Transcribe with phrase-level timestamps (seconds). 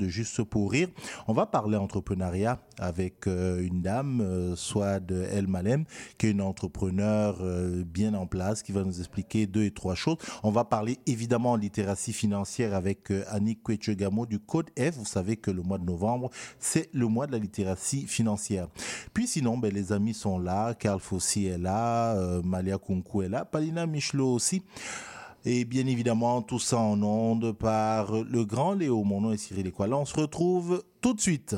[0.00, 0.88] de Juste pour rire.
[1.28, 5.84] On va parler entrepreneuriat avec euh, une dame, euh, Swad El Malem,
[6.18, 9.94] qui est une entrepreneur euh, bien en place, qui va nous expliquer deux et trois
[9.94, 10.16] choses.
[10.42, 14.96] On va parler évidemment en littératie financière avec Annick Kwechegamo du Code F.
[14.96, 18.68] Vous savez que le mois de novembre, c'est le mois de la littératie financière.
[19.12, 20.74] Puis sinon, ben, les amis sont là.
[20.74, 24.62] Carl Fossi est là, Malia Kunku est là, Palina Michelot aussi.
[25.44, 29.02] Et bien évidemment, tout ça en ondes par le grand Léo.
[29.04, 29.96] Mon nom est Cyril Equala.
[29.96, 31.56] On se retrouve tout de suite.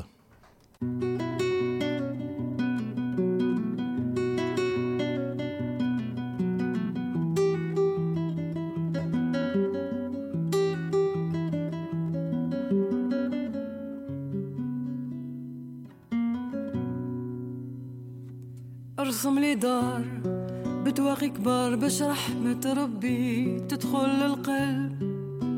[21.13, 25.03] بتواقي كبار باش رحمة ربي تدخل للقلب.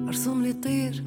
[0.07, 1.03] أرسم لي طير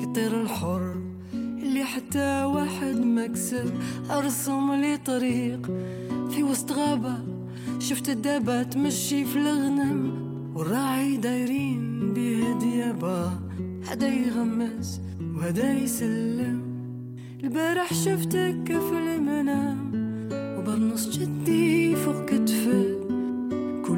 [0.00, 0.94] كطير الحر
[1.34, 3.74] اللي حتى واحد ما كسب.
[4.10, 5.66] أرسم لي طريق
[6.30, 7.18] في وسط غابة
[7.78, 10.12] شفت الدابة تمشي في الغنم.
[10.54, 13.30] والراعي دايرين بيه ديابة
[13.88, 15.00] هدا يغمس
[15.34, 16.62] وهدا يسلم.
[17.44, 19.90] البارح شفتك في المنام
[20.58, 23.03] وبرنص جدي فوق كتفك.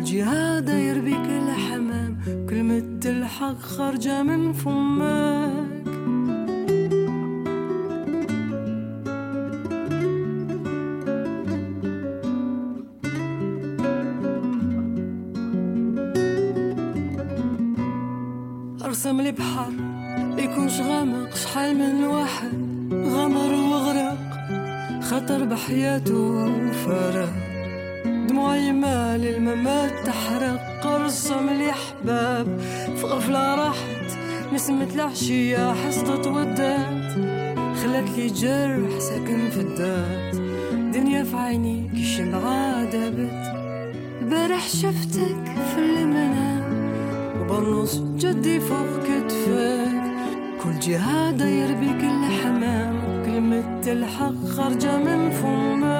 [0.07, 2.19] جهة داير بيك الحمام.
[2.51, 5.67] كلمة الحق خارجة من فمك.
[18.84, 19.73] أرسم لي بحر
[20.39, 22.53] يكونش غامق شحال من واحد
[22.93, 24.19] غمر وغرق.
[25.03, 27.46] خطر بحياته وفرق.
[28.47, 32.61] دموعي مال الممات تحرق ارسم لي احباب
[32.97, 34.19] في غفلة راحت
[34.53, 37.13] نسمة العشية حصلت ودات.
[37.77, 40.37] خلت لي جرح ساكن في الذات
[40.95, 43.55] دنيا في عينيك الشمعة دابت
[44.23, 46.62] البارح شفتك في المنام
[47.41, 50.03] وبنص جدي فوق كتفك
[50.62, 55.96] كل جهة داير بيك الحمام كلمة الحق خارجة من فمك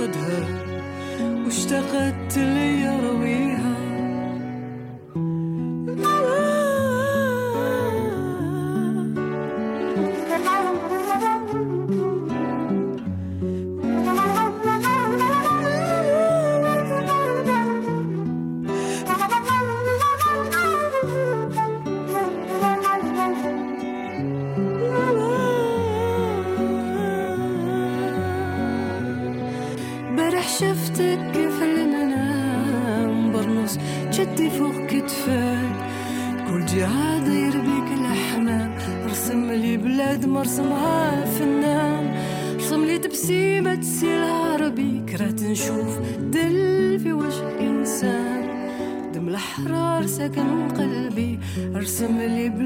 [0.00, 0.46] افتقدها
[1.44, 2.55] واشتقت لها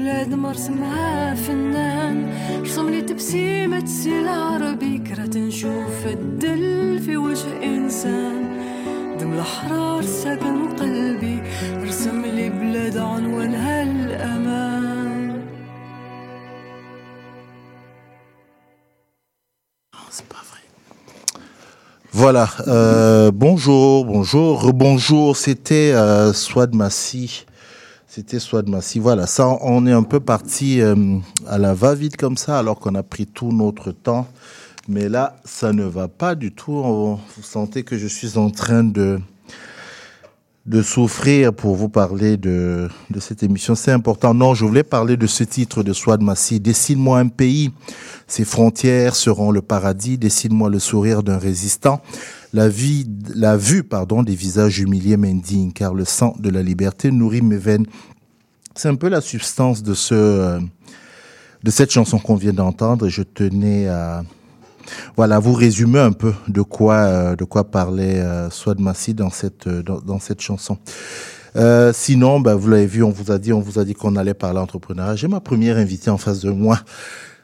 [0.00, 2.32] بلاد ما رسمها فنان
[2.62, 8.44] رسم لي تبسيمة تسيل عربي كرهت نشوف الدل في وجه إنسان
[9.20, 11.42] دم الأحرار سكن قلبي
[11.82, 15.42] ارسم لي بلاد عنوانها الأمان
[20.10, 20.62] C'est pas vrai.
[22.12, 22.48] Voilà.
[22.68, 25.36] euh, bonjour, bonjour, rebonjour.
[25.36, 27.44] C'était euh, Swad Massi.
[28.13, 28.99] c'était Swad Massi.
[28.99, 31.17] Voilà, ça, on est un peu parti euh,
[31.47, 34.27] à la va-vite comme ça, alors qu'on a pris tout notre temps.
[34.89, 36.73] Mais là, ça ne va pas du tout.
[36.73, 39.21] Vous sentez que je suis en train de
[40.67, 43.75] de souffrir pour vous parler de, de cette émission.
[43.75, 44.33] C'est important.
[44.33, 46.59] Non, je voulais parler de ce titre de Swad Massi.
[46.59, 47.71] Dessine-moi un pays.
[48.27, 50.17] Ses frontières seront le paradis.
[50.17, 52.01] Dessine-moi le sourire d'un résistant.
[52.53, 57.09] La vie, la vue, pardon, des visages humiliés m'indigne, car le sang de la liberté
[57.09, 57.85] nourrit mes veines.
[58.75, 60.59] C'est un peu la substance de ce, euh,
[61.63, 63.07] de cette chanson qu'on vient d'entendre.
[63.07, 64.23] Et je tenais à,
[65.15, 69.29] voilà, vous résumer un peu de quoi, euh, de quoi parlait euh, Swad Massi dans
[69.29, 70.77] cette, dans, cette chanson.
[71.93, 74.33] Sinon, ben, vous l'avez vu, on vous a dit, on vous a dit qu'on allait
[74.33, 75.15] parler entrepreneuriat.
[75.15, 76.79] J'ai ma première invitée en face de moi,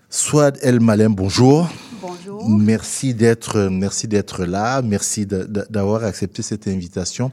[0.10, 1.16] Swad El Malem.
[1.16, 1.70] Bonjour.
[2.02, 2.48] Bonjour.
[2.50, 4.82] Merci d'être, merci d'être là.
[4.82, 7.32] Merci d'avoir accepté cette invitation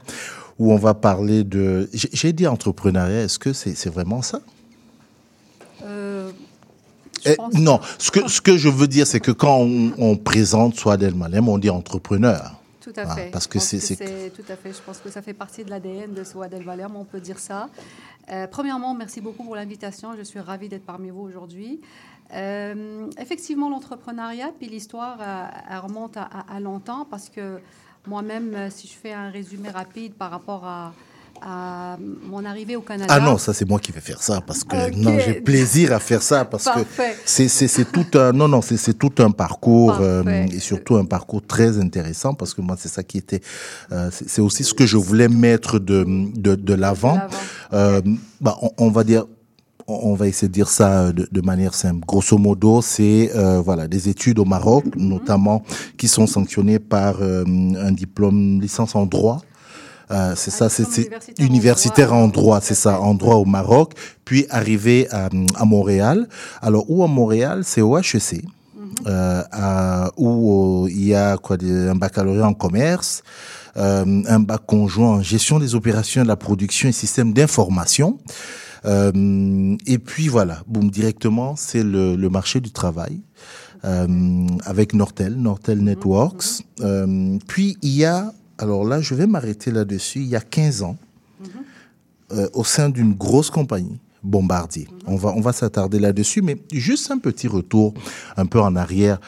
[0.57, 1.89] où on va parler de.
[1.93, 3.23] J'ai dit entrepreneuriat.
[3.23, 4.41] Est-ce que c'est vraiment ça?
[5.83, 6.31] Euh,
[7.27, 7.79] Eh, Non.
[7.97, 11.15] Ce que ce que je veux dire, c'est que quand on, on présente Swad El
[11.15, 12.59] Malem, on dit entrepreneur.
[12.81, 13.31] Tout à Ah, fait.
[13.31, 14.71] parce Je que pense c'est- tout à fait.
[14.71, 17.39] Je pense que ça fait partie de l'ADN de Souad El Valem, on peut dire
[17.39, 17.69] ça.
[18.31, 20.09] Euh, premièrement, merci beaucoup pour l'invitation.
[20.15, 21.81] Je suis ravie d'être parmi vous aujourd'hui.
[22.33, 27.59] Euh, effectivement, l'entrepreneuriat, puis l'histoire, euh, elle remonte à, à- à longtemps parce que
[28.07, 30.93] moi-même, euh, si je fais un résumé rapide par rapport à,
[31.41, 33.13] à mon arrivée au Canada.
[33.15, 35.99] Ah non, ça c'est moi qui vais faire ça parce que non, j'ai plaisir à
[35.99, 37.15] faire ça parce que Parfait.
[37.25, 41.45] c'est c'est tout un non non c'est tout un parcours euh, et surtout un parcours
[41.45, 43.41] très intéressant parce que moi c'est ça qui était
[43.91, 46.05] euh, c'est aussi ce que je voulais mettre de
[46.39, 47.15] de, l'avant.
[47.15, 47.37] De l'avant.
[47.73, 48.01] Euh,
[48.39, 49.25] bah, on, on va dire
[49.87, 52.05] on va essayer de dire ça de, de manière simple.
[52.07, 55.07] Grosso modo, c'est euh, voilà des études au Maroc, Mhm.
[55.09, 55.63] notamment
[55.97, 57.43] qui sont sanctionnées par euh,
[57.77, 59.41] un diplôme licence en droit.
[60.11, 60.83] Euh, c'est ça, c'est
[61.39, 62.17] universitaire en universitaire droit.
[62.19, 63.93] en droit, c'est ça, en droit au Maroc,
[64.23, 66.27] puis arrivé à, à Montréal.
[66.61, 68.43] Alors où à Montréal, c'est au HEC.
[68.43, 68.91] Mhm.
[69.07, 73.23] euh, à- où euh, il y a quoi, un baccalauréat en commerce,
[73.77, 78.17] euh, un bac conjoint en gestion des opérations de la production et système d'information.
[78.85, 83.21] Euh, et puis voilà, boum, directement, c'est le, le marché du travail
[83.83, 86.63] euh, avec Nortel, Nortel Networks.
[86.81, 90.83] Euh, puis il y a, alors là, je vais m'arrêter là-dessus, il y a 15
[90.83, 90.97] ans,
[92.31, 94.87] euh, au sein d'une grosse compagnie, Bombardier.
[95.05, 97.93] On va, on va s'attarder là-dessus, mais juste un petit retour
[98.37, 99.19] un peu en arrière.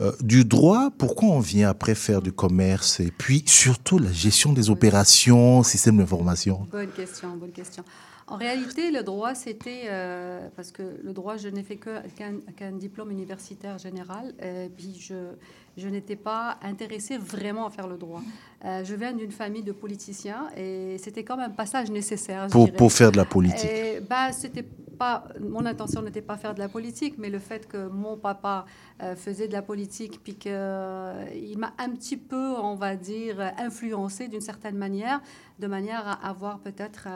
[0.00, 4.52] Euh, du droit, pourquoi on vient après faire du commerce et puis surtout la gestion
[4.52, 7.84] des opérations, système d'information Bonne question, bonne question.
[8.30, 13.10] En réalité, le droit, c'était euh, parce que le droit, je n'ai fait qu'un diplôme
[13.10, 15.32] universitaire général, euh, puis je,
[15.76, 18.22] je n'étais pas intéressée vraiment à faire le droit.
[18.64, 22.46] Euh, je viens d'une famille de politiciens et c'était comme un passage nécessaire.
[22.46, 26.54] pour, pour faire de la politique Et, bah, c'était pas, mon intention n'était pas faire
[26.54, 28.64] de la politique, mais le fait que mon papa
[29.02, 34.28] euh, faisait de la politique, puis qu'il m'a un petit peu, on va dire, influencé
[34.28, 35.20] d'une certaine manière,
[35.58, 37.08] de manière à avoir peut-être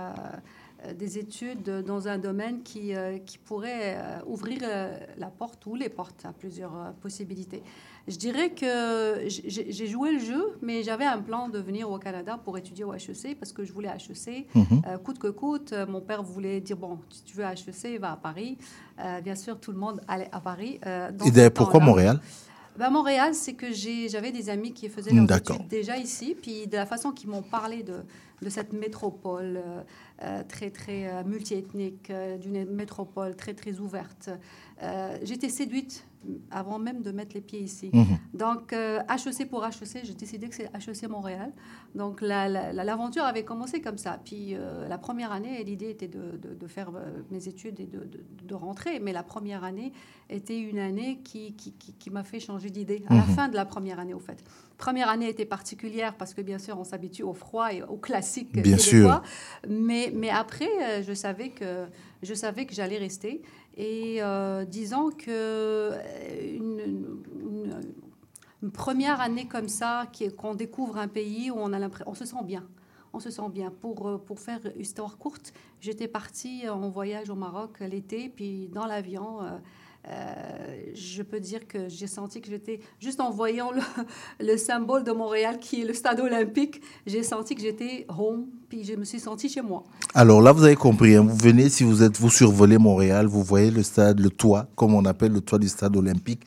[0.92, 5.74] des études dans un domaine qui, euh, qui pourrait euh, ouvrir euh, la porte ou
[5.74, 7.62] les portes à plusieurs euh, possibilités.
[8.06, 12.38] Je dirais que j'ai joué le jeu, mais j'avais un plan de venir au Canada
[12.44, 14.46] pour étudier au HEC parce que je voulais HEC.
[14.86, 18.12] Euh, coûte que coûte, euh, mon père voulait dire bon, si tu veux HEC, va
[18.12, 18.58] à Paris.
[19.00, 20.78] Euh, bien sûr, tout le monde allait à Paris.
[20.86, 21.80] euh, Et pourquoi.
[21.80, 22.20] Montréal?
[22.78, 26.76] Ben, Montréal, c'est que j'avais des amis qui faisaient leurs études déjà ici, puis de
[26.76, 28.02] la façon qu'ils m'ont parlé de,
[28.42, 29.82] de cette métropole euh,
[30.22, 32.10] euh, très, très euh, multiethnique,
[32.40, 34.30] d'une métropole très, très ouverte.
[34.82, 36.04] Euh, J'étais séduite
[36.50, 37.90] avant même de mettre les pieds ici.
[37.92, 38.18] Mhm.
[38.34, 41.52] Donc, euh, HEC pour HEC, j'ai décidé que c'est HEC Montréal.
[41.94, 44.18] Donc, la- la- la- l'aventure avait commencé comme ça.
[44.24, 47.86] Puis, euh, la première année, l'idée était de, de- de faire euh, mes études et
[47.86, 49.00] de, rentrer.
[49.00, 49.92] Mais la première année
[50.30, 53.02] était une année qui, qui, qui- qui m'a fait changer d'idée.
[53.08, 53.34] À la Mhm.
[53.34, 54.42] fin de la première année, au fait.
[54.78, 58.52] Première année était particulière parce que, bien sûr, on s'habitue au froid et au classique
[58.52, 59.22] Bien québécois.
[59.68, 61.86] Mais, mais après, euh, je savais que,
[62.22, 63.42] je savais que j'allais rester.
[63.76, 66.60] Et euh, disons que euh,
[68.72, 70.06] première année comme ça,
[70.38, 72.64] qu'on découvre un pays où on, a on se sent bien.
[73.12, 73.70] On se sent bien.
[73.70, 78.86] Pour, euh, pour faire histoire courte, j'étais partie en voyage au Maroc l'été, puis dans
[78.86, 79.58] l'avion, euh,
[80.10, 80.34] euh,
[80.94, 83.80] je peux dire que j'ai senti que j'étais, juste en voyant le,
[84.46, 88.84] le symbole de Montréal qui est le stade olympique, j'ai senti que j'étais home, puis
[88.84, 89.84] je me suis sentie chez moi.
[90.14, 91.14] Alors là, vous avez compris.
[91.16, 94.66] hein, vous venez, si vous êtes, vous survolez Montréal, vous voyez le stade, le toit,
[94.76, 96.42] comme on appelle le toit du stade olympique.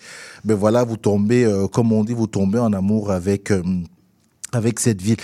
[0.46, 3.52] Ben voilà, vous tombez, euh, comme on dit, vous tombez en amour avec.
[3.52, 3.64] euh,
[4.54, 5.18] avec cette ville.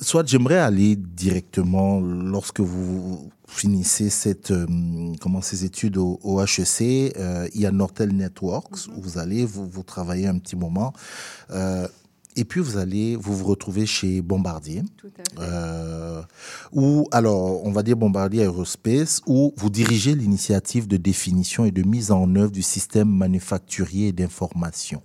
[0.00, 4.66] Soit j'aimerais aller directement lorsque vous finissez cette euh,
[5.20, 9.44] comment ces études au, au HEC, euh, il y a Nortel Networks où vous allez
[9.44, 10.92] vous vous travaillez un petit moment
[11.50, 11.86] euh,
[12.34, 14.82] et puis vous allez vous vous retrouvez chez Bombardier.
[16.72, 21.82] Où, alors, on va dire Bombardier Aerospace, où vous dirigez l'initiative de définition et de
[21.82, 25.02] mise en œuvre du système manufacturier d'information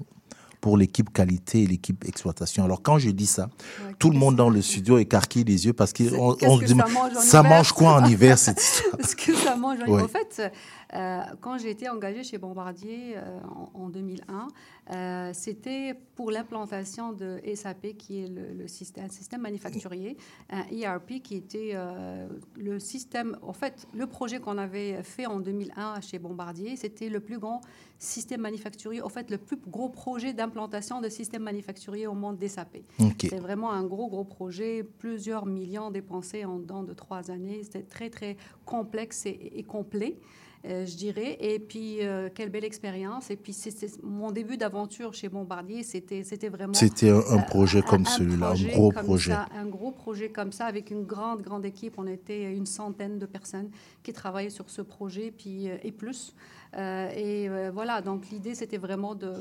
[0.68, 2.66] pour l'équipe qualité et l'équipe exploitation.
[2.66, 3.44] Alors, quand je dis ça,
[3.86, 6.92] Ouais, tout le monde dans le studio écarquille les yeux parce qu'on se demande, ça
[6.92, 9.80] mange en ça hiver mange quoi en hiver cette histoire Parce que ça mange.
[9.88, 10.02] Ouais.
[10.02, 10.52] En fait,
[10.94, 13.40] euh, quand j'ai été engagée chez Bombardier euh,
[13.76, 14.50] en, en 2001,
[14.92, 20.18] Euh, C'était pour l'implantation de SAP, qui est le, le système, un système manufacturier,
[20.50, 25.40] un ERP qui était euh, le système, en fait, le projet qu'on avait fait en
[25.40, 27.62] 2001 chez Bombardier, c'était le plus grand
[28.00, 32.48] système manufacturier, en fait, le plus gros projet d'implantation de système manufacturier au monde des
[32.48, 32.78] SAP.
[33.00, 33.28] Ok.
[33.30, 37.62] C'est vraiment un gros, gros projet, plusieurs millions dépensés en dedans de trois années.
[37.64, 40.18] C'était très, très complexe et, et complet.
[40.68, 41.38] Euh, je dirais.
[41.40, 43.30] Et puis, euh, quelle belle expérience.
[43.32, 46.74] Et puis, c'était mon début d'aventure chez Bombardier, c'était vraiment...
[46.74, 49.32] C'était un, un projet comme celui-là, un gros projet.
[49.32, 51.96] ça, un gros projet comme ça, avec une grande, grande équipe.
[51.98, 53.70] On était une centaine de personnes
[54.04, 56.34] qui travaillaient sur ce projet, puis, euh, et plus.
[56.78, 59.34] Euh, et euh, voilà, donc l'idée, c'était vraiment de,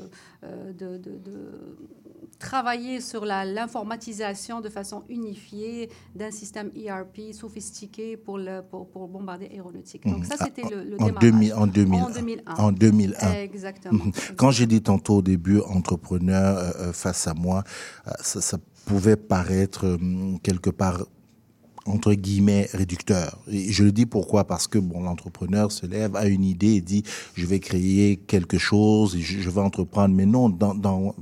[0.43, 1.51] euh, de, de- de
[2.39, 9.47] travailler sur l'informatisation de façon unifiée d'un système ERP sophistiqué pour, le, pour, pour bombarder
[9.47, 10.05] aéronautique.
[10.05, 10.45] Donc ça, Mhm.
[10.45, 11.21] c'était le, le En, démarrage.
[11.31, 12.03] 2000, en 2001.
[12.03, 12.53] En 2001.
[12.55, 13.31] En 2001.
[13.33, 14.05] Exactement.
[14.05, 14.11] Mhm.
[14.35, 17.63] Quand j'ai dit tantôt au début entrepreneur euh, face à moi,
[18.07, 19.97] euh, ça, ça pouvait paraître
[20.43, 21.05] quelque part
[21.87, 23.39] entre guillemets réducteur.
[23.49, 24.45] Et je le dis pourquoi?
[24.45, 27.03] Parce que bon, l'entrepreneur se lève, a une idée et dit
[27.35, 30.13] je vais créer quelque chose, et je, je vais entreprendre.
[30.13, 31.15] Mais non, dans, dans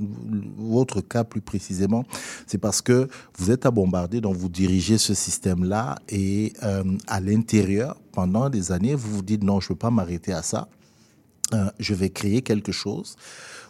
[0.58, 2.04] votre cas plus précisément,
[2.46, 3.08] c'est parce que
[3.38, 8.72] vous êtes à bombarder, donc vous dirigez ce système-là et euh, à l'intérieur, pendant des
[8.72, 10.68] années, vous vous dites non, je ne peux pas m'arrêter à ça.
[11.54, 13.16] Euh, je vais créer quelque chose.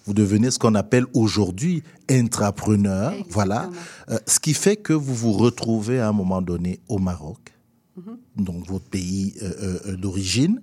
[0.07, 3.11] Vous devenez ce qu'on appelle aujourd'hui intrapreneur.
[3.13, 3.33] Exactement.
[3.35, 3.71] Voilà.
[4.09, 7.53] Euh, ce qui fait que vous vous retrouvez à un moment donné au Maroc,
[7.97, 8.19] Mhm.
[8.37, 10.63] donc votre pays euh, d'origine,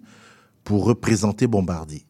[0.63, 2.05] pour représenter Bombardier.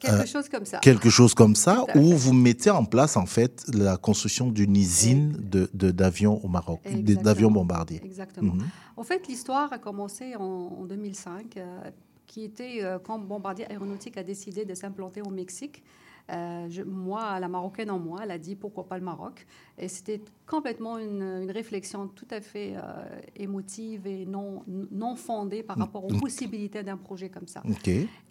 [0.00, 0.78] Quelque chose comme ça.
[0.80, 2.14] Quelque chose comme ça, où fait.
[2.14, 6.80] vous mettez en place en fait la construction d'une usine de de- d'avions au Maroc,
[7.22, 8.02] d'avions Bombardier.
[8.04, 8.54] Exactement.
[8.54, 8.66] Mhm.
[8.98, 10.42] En fait, l'histoire a commencé en,
[10.80, 11.78] en 2005, euh,
[12.34, 15.84] qui était euh, quand Bombardier Aéronautique a décidé de s'implanter au Mexique.
[16.30, 19.46] Euh, je- moi, la marocaine en moi, elle a dit pourquoi pas le Maroc?
[19.76, 22.80] Et c'était complètement une, une réflexion tout à fait euh,
[23.36, 27.62] émotive et non, non fondée par rapport aux possibilités d'un projet comme ça.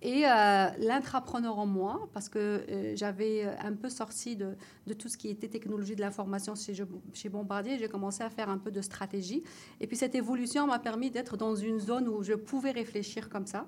[0.02, 4.56] Et euh, l'intrapreneur en moi, parce que euh, j'avais un peu sorti de,
[4.88, 6.74] de tout ce qui était technologie de l'information chez,
[7.14, 9.44] chez Bombardier, j'ai commencé à faire un peu de stratégie.
[9.80, 13.46] Et puis cette évolution m'a permis d'être dans une zone où je pouvais réfléchir comme
[13.46, 13.68] ça.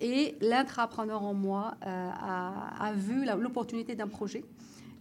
[0.00, 4.44] Et l'intrapreneur en moi euh, a, vu l'opportunité d'un projet.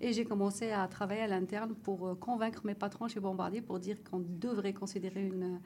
[0.02, 3.80] Et j'ai commencé à travailler à l'interne pour euh, convaincre mes patrons chez Bombardier pour
[3.80, 5.60] dire qu'on devrait considérer une,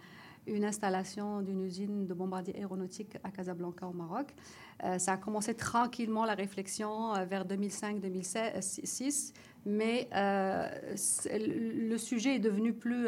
[0.63, 4.33] installation d'une usine de bombardier aéronautique à Casablanca au Maroc.
[4.83, 9.33] Euh, ça a commencé tranquillement la réflexion vers 2005-2006,
[9.67, 13.05] mais le sujet est devenu plus,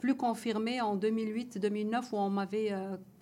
[0.00, 2.72] plus confirmé en 2008-2009 où on m'avait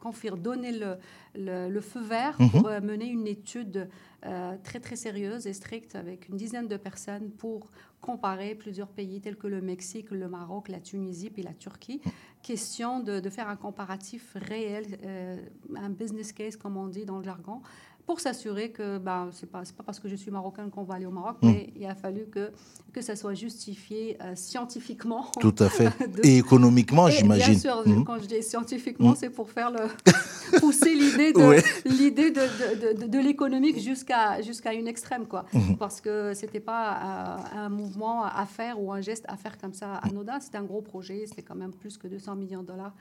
[0.04, 0.96] euh, confir- donné le,
[1.34, 3.88] le, le feu vert pour euh, mener une étude
[4.26, 9.20] euh, très très sérieuse et stricte avec une dizaine de personnes pour comparer plusieurs pays
[9.20, 12.00] tels que le Mexique, le Maroc, la Tunisie puis la Turquie.
[12.42, 15.36] Question de, de faire un comparatif réel, euh,
[15.76, 17.60] un business case comme on dit dans le jargon,
[18.06, 20.94] pour s'assurer que ben, ce n'est pas, pas parce que je suis marocaine qu'on va
[20.94, 22.50] aller au Maroc, mais il a fallu que,
[22.92, 25.26] que ça soit justifié euh, scientifiquement.
[25.40, 25.90] Tout à fait.
[26.08, 27.52] De- Et économiquement, j'imagine.
[27.54, 28.04] Bien sûr, Mhm.
[28.04, 29.80] quand je dis scientifiquement, c'est pour faire le
[30.60, 31.62] pousser l'idée de Ouais.
[31.84, 35.44] l'idée de, de, de, de l'économique jusqu'à jusqu'à une extrême quoi.
[35.78, 39.74] Parce que c'était pas euh, un mouvement à faire ou un geste à faire comme
[39.74, 40.40] ça anodin.
[40.40, 41.24] C'était un gros projet.
[41.28, 42.94] C'était quand même plus que 200 millions de dollars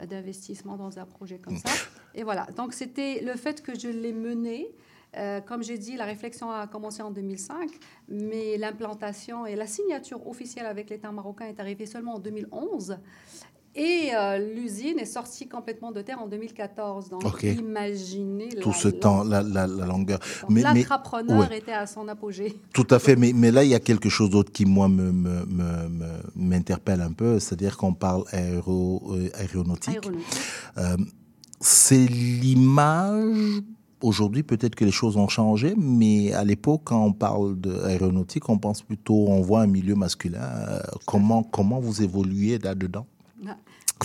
[0.00, 1.70] euh, d'investissement dans un projet comme ça.
[2.14, 2.46] Et voilà.
[2.56, 4.68] Donc c'était le fait que je l'ai mené.
[5.16, 7.70] Euh, comme j'ai dit, la réflexion a commencé en 2005,
[8.08, 12.98] mais l'implantation et la signature officielle avec l'État marocain est arrivée seulement en 2011.
[13.76, 17.10] Et euh, l'usine est sortie complètement de terre en 2014.
[17.10, 17.42] Donc, Ok.
[17.44, 20.20] imaginez Tout la- ce la- temps, la, longueur.
[20.48, 21.58] Mais, L'entrepreneur ouais.
[21.58, 22.56] était à son apogée.
[22.72, 25.10] Tout à fait, mais, mais là, il y a quelque chose d'autre qui, moi, me,
[25.12, 29.94] me, me- me- m'interpelle un peu, c'est-à-dire qu'on parle aéro, euh, aéronautique.
[29.96, 30.40] Aéronautique.
[30.78, 30.96] Euh,
[31.64, 33.62] c'est l'image.
[34.02, 38.58] Aujourd'hui, peut-être que les choses ont changé, mais à l'époque, quand on parle d'aéronautique, on
[38.58, 40.42] pense plutôt, on voit un milieu masculin.
[40.42, 43.06] Euh, comment, comment vous évoluez là-dedans?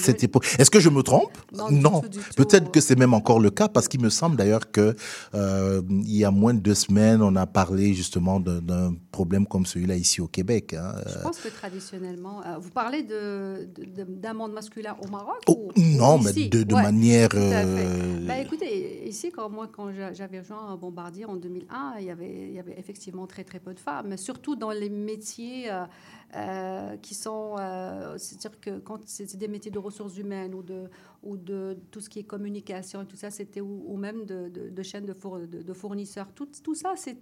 [0.03, 1.31] Est-ce que je me trompe
[1.71, 2.01] Non.
[2.35, 4.95] Peut-être que c'est même encore le cas, parce qu'il me semble d'ailleurs que
[5.35, 9.65] euh, il y a moins de deux semaines, on a parlé justement d'un- problème comme
[9.65, 10.73] celui-là ici au Québec.
[10.73, 10.93] hein.
[11.05, 15.39] Je pense que traditionnellement, euh, vous parlez de, de- de- d'un monde masculin au Maroc
[15.47, 17.27] Oh, ou- non, ou mais de, de Ouais, manière.
[17.33, 22.11] euh, Bah, écoutez, ici, quand moi, quand j'a- j'avais rejoint Bombardier en 2001, il y
[22.11, 25.69] avait, il y avait effectivement très très peu de femmes, mais surtout dans les métiers
[26.35, 30.63] euh, euh, qui sont, euh, c'est-à-dire que quand c'est des métiers de ressources humaines ou
[30.63, 30.89] de,
[31.23, 34.83] ou de tout ce qui est communication et tout ça, c'était ou, même de, de,
[34.83, 35.13] chaînes de,
[35.61, 36.27] de, fournisseurs.
[36.33, 37.17] Tout, tout ça, c'est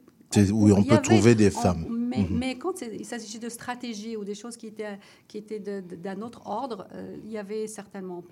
[0.51, 1.85] où on peut trouver des femmes.
[1.89, 2.37] mais, mhm.
[2.37, 6.41] mais, quand il s'agissait de stratégie ou des choses qui étaient, qui étaient d'un autre
[6.45, 6.87] ordre,
[7.23, 8.23] il y avait certainement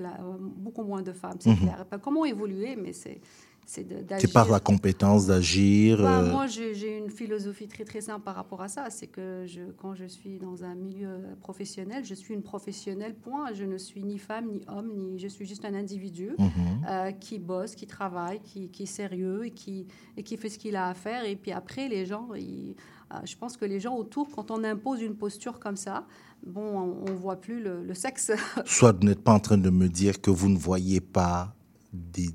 [0.58, 1.58] beaucoup moins de femmes, c'est mhm.
[1.58, 1.86] clair.
[2.01, 3.20] Comment évoluer, mais c'est
[3.65, 6.01] c'est par la compétence d'agir.
[6.01, 8.89] Bah, euh, moi, j'ai une philosophie très très simple par rapport à ça.
[8.89, 13.53] C'est que je, quand je suis dans un milieu professionnel, je suis une professionnelle, point.
[13.53, 16.50] Je ne suis ni femme, ni homme, ni je suis juste un individu mhm.
[16.89, 20.60] euh, qui bosse, qui travaille, qui, qui, est sérieux et qui, et qui fait ce
[20.60, 21.25] qu'il a à faire.
[21.25, 22.75] Et puis après, les gens, ils,
[23.13, 26.05] euh, je pense que les gens autour, quand on impose une posture comme ça,
[26.45, 28.31] bon, on ne voit plus le, le sexe.
[28.65, 31.55] Soit vous n'êtes pas en train de me dire que vous ne voyez pas
[31.93, 32.29] des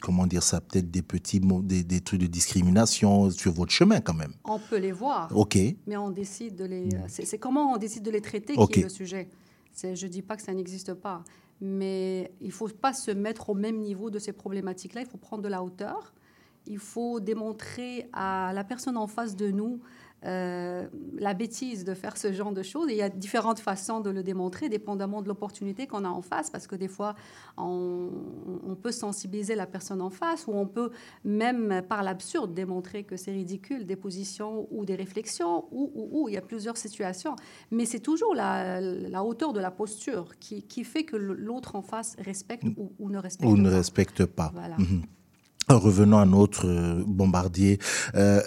[0.00, 4.00] comment dire ça, peut-être des petits mots, des, des, trucs de discrimination sur votre chemin
[4.00, 4.32] quand même.
[4.44, 5.34] On peut les voir.
[5.36, 5.58] Ok.
[5.86, 6.88] Mais on décide de les.
[7.08, 9.28] C'est comment on décide de les traiter qui est le sujet.
[9.82, 11.22] Je ne dis pas que ça n'existe pas,
[11.60, 15.02] mais il ne faut pas se mettre au même niveau de ces problématiques-là.
[15.02, 16.12] Il faut prendre de la hauteur.
[16.66, 19.80] Il faut démontrer à la personne en face de nous
[20.24, 22.88] euh, la bêtise de faire ce genre de choses.
[22.90, 26.50] il y a différentes façons de le démontrer, dépendamment de l'opportunité qu'on a en face,
[26.50, 27.14] parce que des fois,
[27.56, 28.10] on,
[28.82, 30.90] peut sensibiliser la personne en face, ou on peut
[31.24, 36.34] même, par l'absurde, démontrer que c'est ridicule, des positions ou des réflexions, ou, ou, il
[36.34, 37.36] y a plusieurs situations.
[37.70, 38.80] Mais c'est toujours la,
[39.24, 43.52] hauteur de la posture qui, fait que l'autre en face respecte ou, ne respecte pas.
[43.52, 44.52] Ou ne respecte pas.
[44.78, 45.02] Mhm.
[45.68, 47.78] Revenons à notre euh, bombardier.
[48.14, 48.40] Euh,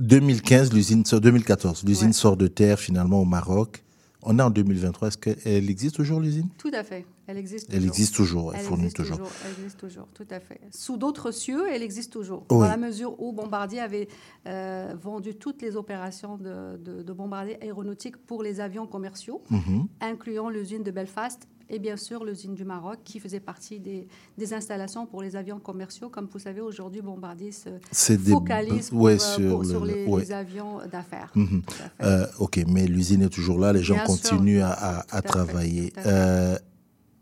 [0.00, 3.84] 2015, l'usine 2014, l'usine sort de terre finalement au Maroc.
[4.22, 5.08] On est en 2023.
[5.08, 6.48] Est-ce qu'elle existe toujours l'usine?
[6.58, 7.06] Tout à fait.
[7.26, 7.68] Elle existe.
[7.72, 8.54] Elle existe toujours.
[8.54, 9.18] Elle, fournit toujours.
[9.44, 10.08] Elle existe toujours.
[10.14, 10.60] Tout à fait.
[10.70, 12.44] Sous d'autres cieux, elle existe toujours.
[12.48, 14.08] Dans la mesure où Bombardier avait
[14.46, 19.86] euh, vendu toutes les opérations de, de, bombardier aéronautique pour les avions commerciaux, mhm.
[20.00, 24.52] incluant l'usine de Belfast et bien sûr l'usine du Maroc qui faisait partie des, des,
[24.52, 26.08] installations pour les avions commerciaux.
[26.08, 27.70] Comme vous savez, aujourd'hui, Bombardier se
[28.18, 31.30] focalise euh, sur, les, avions d'affaires.
[31.34, 31.62] Mhm.
[32.02, 35.92] Euh, ok, mais l'usine est toujours là, les gens continuent à, à, travailler.
[36.04, 36.58] Euh,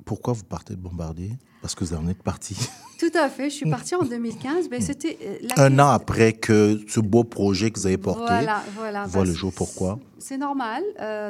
[0.04, 1.32] pourquoi vous partez de Bombardier?
[1.60, 2.56] Parce que vous en êtes parti.
[2.98, 3.50] Tout à fait.
[3.50, 4.68] Je suis partie en 2015.
[4.70, 5.18] Mais c'était
[5.56, 9.34] un an après que ce beau projet que vous avez porté voilà, voilà, voit le
[9.34, 9.52] jour.
[9.52, 9.98] Pourquoi?
[10.18, 10.82] C'est normal,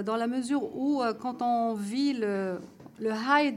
[0.04, 2.59] dans la mesure où quand on vit le,
[3.00, 3.54] le high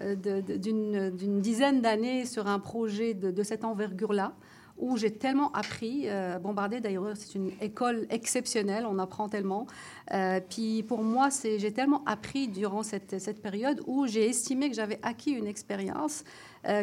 [0.00, 4.34] euh, d'une dizaine d'années sur un projet de, cette envergure-là,
[4.76, 6.02] où j'ai tellement appris.
[6.06, 6.38] Euh,
[6.82, 9.66] d'ailleurs, c'est une école exceptionnelle, on apprend tellement.
[10.12, 14.76] Euh, puis pour moi, j'ai tellement appris durant cette, cette période où j'ai estimé que
[14.76, 16.24] j'avais acquis une expérience,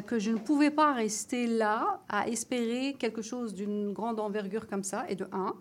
[0.07, 4.83] que je ne pouvais pas rester là à espérer quelque chose d'une grande envergure comme
[4.83, 5.53] ça, et de un.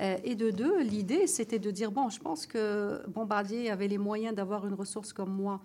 [0.00, 4.34] Et de deux, l'idée, c'était de dire, bon, je pense que Bombardier avait les moyens
[4.34, 5.60] d'avoir une ressource comme moi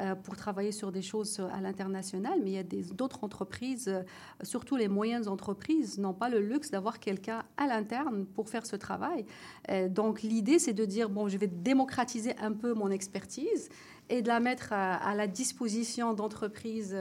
[0.00, 4.02] euh, pour travailler sur des choses à l'international, mais il y a d'autres entreprises, euh,
[4.44, 8.76] surtout les moyennes entreprises, n'ont pas le luxe d'avoir quelqu'un à l'interne pour faire ce
[8.76, 9.26] travail.
[9.70, 13.70] Euh, donc l'idée, c'est de dire, bon, je vais démocratiser un peu mon expertise
[14.08, 16.96] et de la mettre à, la disposition d'entreprises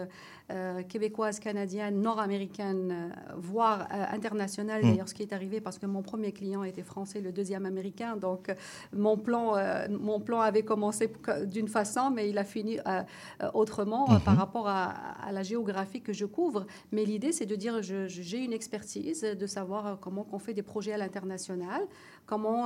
[0.50, 4.82] euh, québécoises, canadiennes, nord-américaines, euh, voire euh, internationales.
[4.82, 4.90] Mm.
[4.90, 8.16] D'ailleurs, ce qui est arrivé parce que mon premier client était français, le deuxième américain.
[8.16, 8.50] Donc,
[8.94, 9.56] mon plan,
[9.90, 11.12] mon plan avait commencé
[11.48, 12.80] d'une façon, mais il a fini
[13.54, 14.24] autrement mm-hmm.
[14.24, 14.94] par rapport à,
[15.34, 16.66] la géographie que je couvre.
[16.94, 20.94] Mais l'idée, c'est de dire, j'ai une expertise, de savoir comment on fait des projets
[20.94, 21.82] à l'international,
[22.28, 22.66] comment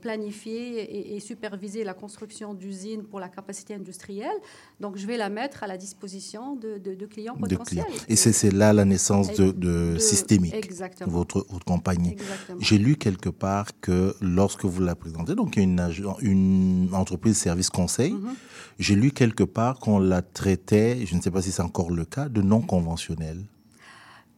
[0.00, 4.38] planifier et, superviser la construction d'usines pour la capacité industrielle.
[4.80, 7.84] Donc, je vais la mettre à la disposition de de, clients potentiels.
[8.08, 10.72] Et c'est là la naissance de, de, Systémique,
[11.06, 12.16] votre, votre compagnie.
[12.60, 15.80] J'ai lu quelque part que lorsque vous la présentez, donc une,
[16.20, 18.34] une entreprise de service conseil, mhm.
[18.78, 22.04] j'ai lu quelque part qu'on la traitait, je ne sais pas si c'est encore le
[22.04, 23.44] cas, de non conventionnel.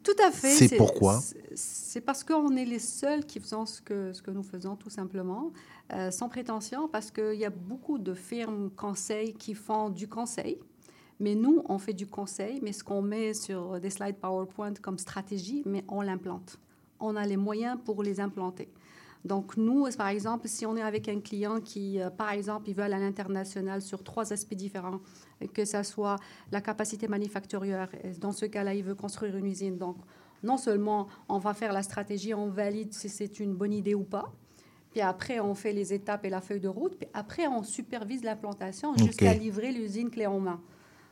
[0.02, 0.50] Tout à fait.
[0.50, 1.20] C'est pourquoi?
[1.88, 5.52] C'est parce qu'on est les seuls qui faisons ce que, nous faisons, tout simplement,
[5.94, 10.58] euh, sans prétention, parce qu'il y a beaucoup de firmes conseils qui font du conseil.
[11.18, 14.98] Mais nous, on fait du conseil, mais ce qu'on met sur des slides PowerPoint comme
[14.98, 16.58] stratégie, mais on l'implante.
[17.00, 18.68] On a les moyens pour les implanter.
[19.24, 22.74] Donc, nous, par exemple, si on est avec un client qui, euh, par exemple, il
[22.74, 25.00] veut aller à l'international sur trois aspects différents,
[25.54, 26.16] que ce soit
[26.52, 27.88] la capacité manufacturière,
[28.20, 29.78] dans ce cas-là, il veut construire une usine.
[29.78, 29.96] Donc,
[30.42, 34.04] non seulement on va faire la stratégie, on valide si c'est une bonne idée ou
[34.04, 34.32] pas,
[34.90, 38.24] puis après, on fait les étapes et la feuille de route, puis après, on supervise
[38.24, 40.60] l'implantation jusqu'à livrer l'usine clé en main.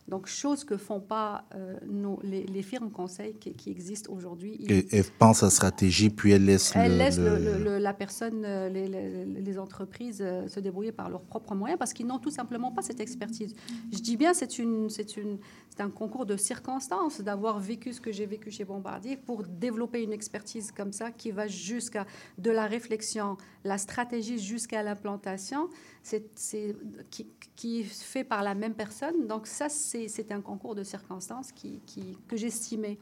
[0.08, 4.56] Donc, chose que font pas euh, nos, les, les firmes conseils qui, qui existent aujourd'hui.
[4.60, 7.92] Ils- Et elle pense à stratégie, puis elle laisse elle le- laisse le- le- la
[7.92, 12.06] personne, euh, les, les- les entreprises euh, se débrouiller par leurs propres moyens parce qu'ils
[12.06, 13.54] n'ont tout simplement pas cette expertise.
[13.92, 15.38] Je dis bien, c'est une, c'est une,
[15.70, 20.02] c'est un concours de circonstances d'avoir vécu ce que j'ai vécu chez Bombardier pour développer
[20.02, 22.06] une expertise comme ça qui va jusqu'à
[22.38, 25.68] de la réflexion, la stratégie jusqu'à l'implantation,
[26.02, 26.76] c'est, c'est-
[27.10, 29.26] qui, qui est fait par la même personne.
[29.26, 32.98] Donc ça, c'est, c'est un concours de circonstances qui, qui- que j'estimais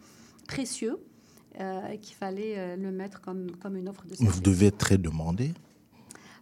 [0.46, 0.98] précieux.
[1.60, 4.34] euh, et qu'il fallait euh, le mettre comme, comme une offre de service.
[4.34, 5.52] Vous devez être très demandé.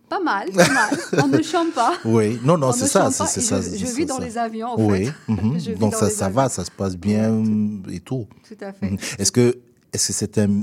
[0.09, 0.99] Pas mal, pas mal.
[1.23, 1.95] On ne chante pas.
[2.07, 3.11] Oui, non, non, On c'est ça.
[3.11, 3.61] c'est ça.
[3.61, 4.25] Je, je vis dans ça.
[4.25, 5.13] les avions, en Oui, fait.
[5.29, 5.75] mhm.
[5.79, 6.37] Donc ça, ça avions.
[6.37, 7.43] va, ça se passe bien
[7.91, 8.27] et tout.
[8.49, 8.91] Tout à fait.
[8.91, 8.99] Mhm.
[9.19, 9.59] Est-ce que
[9.93, 10.63] est-ce que c'est un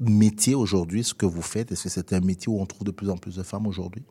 [0.00, 1.70] métier aujourd'hui, ce que vous faites?
[1.70, 4.02] Est-ce que c'est un métier où on trouve de plus en plus de femmes aujourd'hui?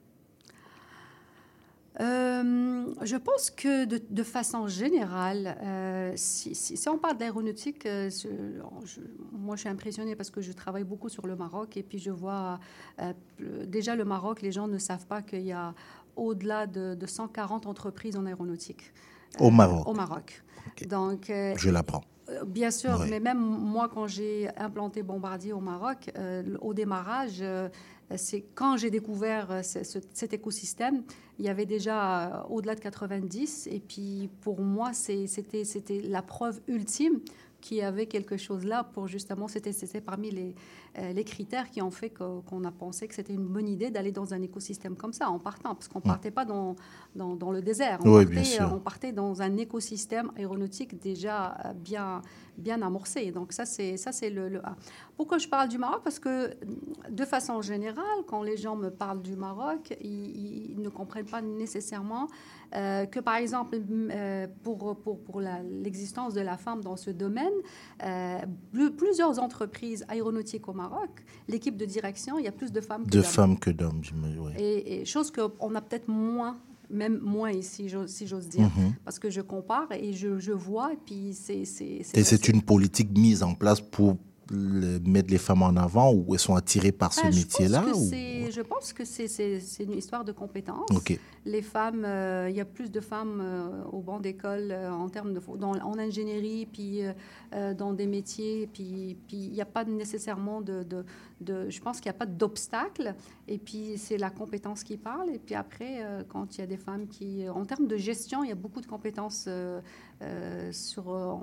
[2.00, 7.86] Euh, je pense que de, de façon générale, euh, si, si- si on parle d'aéronautique,
[7.86, 9.02] euh, je-
[9.32, 12.10] moi je suis impressionnée parce que je travaille beaucoup sur le Maroc et puis je
[12.12, 12.60] vois
[13.68, 15.74] déjà le Maroc, les gens ne savent pas qu'il y a
[16.16, 18.92] au-delà de, de 140 entreprises en aéronautique.
[19.40, 19.88] Au Maroc.
[19.88, 20.44] Au Maroc.
[20.88, 22.04] Donc, Je l'apprends.
[22.48, 27.68] Bien sûr, mais même moi, quand j'ai implanté Bombardier au Maroc, euh, au démarrage, euh,
[28.18, 31.04] c'est quand j'ai découvert euh, ce- ce- cet écosystème,
[31.40, 33.68] il y avait déjà euh, au-delà de 90.
[33.72, 37.20] Et puis, pour moi, c'était la preuve ultime
[37.62, 39.72] qu'il y avait quelque chose là pour justement, c'était
[40.02, 40.54] parmi les,
[40.96, 44.34] les critères qui ont fait qu'on a pensé que c'était une bonne idée d'aller dans
[44.34, 46.76] un écosystème comme ça en partant, parce qu'on ne partait pas dans,
[47.16, 48.72] dans, dans le désert, on, Oui, bien partait, sûr.
[48.76, 52.22] on partait dans un écosystème aéronautique déjà euh, bien,
[52.58, 53.32] bien amorcé.
[53.32, 54.76] Donc ça, c'est le, le un.
[55.18, 56.02] Pourquoi je parle du Maroc?
[56.04, 56.52] Parce que
[57.10, 61.42] de façon générale, quand les gens me parlent du Maroc, ils, ils ne comprennent pas
[61.42, 62.28] nécessairement
[62.76, 67.54] euh, que, par exemple, euh, pour, pour, pour l'existence de la femme dans ce domaine,
[68.04, 68.40] euh,
[68.72, 70.83] plus- plusieurs entreprises aéronautiques au Maroc,
[71.48, 73.24] l'équipe de direction, il y a plus de femmes que De d'hommes.
[73.24, 74.02] femmes que d'hommes,
[74.40, 74.52] oui.
[74.58, 76.58] Et, et chose qu'on a peut-être moins,
[76.90, 78.70] même moins ici, si j'ose dire.
[78.78, 78.94] Mhm.
[79.06, 81.66] Parce que je compare et je, je vois, et puis c'est...
[81.66, 84.18] c'est- Et c'est une politique mise en place pour
[84.52, 88.10] le- mettre les femmes en avant ou elles sont attirées par ce Ah, métier-là ou-
[88.52, 89.26] Je pense que c'est-
[89.80, 90.88] une histoire de compétences.
[91.46, 95.10] Les femmes, euh, il y a plus de femmes euh, au banc d'école euh, en
[95.10, 97.02] termes de dans, en ingénierie, puis
[97.78, 101.04] dans des métiers, puis puis il n'y a pas nécessairement de, de,
[101.44, 103.14] de- je pense qu'il n'y a pas d'obstacle.
[103.48, 105.30] Et puis c'est la compétence qui parle.
[105.30, 108.44] Et puis après, euh, quand il y a des femmes qui, en termes de gestion,
[108.44, 109.82] il y a beaucoup de compétences euh,
[110.22, 111.36] euh, sur euh,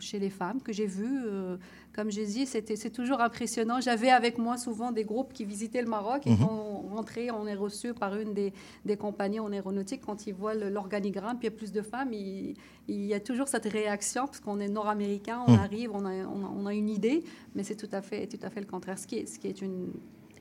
[0.00, 1.22] chez les femmes que j'ai vues.
[1.26, 1.56] euh,
[1.94, 3.80] comme j'ai dit, c'était c'est toujours impressionnant.
[3.80, 6.38] J'avais avec moi souvent des groupes qui visitaient le Maroc et Mhm.
[6.38, 8.52] quand on rentrait, on est reçu par une des,
[8.84, 10.00] des compagnies en aéronautique.
[10.04, 12.56] Quand ils voient l'organigramme, puis il y a plus de femmes, il,
[12.88, 15.58] il y a toujours cette réaction parce qu'on est nord-américain, on Mhm.
[15.58, 18.38] arrive, on a, on, a, on a une idée, mais c'est tout à fait, tout
[18.42, 19.92] à fait le contraire, ce qui est, ce qui est une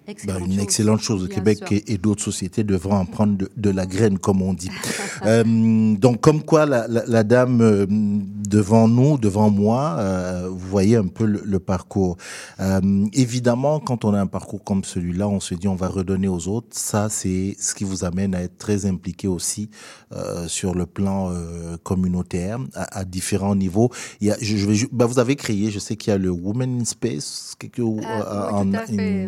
[0.08, 0.64] Excellente une chose.
[0.64, 1.22] excellente chose.
[1.24, 4.42] Le Bien Québec et, et d'autres sociétés devront en prendre de, de la graine, comme
[4.42, 4.70] on dit.
[5.26, 10.68] Euh, donc, comme quoi, la, la- la dame euh, devant nous, devant moi, euh, vous
[10.68, 12.18] voyez un peu le, le parcours.
[12.60, 16.28] Euh, évidemment, quand on a un parcours comme celui-là, on se dit on va redonner
[16.28, 16.68] aux autres.
[16.72, 19.70] Ça, c'est ce qui vous amène à être très impliqué aussi
[20.14, 23.90] euh, sur le plan euh, communautaire à, à différents niveaux.
[24.20, 26.18] Il y a, je, je vais, bah, vous avez créé, je sais qu'il y a
[26.18, 28.66] le Women in Space, quelque, Ah, oui,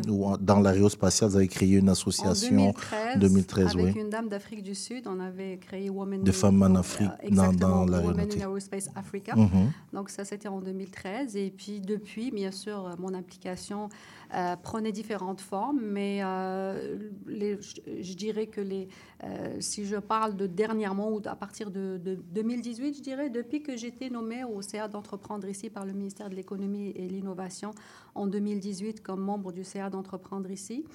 [0.08, 4.02] une- en- dans l'aérospatiale, vous avez créé une En association 2013, 2013, avec oui.
[4.02, 7.80] une dame d'Afrique du Sud, on avait créé Women femmes en euh, Afrique, dans- dans
[7.82, 8.42] Women l'aéronautique.
[8.42, 9.36] in Aerospace Africa.
[9.36, 9.72] Mhm.
[9.94, 11.36] Donc ça, c'était en 2013.
[11.38, 13.90] Et puis depuis, bien sûr, mon implication
[14.34, 15.82] euh, prenait différentes formes.
[15.82, 18.88] Mais euh, je, dirais que les,
[19.24, 23.62] euh, si je parle de dernièrement ou à partir de, de 2018, je dirais, depuis
[23.62, 27.72] que j'étais nommée au CA d'entreprendre ici par le ministère de l'économie et l'innovation
[28.16, 30.86] en 2018 comme membre du CA d'entreprendre ici.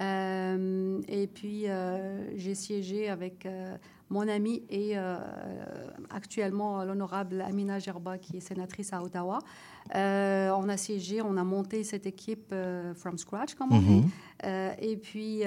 [0.00, 1.66] Et puis,
[2.36, 3.46] j'ai siégé avec
[4.12, 5.16] mon amie et euh,
[6.10, 9.38] actuellement l'honorable Amina Gerba, qui est sénatrice à Ottawa.
[9.94, 14.00] Euh, on a siégé, on a monté cette équipe euh, from scratch, comme on dit.
[14.02, 14.10] Mhm.
[14.44, 15.42] Euh, et puis,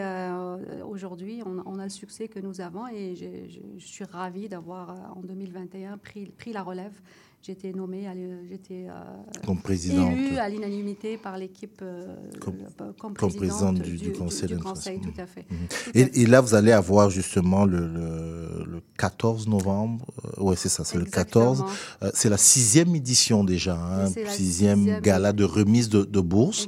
[0.88, 4.50] aujourd'hui, on, on a le succès que nous avons et je, je- je suis ravie
[4.50, 7.00] d'avoir, en 2021, pris, pris la relève.
[7.48, 8.08] Été nommée,
[8.50, 12.56] j'étais euh, élue à l'unanimité par l'équipe euh, Comme-
[13.00, 15.46] comme, présidente du- du conseil du conseil, tout à fait.
[15.50, 15.58] Mhm.
[15.70, 20.06] Tout à Et, et là, vous allez avoir justement le, le, le 14 novembre.
[20.40, 21.60] Euh, ouais, c'est ça, c'est le 14.
[21.62, 21.78] Exactement.
[22.04, 25.02] Euh, c'est la sixième édition déjà, hein, Oui, sixième, sixième.
[25.02, 26.68] gala de remise de, de bourse.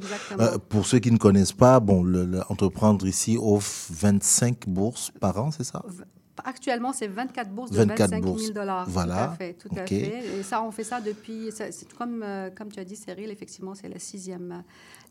[0.70, 5.38] Pour ceux qui ne connaissent pas, bon, le, le entreprendre ici offre 25 bourses par
[5.42, 5.82] an, c'est ça?
[6.46, 8.42] Actuellement, c'est 24 bourses de 24 25 bourses.
[8.44, 8.90] 000 dollars.
[8.90, 9.16] Voilà.
[9.16, 9.88] Tout à fait, tout à Ok.
[9.90, 10.24] fait.
[10.40, 11.50] Et ça, on fait ça depuis.
[11.52, 14.64] C'est comme, euh, comme tu as dit, Cyril, effectivement, c'est la sixième,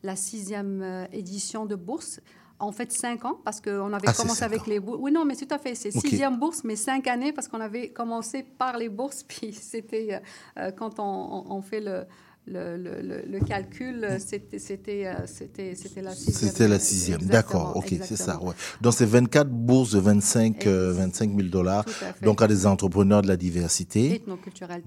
[0.03, 2.21] la sixième euh, édition de bourse.
[2.59, 4.65] En fait, cinq ans, parce qu'on avait Ah, commencé avec ans.
[4.69, 4.99] les bourses.
[5.03, 5.75] Oui, non, mais tout à fait.
[5.75, 6.01] C'est Ok.
[6.07, 9.23] sixième bourse, mais cinq années, parce qu'on avait commencé par les bourses.
[9.29, 10.19] Puis c'était euh,
[10.59, 12.05] euh, quand on, on- on fait le.
[12.49, 16.35] Le, le- le- calcul, euh, c'était c'était euh, c'était c'était la sixième.
[16.53, 18.55] C'était la sixième, d'accord, Exactement, ok, c'est ça, ouais.
[18.81, 22.65] Donc c'est 24 bourses de 25, euh, Ex- 25 000 dollars, à donc à des
[22.67, 24.23] entrepreneurs de la diversité.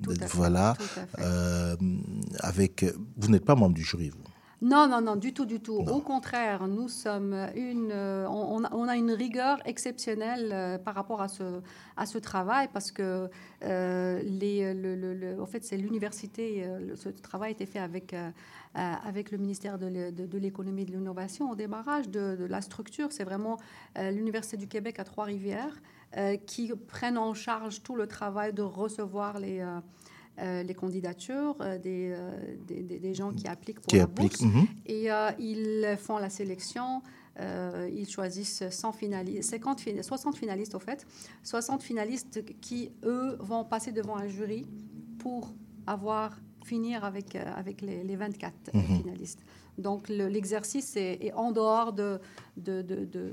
[0.01, 0.37] Tout à fait.
[0.37, 0.75] Voilà.
[0.77, 1.23] tout à fait.
[1.25, 1.75] Euh,
[2.39, 2.85] avec,
[3.17, 4.23] vous n'êtes pas membre du jury, vous
[4.61, 5.75] Non, non, non, du tout, du tout.
[5.77, 11.21] Au contraire, nous sommes une, euh, on, on a, une rigueur exceptionnelle euh, par rapport
[11.21, 11.61] à ce,
[11.95, 13.29] à ce travail parce que
[13.63, 16.65] euh, les, le, le- le- en fait, c'est l'université.
[16.95, 18.29] ce travail a été fait avec, euh,
[18.73, 22.43] avec le ministère de l'é- de- de l'économie et de l'innovation au démarrage de, de
[22.45, 23.13] la structure.
[23.13, 23.57] C'est vraiment
[23.97, 25.79] euh, l'université du Québec à Trois-Rivières
[26.47, 29.63] qui prennent en charge tout le travail de recevoir les
[30.39, 34.41] euh, les candidatures euh, des, euh, des, des- gens qui appliquent pour qui la bourse.
[34.41, 34.67] Mhm.
[34.85, 35.07] Et
[35.39, 37.01] ils font la sélection.
[37.41, 41.05] euh, ils choisissent 100 finalistes, 50 fin- 60 finalistes au fait,
[41.43, 44.65] 60 finalistes qui, eux, vont passer devant un jury
[45.19, 45.53] pour
[45.87, 48.81] avoir, finir avec, euh, avec les, les 24 Mhm.
[49.01, 49.39] finalistes.
[49.77, 52.19] Donc le- l'exercice est, est en dehors de,
[52.57, 53.31] de, de- de-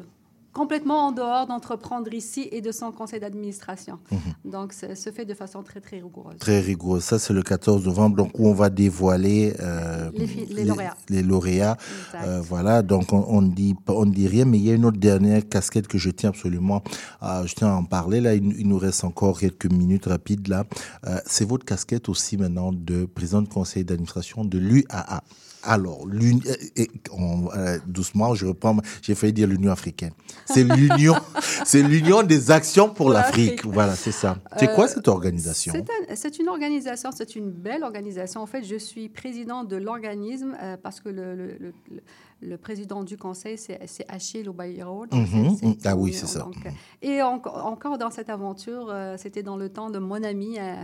[0.60, 3.98] complètement en dehors d'entreprendre ici et de son conseil d'administration.
[4.44, 6.38] Donc ça se fait de façon très très rigoureuse.
[6.38, 7.00] Très rigoureux.
[7.00, 10.10] Ça, c'est le 14 novembre, donc où on va dévoiler euh,
[10.50, 10.96] Les lauréats.
[11.10, 11.76] les lauréats.
[12.14, 14.98] Euh, voilà, donc on ne dit, on dit rien, mais il y a une autre
[14.98, 16.82] dernière casquette que je tiens absolument
[17.20, 18.20] à, je tiens à en parler.
[18.22, 20.48] Là, il, il nous reste encore quelques minutes rapides.
[20.48, 20.64] Là,
[21.06, 25.20] Euh, c'est votre casquette aussi maintenant de président du conseil d'administration de l'UAA.
[25.66, 30.12] Alors, euh, et on- euh, doucement, je reprends, j'ai failli dire l'Union africaine.
[30.46, 31.16] C'est l'Union,
[31.64, 33.64] c'est l'Union des actions pour l'Afrique.
[33.66, 34.38] Voilà, c'est ça.
[34.58, 35.72] C'est quoi Euh, cette organisation?
[36.16, 38.40] C'est un- C'est une organisation, c'est une belle organisation.
[38.42, 42.02] En fait, je suis président de l'organisme euh, parce que le, le- le- le-
[42.42, 45.06] le président du conseil, c'est Achille Obaïro.
[45.12, 45.76] mhm.
[45.84, 46.40] Ah oui, c'est ça.
[46.40, 50.22] donc, euh, et enco- encore dans cette aventure, euh, c'était dans le temps de mon
[50.22, 50.74] ami, euh,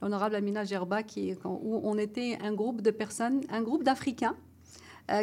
[0.00, 4.36] l'honorable Amina Gerba, qui, où on était un groupe de personnes, un groupe d'Africains.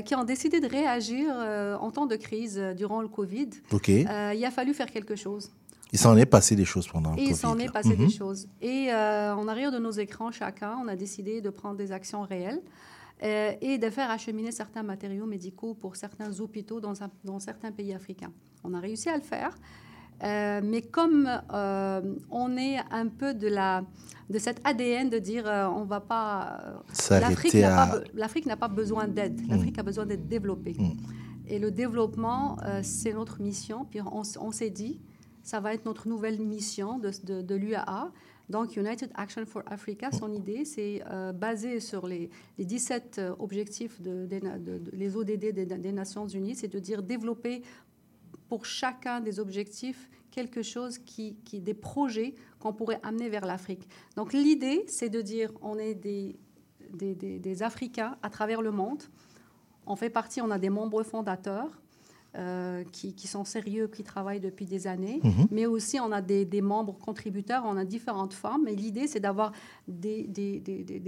[0.05, 1.33] qui ont décidé de réagir
[1.81, 3.49] en temps de crise durant le Covid.
[3.71, 3.89] Ok.
[3.89, 5.49] Euh, il a fallu faire quelque chose.
[5.91, 8.05] Il s'en est passé des choses pendant le Et il s'en est passé Mhm.
[8.07, 8.47] des choses.
[8.61, 12.21] Et euh, en arrière de nos écrans, chacun, on a décidé de prendre des actions
[12.21, 12.61] réelles
[13.23, 17.71] euh, et de faire acheminer certains matériaux médicaux pour certains hôpitaux dans, un- dans certains
[17.71, 18.31] pays africains.
[18.63, 19.55] On a réussi à le faire.
[20.21, 23.83] Euh, mais comme euh, on est un peu de, la,
[24.29, 26.83] de cet ADN de dire euh, on va pas...
[27.09, 28.57] L'Afrique n'a à.
[28.57, 29.39] pas, besoin d'aide.
[29.49, 30.75] L'Afrique a besoin d'être développée.
[30.77, 30.91] Mm.
[31.47, 33.85] Et le développement, c'est notre mission.
[33.89, 34.99] Puis on s'est dit,
[35.49, 38.11] ça va être notre nouvelle mission de, de, de l'UAA.
[38.49, 43.35] Donc, United Action for Africa, son idée, c'est euh, basé sur les, les 17 euh,
[43.39, 47.61] objectifs de, de- de- les ODD des, des Nations Unies, c'est de dire développer
[48.47, 53.87] pour chacun des objectifs quelque chose qui, qui des projets qu'on pourrait amener vers l'Afrique.
[54.15, 56.35] Donc l'idée, c'est de dire on est des,
[56.93, 59.03] des, des- des Africains à travers le monde.
[59.85, 61.71] On fait partie, on a des membres fondateurs
[62.35, 65.47] euh, qui, qui sont sérieux, qui travaillent depuis des années, Mhm.
[65.51, 68.67] mais aussi on a des, des membres contributeurs, on a différentes formes.
[68.67, 69.51] Et l'idée, c'est d'avoir
[69.87, 70.27] des,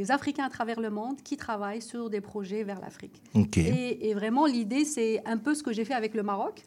[0.09, 3.21] Africains à travers le monde qui travaillent sur des projets vers l'Afrique.
[3.55, 6.63] Et, et vraiment, l'idée, c'est un peu ce que j'ai fait avec le Maroc.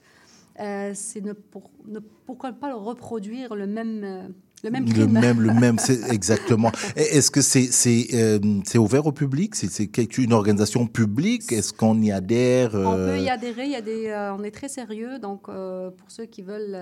[0.61, 4.29] Euh, c'est ne, pour, ne pourquoi pas le reproduire le même, euh,
[4.65, 5.13] le même Le crime.
[5.13, 6.73] même, le même, c'est exactement.
[6.97, 9.55] Est-ce que c'est c'est euh, c'est ouvert au public?
[9.55, 11.53] C'est c'est une organisation publique?
[11.53, 14.43] Est-ce qu'on y adhère On euh, peut y adhérer, il y a des, euh, on
[14.43, 16.77] est très sérieux, donc euh, pour ceux qui veulent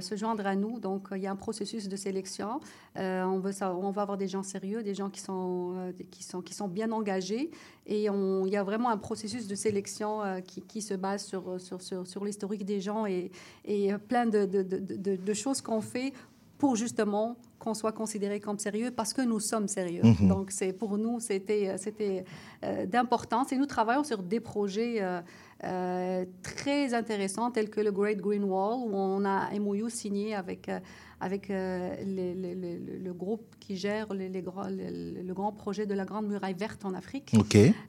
[0.00, 2.58] se joindre à nous, donc il y a un processus de sélection.
[2.96, 6.40] On, veut ça, on va avoir des gens sérieux, des gens qui sont, qui sont,
[6.40, 7.50] qui sont bien engagés,
[7.86, 11.60] et on, il y a vraiment un processus de sélection qui, qui se base sur,
[11.60, 13.30] sur, sur, sur l'historique des gens et,
[13.64, 16.12] et plein de, de- de choses qu'on fait
[16.58, 20.02] pour justement qu'on soit considéré comme sérieux parce que nous sommes sérieux.
[20.02, 20.28] Mhm.
[20.28, 22.24] Donc c'est pour nous c'était c'était
[22.64, 25.20] euh, d'importance et nous travaillons sur des projets euh,
[25.64, 30.34] euh, très intéressants tels que le Great Green Wall où on a un MOU signé
[30.34, 30.80] avec euh,
[31.20, 36.26] avec euh, les- les- les- le, groupe qui gère le, grand projet de la Grande
[36.28, 37.32] Muraille Verte en Afrique.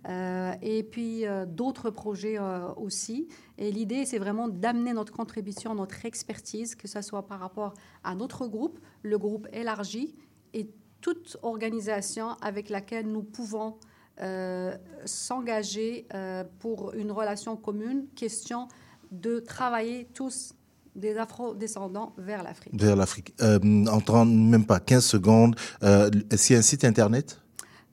[0.08, 2.38] Euh, et puis euh, d'autres projets
[2.78, 3.28] aussi.
[3.58, 8.16] Et l'idée, c'est vraiment d'amener notre contribution, notre expertise, que ce soit par rapport à
[8.16, 10.16] notre groupe, le groupe élargi,
[10.54, 10.70] et
[11.02, 13.76] toute organisation avec laquelle nous pouvons
[14.22, 18.68] euh, s'engager euh, pour une relation commune, question
[19.12, 20.54] de travailler tous
[20.98, 22.74] des afro-descendants vers l'Afrique.
[22.74, 23.34] Vers l'Afrique.
[23.42, 27.40] Euh, en 30, même pas 15 secondes, euh, est-ce qu'il y a un site internet?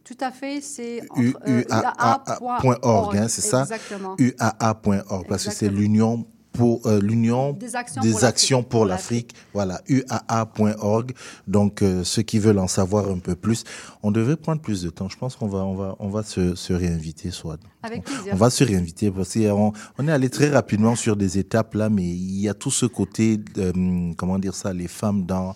[0.03, 1.33] Tout à fait, c'est euh,
[1.71, 3.63] UAA.org, hein, c'est ça?
[3.63, 4.17] Exactement.
[4.19, 8.29] UAA.org, parce que c'est l'Union pour euh, l'Union Des actions des pour l'Afrique.
[8.29, 9.35] actions pour Pour l'Afrique.
[9.53, 11.13] Voilà, UAA.org.
[11.47, 13.65] Donc, euh, ceux qui veulent en savoir un peu plus,
[14.03, 15.09] on devrait prendre plus de temps.
[15.09, 17.59] Je pense qu'on va, on va, on va se, se réinviter, soit.
[17.83, 18.33] Avec plaisir.
[18.33, 21.91] On va se réinviter parce qu'on on est allé très rapidement sur des étapes là,
[21.91, 25.55] mais il y a tout ce côté, euh, comment dire ça, les femmes dans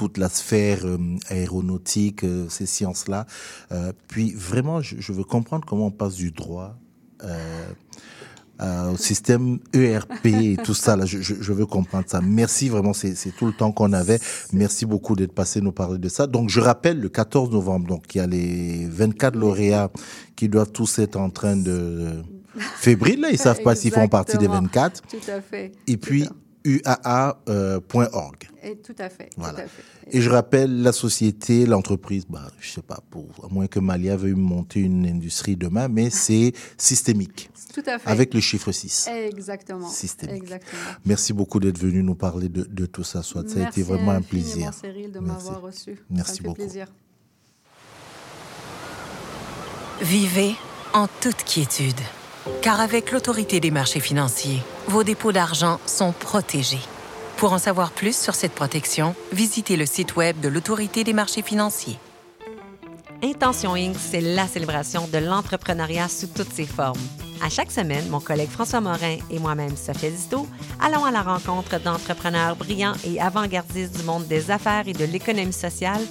[0.00, 0.96] toute la sphère euh,
[1.28, 3.26] aéronautique, euh, ces sciences-là.
[3.70, 6.74] Euh, puis vraiment, je, je veux comprendre comment on passe du droit.
[8.62, 10.96] Euh, euh, au système ERP et tout ça.
[10.96, 12.20] Là, je, je, veux comprendre ça.
[12.20, 14.18] Merci vraiment, c'est tout le temps qu'on avait.
[14.52, 16.26] Merci beaucoup d'être passé nous parler de ça.
[16.26, 19.90] Donc, je rappelle, le 14 novembre, donc il y a les 24 lauréats
[20.36, 22.22] qui doivent tous être en train de
[22.76, 23.20] fébriles.
[23.20, 24.68] Là, ils savent pas s'ils font partie des Exactement.
[24.68, 25.02] 24.
[25.02, 25.72] Tout à fait.
[25.86, 26.28] Et puis
[26.64, 28.49] UAA.org.
[28.62, 29.30] Et tout à fait.
[29.36, 29.54] Voilà.
[29.54, 29.82] Tout à fait.
[30.16, 34.16] Et je rappelle la société, l'entreprise, bah, je sais pas, pour, à moins que Malia
[34.16, 38.08] veuille monter une industrie demain, mais c'est systémique, Tout à fait.
[38.10, 39.08] avec le chiffre 6.
[39.08, 39.88] Exactement.
[39.88, 40.42] Systémique.
[40.42, 40.82] Exactement.
[41.06, 43.48] Merci beaucoup d'être venu nous parler de, de tout ça, Soit.
[43.48, 44.72] Ça a été Merci vraiment un plaisir.
[44.74, 45.44] Cyril, de Merci.
[45.46, 45.96] m'avoir reçu.
[46.10, 46.54] Merci Ça me fait beaucoup.
[46.56, 46.86] plaisir.
[50.02, 50.54] Vivez
[50.92, 52.00] en toute quiétude.
[52.62, 56.78] Car avec l'autorité des marchés financiers, vos dépôts d'argent sont protégés.
[57.40, 61.40] Pour en savoir plus sur cette protection, visitez le site Web de l'autorité des marchés
[61.40, 61.98] financiers.
[63.22, 67.00] Intention Inc., c'est la célébration de l'entrepreneuriat sous toutes ses formes.
[67.42, 70.46] À chaque semaine, mon collègue François Morin et moi-même, Sophia Disto,
[70.82, 75.54] allons à la rencontre d'entrepreneurs brillants et avant-gardistes du monde des affaires et de l'économie
[75.54, 76.02] sociale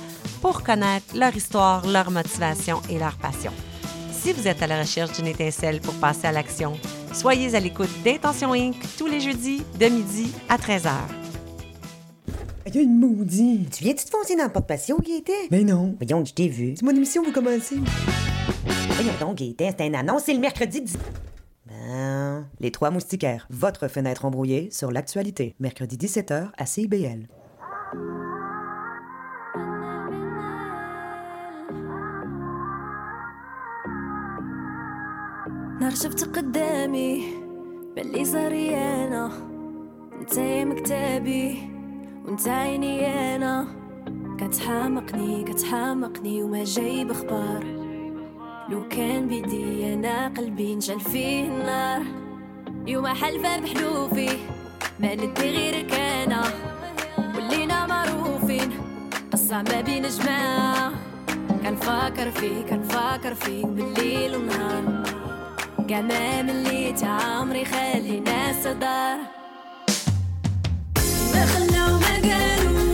[0.41, 3.51] pour connaître leur histoire, leur motivation et leur passion.
[4.11, 6.73] Si vous êtes à la recherche d'une étincelle pour passer à l'action,
[7.13, 8.75] soyez à l'écoute d'Intention Inc.
[8.97, 10.91] tous les jeudis de midi à 13h.
[12.67, 13.77] Il y a une maudite.
[13.77, 15.33] Tu viens-tu te foncer dans le porte-patio, Gaëtan?
[15.49, 15.95] Mais non.
[15.99, 16.75] Voyons, je t'ai vu.
[16.75, 17.77] C'est mon émission, vous commencez.
[18.89, 20.97] Voyons donc, Gaëtan, c'est un annonce, c'est le mercredi 10...
[21.65, 22.45] Ben...
[22.59, 25.55] Les Trois Moustiquaires, votre fenêtre embrouillée sur l'actualité.
[25.59, 27.27] Mercredi 17h à CIBL.
[35.79, 37.33] نهار شفت قدامي
[37.95, 39.31] بلي صاري أنا.
[40.21, 41.57] انتي مكتبي
[42.25, 43.67] وأنت عيني أنا.
[44.39, 47.63] كتحامقني كتحامقني وما جايب أخبار.
[48.69, 52.01] لو كان بيدي أنا قلبي نشعل فيه النار.
[52.87, 54.29] يوم حلفة بحلوفي
[54.99, 56.43] ما ندي غيرك أنا.
[57.35, 58.71] ولينا معروفين
[59.31, 60.91] قصة ما بين جماعة.
[61.63, 65.18] كنفكر فيك كنفكر فيك بالليل والنهار
[65.89, 69.17] جمال اللي عمري خلينا صدر.
[71.33, 72.88] ما خلاو ما قالوا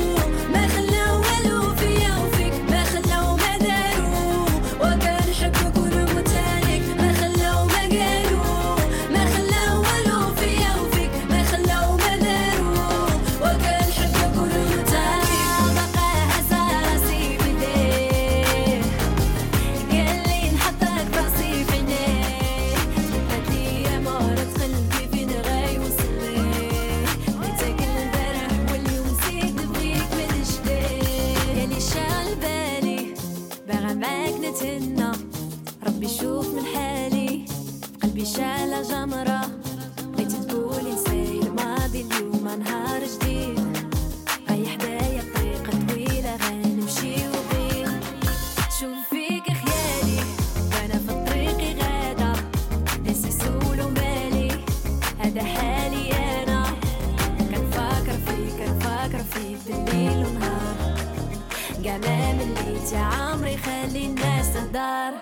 [62.93, 65.17] يا عمري خلي الناس تهدر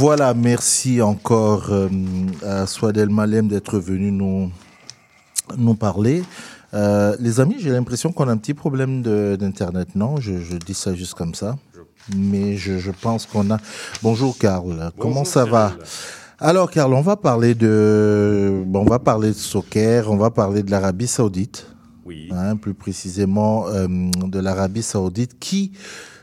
[0.00, 1.90] Voilà, merci encore euh,
[2.42, 4.50] à Swadel Malem d'être venu nous,
[5.58, 6.22] nous parler.
[6.72, 10.16] Euh, les amis, j'ai l'impression qu'on a un petit problème d'Internet, non?
[10.16, 11.58] Je, je dis ça juste comme ça.
[12.16, 13.58] Mais je, je pense qu'on a...
[14.02, 15.74] Bonjour Karl, comment ça va?
[16.38, 18.64] Alors Karl, on va parler de...
[18.72, 21.66] on va parler de soccer, on va parler de l'Arabie Saoudite.
[22.06, 22.30] Oui.
[22.32, 25.72] hein, plus précisément euh, de l'Arabie Saoudite, qui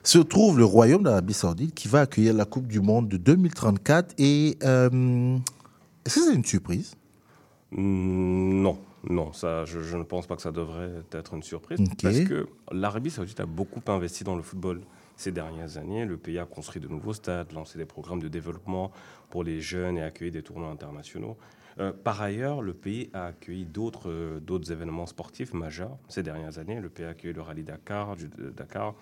[0.08, 4.16] se trouve le royaume d'Arabie Saoudite, qui va accueillir la Coupe du Monde de 2034.
[4.18, 5.38] Et euh,
[6.06, 6.96] est-ce que c'est une surprise?
[7.72, 8.80] Mm, Non,
[9.10, 11.80] non, ça, je, je ne pense pas que ça devrait être une surprise.
[12.02, 14.82] Parce que l'Arabie Saoudite a beaucoup investi dans le football
[15.18, 16.06] ces dernières années.
[16.06, 18.92] Le pays a construit de nouveaux stades, lancé des programmes de développement
[19.30, 21.36] pour les jeunes et accueilli des tournois internationaux.
[21.80, 26.58] Euh, par ailleurs, le pays a accueilli d'autres euh, d'autres événements sportifs majeurs ces dernières
[26.58, 26.80] années.
[26.80, 28.96] Le pays a accueilli le rallye Dakar, du, Dakar.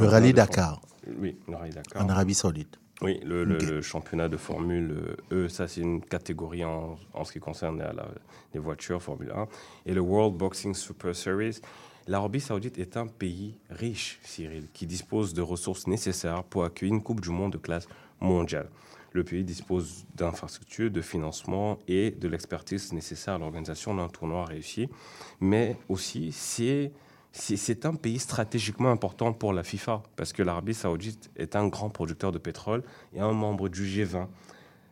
[0.00, 0.80] Le rallye Dakar,
[1.20, 2.04] Oui, le rallye Dakar.
[2.04, 2.78] en Arabie Saoudite.
[3.02, 3.62] Oui, le, le- Ok.
[3.62, 7.92] le championnat de Formule E, ça c'est une catégorie en, en ce qui concerne la-
[7.92, 8.08] la-
[8.54, 9.46] les voitures Formule 1.
[9.84, 11.60] Et le World Boxing Super Series.
[12.08, 17.02] L'Arabie Saoudite est un pays riche, Cyril, qui dispose de ressources nécessaires pour accueillir une
[17.02, 17.86] Coupe du Monde de classe
[18.20, 18.68] mondiale.
[19.16, 24.90] Le pays dispose d'infrastructures, de financement et de l'expertise nécessaire à l'organisation d'un tournoi réussi.
[25.40, 26.92] Mais aussi, c'est
[27.32, 31.88] c'est un pays stratégiquement important pour la FIFA parce que l'Arabie saoudite est un grand
[31.88, 32.82] producteur de pétrole
[33.14, 34.26] et un membre du G20.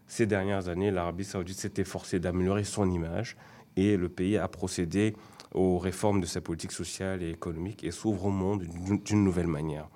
[0.07, 3.37] Ces dernières années, l'Arabie saoudite s'est efforcée d'améliorer son image
[3.77, 5.15] et le pays a procédé
[5.53, 8.63] aux réformes de sa politique sociale et économique et s'ouvre au monde
[9.05, 9.87] d'une nouvelle manière.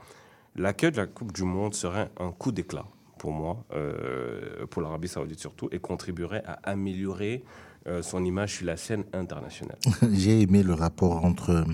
[0.55, 2.85] L'accueil de la Coupe du Monde serait un coup d'éclat
[3.19, 7.45] pour moi, euh, pour l'Arabie saoudite surtout, et contribuerait à améliorer
[7.87, 9.79] euh, son image sur la scène internationale.
[10.12, 11.64] J'ai aimé le rapport entre euh,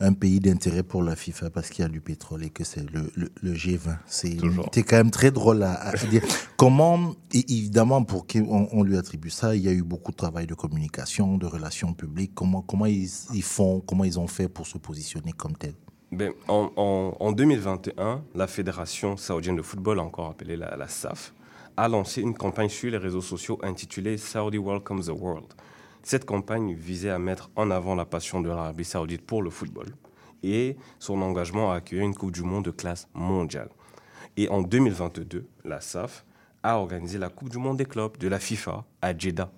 [0.00, 2.88] un pays d'intérêt pour la FIFA parce qu'il y a du pétrole et que c'est
[2.90, 3.96] le, le- le G20.
[4.06, 4.68] C'est Toujours.
[4.72, 6.22] c'est quand même très drôle à, à dire.
[6.56, 10.46] Comment, évidemment, pour qu'on on lui attribue ça, il y a eu beaucoup de travail
[10.46, 12.32] de communication, de relations publiques.
[12.34, 15.74] Comment, comment ils, ils font, comment ils ont fait pour se positionner comme tel?
[16.16, 21.34] Ben, en, en- en 2021, la Fédération saoudienne de football, encore appelée la, la SAF,
[21.76, 25.44] a lancé une campagne sur les réseaux sociaux intitulée Saudi Welcomes the World.
[26.02, 29.88] Cette campagne visait à mettre en avant la passion de l'Arabie saoudite pour le football
[30.42, 33.68] et son engagement à accueillir une Coupe du Monde de classe mondiale.
[34.38, 36.24] Et en 2022, la SAF
[36.62, 39.50] a organisé la Coupe du Monde des clubs de la FIFA à Jeddah.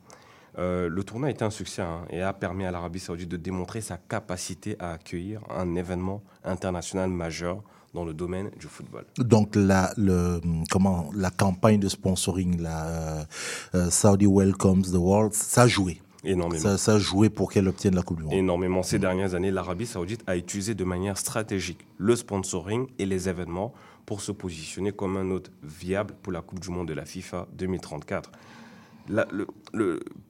[0.59, 3.37] Euh, le tournoi a été un succès hein, et a permis à l'Arabie saoudite de
[3.37, 7.63] démontrer sa capacité à accueillir un événement international majeur
[7.95, 9.05] dans le domaine du football.
[9.19, 10.41] Donc la, le,
[10.71, 13.25] comment, la campagne de sponsoring, la euh,
[13.75, 16.01] euh, Saudi Welcomes the World, ça a joué.
[16.25, 16.61] Énormément.
[16.61, 18.33] Ça, ça a joué pour qu'elle obtienne la Coupe du Monde.
[18.33, 18.83] Énormément.
[18.83, 23.73] Ces dernières années, l'Arabie saoudite a utilisé de manière stratégique le sponsoring et les événements
[24.05, 27.47] pour se positionner comme un hôte viable pour la Coupe du Monde de la FIFA
[27.53, 28.33] 2034.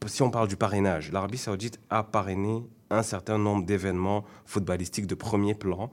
[0.06, 5.14] Si on parle du parrainage, l'Arabie saoudite a parrainé un certain nombre d'événements footballistiques de
[5.14, 5.90] premier plan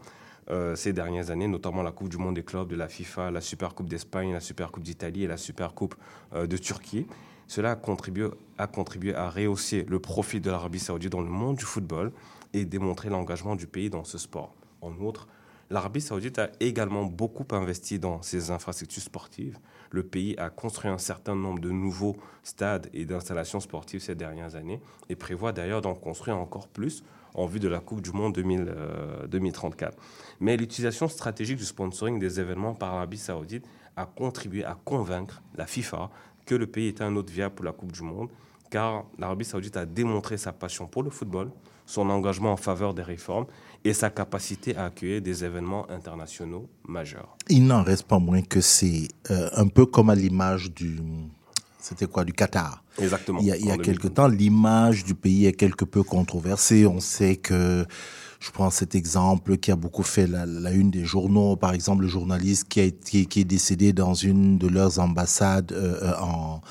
[0.52, 3.42] euh, ces dernières années, notamment la Coupe du Monde des clubs de la FIFA, la
[3.42, 5.96] Super Coupe d'Espagne, la Super Coupe d'Italie et la Super Coupe
[6.34, 7.08] euh, de Turquie.
[7.48, 11.58] Cela a contribué, a contribué à rehausser le profit de l'Arabie saoudite dans le monde
[11.58, 12.12] du football
[12.54, 14.54] et démontrer l'engagement du pays dans ce sport.
[14.82, 15.28] En outre,
[15.70, 19.58] l'Arabie saoudite a également beaucoup investi dans ses infrastructures sportives.
[19.90, 24.56] Le pays a construit un certain nombre de nouveaux stades et d'installations sportives ces dernières
[24.56, 27.04] années et prévoit d'ailleurs d'en construire encore plus
[27.34, 29.98] en vue de la Coupe du Monde 2000, euh, 2034.
[30.40, 35.66] Mais l'utilisation stratégique du sponsoring des événements par l'Arabie saoudite a contribué à convaincre la
[35.66, 36.10] FIFA
[36.46, 38.30] que le pays était un autre viable pour la Coupe du Monde,
[38.70, 41.52] car l'Arabie saoudite a démontré sa passion pour le football,
[41.86, 43.46] son engagement en faveur des réformes
[43.86, 47.38] et sa capacité à accueillir des événements internationaux majeurs.
[47.50, 51.00] Il n'en reste pas moins que c'est euh, un peu comme à l'image du.
[51.80, 52.84] C'était quoi Du Qatar.
[53.00, 53.40] Exactement.
[53.40, 54.14] Il y a, il y a En quelque 2012.
[54.16, 56.88] temps, l'image du pays est quelque peu controversée.
[56.88, 57.86] On sait que,
[58.40, 62.02] je prends cet exemple qui a beaucoup fait la, la une des journaux, par exemple
[62.04, 66.14] le journaliste qui, a été, qui est décédé dans une de leurs ambassades euh, euh,
[66.22, 66.62] en,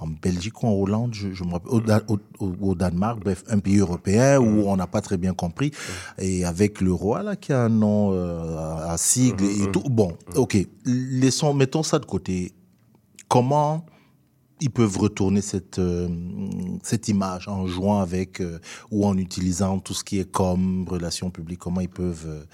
[0.00, 2.18] en Belgique ou en Hollande, je, je me rappelle, au,
[2.60, 5.72] au- Danemark, bref, un pays européen où on n'a pas très bien compris,
[6.18, 9.82] et avec le roi là qui a un nom euh, à, sigle et tout.
[9.90, 12.52] Bon, ok, laissons, mettons ça de côté.
[13.28, 13.84] Comment
[14.60, 16.08] ils peuvent retourner cette, euh,
[16.82, 18.58] cette image en jouant avec euh,
[18.90, 21.60] ou en utilisant tout ce qui est comme relations publiques?
[21.60, 22.44] Comment ils peuvent, euh,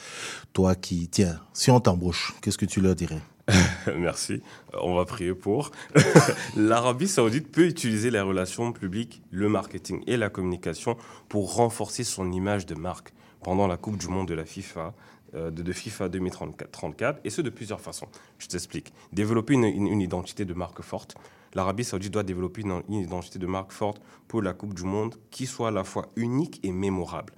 [0.53, 3.23] toi qui, tiens, si on t'embauche, qu'est-ce que tu leur dirais?
[3.97, 4.43] Merci.
[4.73, 5.71] On va prier pour.
[6.57, 10.97] L'Arabie saoudite peut utiliser les relations publiques, le marketing et la communication
[11.29, 14.95] pour renforcer son image de marque, pendant la Coupe du Monde de la FIFA,
[15.35, 18.09] euh, de, FIFA 2034, et ce de plusieurs façons.
[18.39, 18.93] Je t'explique.
[19.13, 21.17] Développer une, identité de marque forte.
[21.55, 25.47] L'Arabie Saoudite doit développer une identité de marque forte pour la Coupe du Monde qui
[25.47, 27.33] soit à la fois unique et mémorable.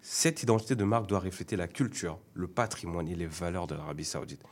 [0.00, 4.04] Cette identité de marque doit refléter la culture, le patrimoine et les valeurs de l'Arabie
[4.04, 4.42] Saoudite.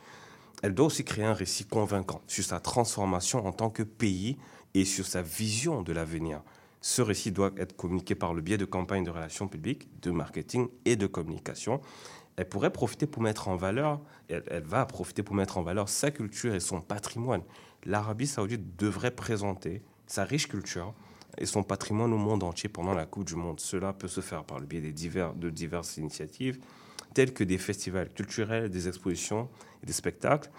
[0.61, 4.37] Elle doit aussi créer un récit convaincant sur sa transformation en tant que pays
[4.73, 6.41] et sur sa vision de l'avenir.
[6.81, 10.67] Ce récit doit être communiqué par le biais de campagnes de relations publiques, de marketing
[10.85, 11.81] et de communication.
[12.37, 16.11] Elle pourrait profiter pour mettre en valeur, elle, va profiter pour mettre en valeur sa
[16.11, 17.43] culture et son patrimoine.
[17.85, 20.93] L'Arabie saoudite devrait présenter sa riche culture
[21.37, 23.59] et son patrimoine au monde entier pendant la Coupe du Monde.
[23.59, 26.59] Cela peut se faire par le biais de diverses initiatives,
[27.13, 29.49] telles que des festivals culturels, des expositions
[29.83, 30.49] et des spectacles.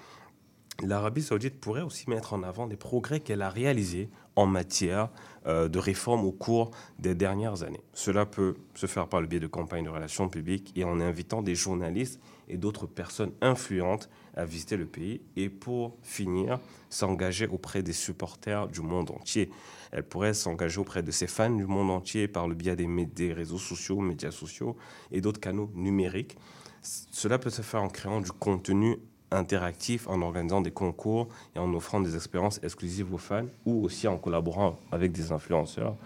[0.83, 5.11] L'Arabie saoudite pourrait aussi mettre en avant les progrès qu'elle a réalisés en matière
[5.47, 7.83] euh, de réforme au cours des dernières années.
[7.93, 11.43] Cela peut se faire par le biais de campagnes de relations publiques et en invitant
[11.43, 17.83] des journalistes et d'autres personnes influentes à visiter le pays et pour finir, s'engager auprès
[17.83, 19.51] des supporters du monde entier.
[19.93, 23.33] Elle pourrait s'engager auprès de ses fans du monde entier par le biais des, des
[23.33, 24.77] réseaux sociaux, médias sociaux
[25.11, 26.37] et d'autres canaux numériques.
[26.83, 28.97] Cela peut se faire en créant du contenu
[29.31, 34.09] interactif, en organisant des concours et en offrant des expériences exclusives aux fans ou aussi
[34.09, 35.97] en collaborant avec des influenceurs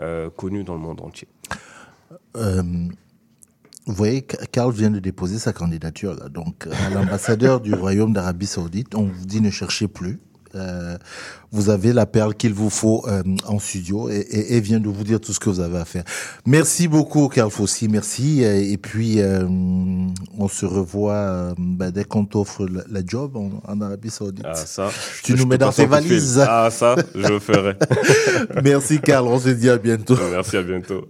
[0.00, 1.28] euh, connus dans le monde entier.
[2.36, 2.62] Euh,
[3.86, 6.30] vous voyez, Karl vient de déposer sa candidature.
[6.30, 10.20] Donc, à l'ambassadeur du Royaume d'Arabie Saoudite, on vous dit ne cherchez plus.
[10.54, 10.96] Euh,
[11.52, 14.88] vous avez la perle qu'il vous faut euh, en studio et, et, et vient de
[14.88, 16.04] vous dire tout ce que vous avez à faire.
[16.46, 17.88] Merci beaucoup, Karl Fossi.
[17.88, 18.42] Merci.
[18.42, 19.46] Et puis, euh,
[20.38, 24.44] on se revoit bah, dès qu'on t'offre la, la job en, en Arabie Saoudite.
[24.48, 24.90] Ah, ça,
[25.22, 26.44] Tu je nous mets dans tes valises.
[26.46, 27.76] Ah, ça, je le ferai.
[28.64, 29.26] Merci, Karl.
[29.28, 30.16] On se dit à bientôt.
[30.30, 31.06] Merci, à bientôt.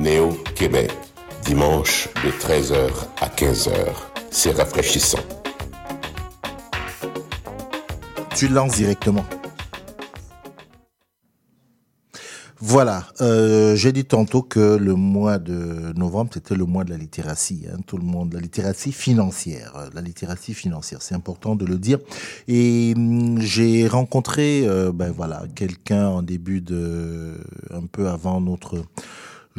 [0.00, 0.90] Néo Québec,
[1.44, 2.88] dimanche de 13h
[3.20, 3.74] à 15h.
[4.30, 5.18] C'est rafraîchissant.
[8.34, 9.26] Tu lances directement.
[12.60, 16.96] Voilà, euh, j'ai dit tantôt que le mois de novembre, c'était le mois de la
[16.96, 17.66] littératie.
[17.70, 19.90] Hein, tout le monde, la littératie financière.
[19.92, 21.98] La littératie financière, c'est important de le dire.
[22.48, 27.34] Et hum, j'ai rencontré, euh, ben voilà, quelqu'un en début de,
[27.70, 28.82] un peu avant notre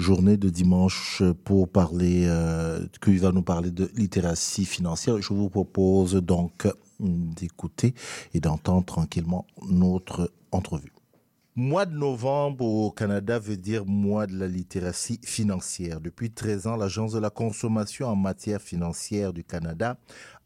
[0.02, 5.22] journée de dimanche pour parler, euh, qu'il va nous parler de littératie financière.
[5.22, 6.68] Je vous propose donc
[7.00, 7.94] d'écouter
[8.34, 10.92] et d'entendre tranquillement notre entrevue.
[11.58, 16.00] Mois de novembre au Canada veut dire mois de la littératie financière.
[16.00, 19.98] Depuis 13 ans, l'Agence de la consommation en matière financière du Canada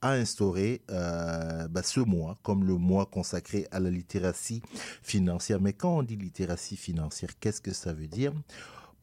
[0.02, 4.64] a instauré euh, bah, ce mois comme le mois consacré à la littératie
[5.04, 5.62] financière.
[5.62, 8.34] Mais quand on dit littératie financière, qu'est-ce que ça veut dire?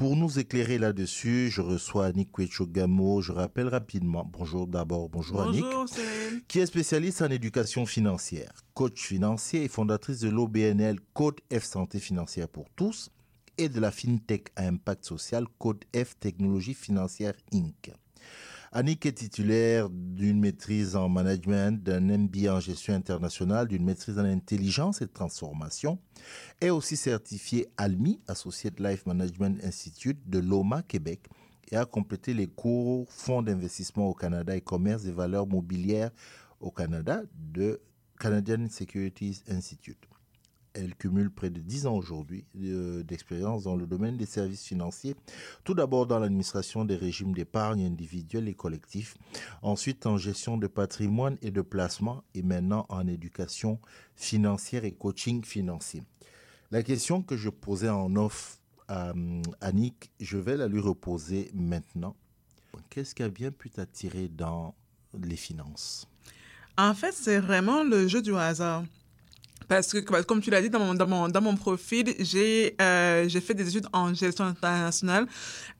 [0.02, 3.22] Pour nous éclairer là-dessus, je reçois Annick Quechogamo.
[3.22, 6.42] Je rappelle rapidement, bonjour d'abord, bonjour, Annick Bonjour, Cyril.
[6.48, 12.00] qui est spécialiste en éducation financière, coach financier et fondatrice de l'OBNL Code F Santé
[12.00, 13.10] financière pour tous
[13.58, 17.92] et de la FinTech à impact social Code F Technologie financière Inc.
[18.74, 24.24] Annick est titulaire d'une maîtrise en management, d'un MBA en gestion internationale, d'une maîtrise en
[24.24, 25.98] intelligence et transformation,
[26.58, 31.20] est aussi certifiée ALMI, Associate Life Management Institute de l'OMA Québec,
[31.70, 36.10] et a complété les cours Fonds d'investissement au Canada et commerce des valeurs mobilières
[36.58, 37.78] au Canada de
[38.18, 40.08] Canadian Securities Institute.
[40.74, 45.14] Elle cumule près de 10 ans aujourd'hui euh, d'expérience dans le domaine des services financiers,
[45.64, 49.16] tout d'abord dans l'administration des régimes d'épargne individuels et collectifs,
[49.60, 53.78] ensuite en gestion de patrimoine et de placement, et maintenant en éducation
[54.16, 56.02] financière et coaching financier.
[56.70, 58.58] La question que je posais en off
[58.88, 59.12] à
[59.60, 62.16] Annick, je vais la lui reposer maintenant.
[62.88, 64.74] Qu'est-ce qui a bien pu t'attirer dans
[65.18, 66.08] les finances?
[66.78, 68.84] En fait, c'est vraiment le jeu du hasard.
[69.74, 73.28] Parce que, comme- tu l'as dit dans mon, dans mon, dans mon profil, j'ai euh,
[73.28, 75.26] fait des études en gestion internationale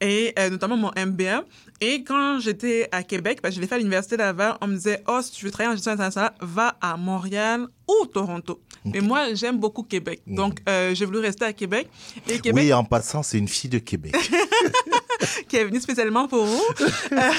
[0.00, 1.44] et euh, notamment mon MBA.
[1.80, 5.02] Et quand j'étais à Québec, ben, je l'ai fait à l'Université Laval, on me disait,
[5.08, 8.60] oh, si tu veux travailler en gestion internationale, va à Montréal ou Toronto.
[8.84, 10.22] Mais moi, j'aime beaucoup Québec.
[10.26, 11.88] Donc, euh, j'ai voulu rester à Québec.
[12.28, 14.14] Et Québec, Oui, en passant, c'est une fille de Québec.
[15.48, 16.62] qui est venu spécialement pour vous.
[17.12, 17.30] Euh,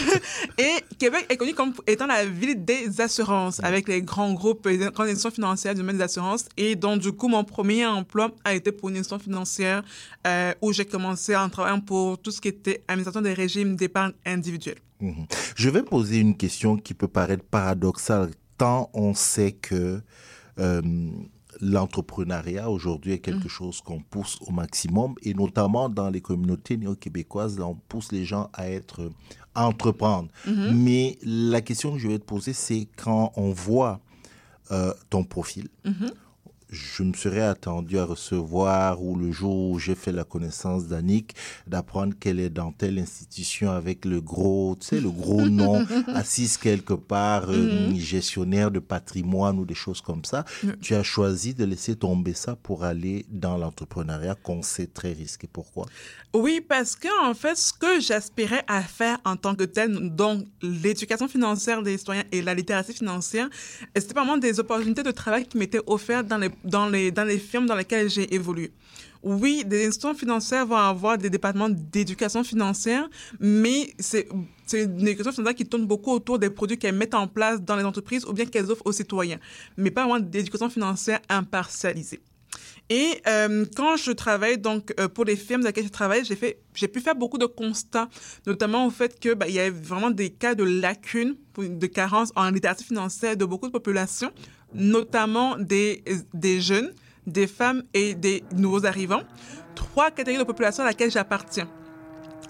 [0.57, 4.77] et Québec est connu comme étant la ville des assurances, avec les grands groupes, les
[4.77, 6.45] grandes institutions financières du domaine des assurances.
[6.57, 9.83] Et donc, du coup, mon premier emploi a été pour une institution financière
[10.27, 14.13] euh, où j'ai commencé en travaillant pour tout ce qui était administration des régimes d'épargne
[14.25, 14.79] individuelle.
[15.01, 15.25] Mhm.
[15.55, 20.01] Je vais poser une question qui peut paraître paradoxale tant on sait que
[20.59, 20.81] euh,
[21.61, 27.59] l'entrepreneuriat aujourd'hui est quelque chose qu'on pousse au maximum et notamment dans les communautés néo-québécoises,
[27.59, 29.11] on pousse les gens à être
[29.55, 30.29] à entreprendre.
[30.73, 33.99] Mais la question que je vais te poser, c'est quand on voit
[34.71, 35.67] euh, ton profil,
[36.73, 41.35] je me serais attendu à recevoir ou le jour où j'ai fait la connaissance d'Annick,
[41.67, 46.57] d'apprendre qu'elle est dans telle institution avec le gros, tu sais, le gros nom, assise
[46.57, 50.45] quelque part, euh, gestionnaire de patrimoine ou des choses comme ça.
[50.81, 55.47] Tu as choisi de laisser tomber ça pour aller dans l'entrepreneuriat qu'on sait très risqué.
[55.51, 55.85] Pourquoi?
[56.33, 60.45] Oui, parce que en fait, ce que j'aspirais à faire en tant que tel, donc
[60.63, 63.47] l'éducation financière des citoyens et la littératie financière,
[63.95, 67.37] c'était vraiment des opportunités de travail qui m'étaient offertes dans les, dans les, dans les
[67.37, 68.71] firmes dans lesquelles j'ai évolué.
[69.23, 73.09] Oui, des institutions financières vont avoir des départements d'éducation financière,
[73.39, 74.27] mais c'est
[74.73, 77.85] une éducation financière qui tourne beaucoup autour des produits qu'elles mettent en place dans les
[77.85, 79.39] entreprises ou bien qu'elles offrent aux citoyens,
[79.77, 82.19] mais pas vraiment d'éducation financière impartialisée.
[82.89, 86.35] Et euh, quand je travaille donc euh, pour les firmes dans lesquelles je travaille, j'ai
[86.35, 88.09] fait, j'ai pu faire beaucoup de constats,
[88.45, 92.31] notamment au fait que bah, il y avait vraiment des cas de lacunes, de carences
[92.35, 94.31] en littératie financière de beaucoup de populations,
[94.73, 96.03] notamment des
[96.33, 96.91] des jeunes,
[97.27, 99.23] des femmes et des nouveaux arrivants.
[99.75, 101.67] Trois catégories de population à laquelle j'appartiens.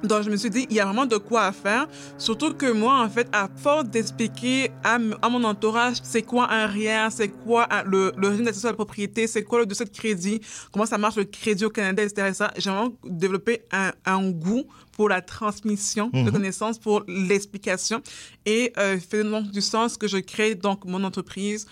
[0.03, 1.87] Donc, je me suis dit, il y a vraiment de quoi à faire.
[2.17, 6.67] Surtout que moi, en fait, à force d'expliquer à, à mon entourage c'est quoi un
[6.67, 9.85] RIER, c'est quoi un- le, le régime d'accession à la propriété, c'est quoi le dossier
[9.85, 10.41] de crédit,
[10.73, 12.33] comment ça marche le crédit au Canada, etc.
[12.57, 18.01] J'ai vraiment développé un, un goût pour la transmission de connaissances, pour l'explication.
[18.45, 21.65] Et euh, fait donc du sens que je crée donc mon entreprise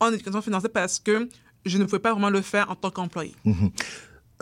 [0.00, 1.28] en éducation financière parce que
[1.66, 3.34] je ne pouvais pas vraiment le faire en tant qu'employé.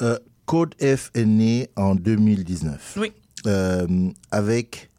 [0.03, 2.99] Euh, Code F est né en 2019.
[3.01, 3.13] Oui.
[3.47, 4.91] Euh, avec,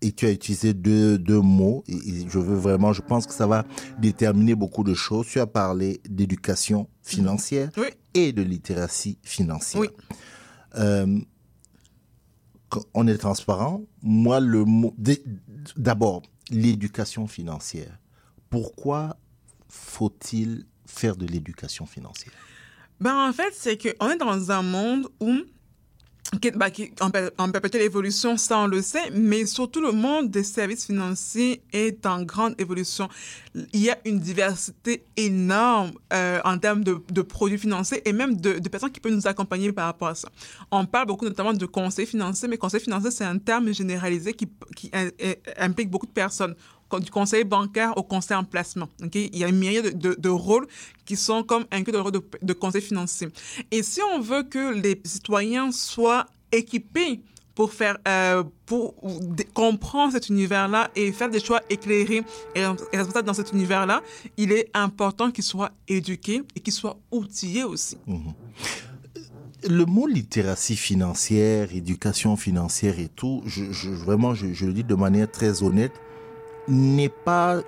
[0.00, 3.32] et tu as utilisé deux, deux mots, et, et je veux vraiment, je pense que
[3.32, 3.64] ça va
[3.98, 5.26] déterminer beaucoup de choses.
[5.26, 7.88] Tu as parlé d'éducation financière Oui.
[8.14, 9.80] et de littératie financière.
[9.82, 9.88] Oui.
[10.76, 11.18] Euh,
[12.94, 13.82] on est transparent.
[14.02, 14.94] Moi, le mot,
[15.76, 17.98] d'abord, l'éducation financière.
[18.50, 19.16] Pourquoi
[19.72, 22.34] faut-il faire de l'éducation financière?
[23.00, 25.40] Ben, en fait, c'est qu'on est dans un monde où,
[26.40, 29.92] qui, bah, qui en, per- en perpétuelle évolution, ça on le sait, mais surtout le
[29.92, 33.08] monde des services financiers est en grande évolution.
[33.54, 38.60] Il y a une diversité énorme euh, en termes de, produits financiers et même de,
[38.68, 40.28] personnes qui peuvent nous accompagner par rapport à ça.
[40.70, 44.48] On parle beaucoup notamment de conseil financier, mais conseil financier, c'est un terme généralisé qui,
[44.76, 46.54] qui euh, euh, implique beaucoup de personnes
[47.00, 48.88] du conseil bancaire au conseil en placement.
[49.02, 49.14] ok?
[49.14, 50.66] Il y a une myriade de, de, rôles
[51.04, 53.28] qui sont comme inclus dans le rôle de, conseil financier.
[53.70, 57.20] Et si on veut que les citoyens soient équipés
[57.54, 58.94] pour faire euh, pour
[59.52, 62.22] comprendre cet univers-là et faire des choix éclairés
[62.54, 64.02] et, responsables dans cet univers-là,
[64.36, 67.98] il est important qu'ils soient éduqués et qu'ils soient outillés aussi.
[69.68, 73.42] le mot littératie financière, éducation financière et tout,
[74.04, 75.92] vraiment, je le dis de manière très honnête,
[76.68, 77.60] n'est pas.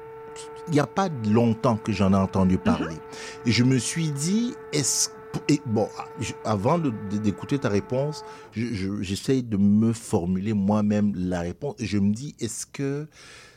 [0.69, 2.97] Il n'y a pas longtemps que j'en ai entendu parler.
[3.45, 5.11] Et je me suis dit, est-ce.
[5.49, 5.89] Et bon,
[6.21, 8.23] je- avant d'écouter ta réponse,
[8.53, 11.75] je- je- j'essaye de me formuler moi-même la réponse.
[11.81, 13.09] Et je me dis, est-ce que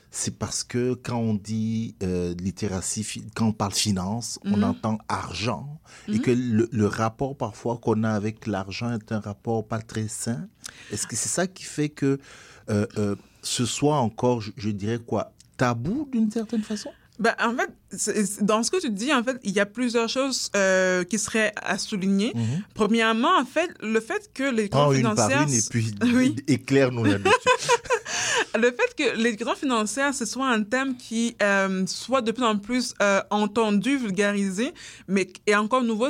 [0.09, 5.79] c'est parce que quand on dit euh, littératie, quand on parle finance, on entend argent
[6.07, 10.07] et que le, le rapport parfois qu'on a avec l'argent est un rapport pas très
[10.07, 10.47] sain?
[10.91, 12.17] Est-ce que c'est ça qui fait que
[12.69, 13.15] euh, euh,
[13.47, 16.91] ce soit encore, je, dirais quoi, tabou d'une certaine façon?
[17.19, 20.51] Ben, en fait, dans ce que tu dis, en fait, il y a plusieurs choses
[20.55, 22.31] euh, qui seraient à souligner.
[22.75, 26.35] Premièrement, en fait, le fait que les Prends une par une et puis Oui.
[26.47, 27.29] éclaire-nous là-dessus.
[28.55, 32.57] Le fait que l'éducation financière, ce soit un thème qui euh, soit de plus en
[32.57, 34.73] plus euh, entendu, vulgarisé,
[35.07, 36.07] mais est encore nouveau,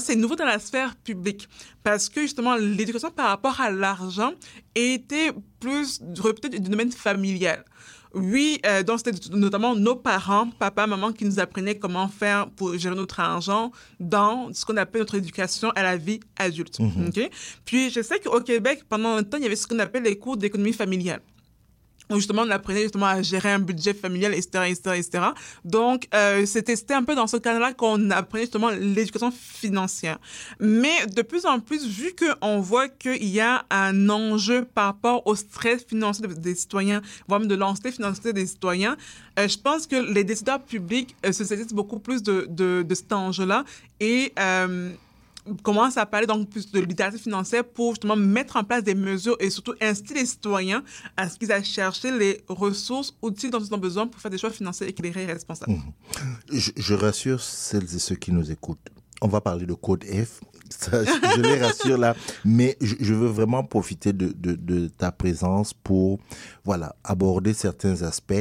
[0.00, 1.48] c'est- nouveau dans la sphère publique.
[1.82, 4.32] Parce que justement, l'éducation par rapport à l'argent
[4.74, 5.30] était
[5.60, 7.64] plus réputée du domaine familial.
[8.16, 12.76] Oui, euh, donc c'était notamment nos parents, papa, maman, qui nous apprenaient comment faire pour
[12.78, 16.78] gérer notre argent dans ce qu'on appelle notre éducation à la vie adulte.
[16.80, 17.30] ok?
[17.66, 20.16] Puis je sais qu'au Québec, pendant un temps, il y avait ce qu'on appelle les
[20.18, 21.20] cours d'économie familiale
[22.10, 25.24] où justement on apprenait justement à gérer un budget familial, etc., etc., etc.
[25.64, 30.18] Donc, euh, c'était un peu dans ce cadre-là qu'on apprenait justement l'éducation financière.
[30.60, 35.26] Mais de plus en plus, vu qu'on voit qu'il y a un enjeu par rapport
[35.26, 38.96] au stress financier des citoyens, voire même de l'anxiété financière des citoyens,
[39.38, 42.94] euh, je pense que les décideurs publics euh, se saisissent beaucoup plus de, de, de
[42.94, 43.64] cet enjeu-là
[44.00, 44.32] et...
[45.62, 49.36] Commence à parler donc plus de littératie financière pour justement mettre en place des mesures
[49.40, 50.82] et surtout inciter les citoyens
[51.16, 54.38] à ce qu'ils aillent chercher les ressources, outils dont ils ont besoin pour faire des
[54.38, 55.72] choix financiers éclairés et responsables.
[55.72, 55.82] Mhm.
[56.52, 58.78] Je, je rassure celles et ceux qui nous écoutent.
[59.22, 60.40] On va parler de code F.
[60.92, 62.16] Je, les rassure là.
[62.44, 66.18] Mais je, veux vraiment profiter de ta présence pour
[66.64, 68.34] voilà, aborder certains aspects.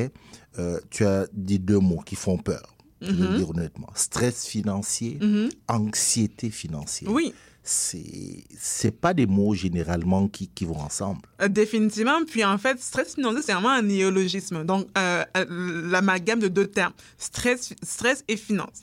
[0.57, 2.74] Euh, tu as dit deux mots qui font peur.
[3.01, 3.89] Je vais le dire honnêtement.
[3.95, 5.19] Stress financier,
[5.67, 7.11] anxiété financière.
[7.11, 7.33] Oui.
[7.67, 11.21] C'est pas des mots généralement qui, qui vont ensemble.
[11.41, 12.23] Euh, Définitivement.
[12.25, 14.63] Puis en fait, stress financier, c'est vraiment un néologisme.
[14.63, 18.81] Donc, euh, euh, l'amalgame de deux termes, stress, stress et finance.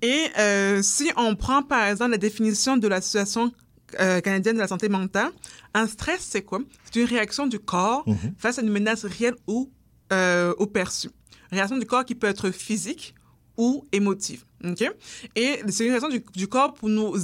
[0.00, 3.52] Et euh, si on prend par exemple la définition de l'Association
[4.24, 5.30] canadienne de la santé mentale,
[5.74, 6.60] un stress, c'est quoi?
[6.90, 8.06] C'est une réaction du corps
[8.38, 9.70] face à une menace réelle ou,
[10.14, 11.10] euh, ou perçue.
[11.50, 13.14] Réaction du corps qui peut être physique
[13.56, 14.44] ou émotive.
[14.64, 14.82] OK?
[15.36, 17.14] Et c'est une réaction du, du corps pour nous,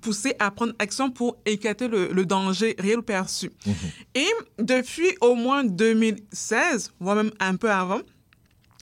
[0.00, 3.50] pousser à prendre action pour écarter le, le danger réel ou perçu.
[4.14, 4.28] Et
[4.58, 8.00] depuis au moins 2016, voire même un peu avant,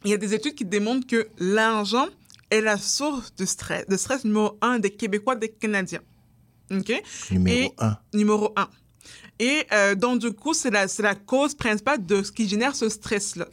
[0.05, 2.07] il y a des études qui démontrent que l'argent
[2.51, 6.01] est la source de stress, de stress numéro un des Québécois, des Canadiens.
[6.73, 6.93] OK?
[7.31, 7.97] Numéro Et- un.
[8.15, 8.69] Numéro un.
[9.39, 12.75] Et euh, donc, du coup, c'est la, c'est la cause principale de ce qui génère
[12.77, 13.47] ce stress-là.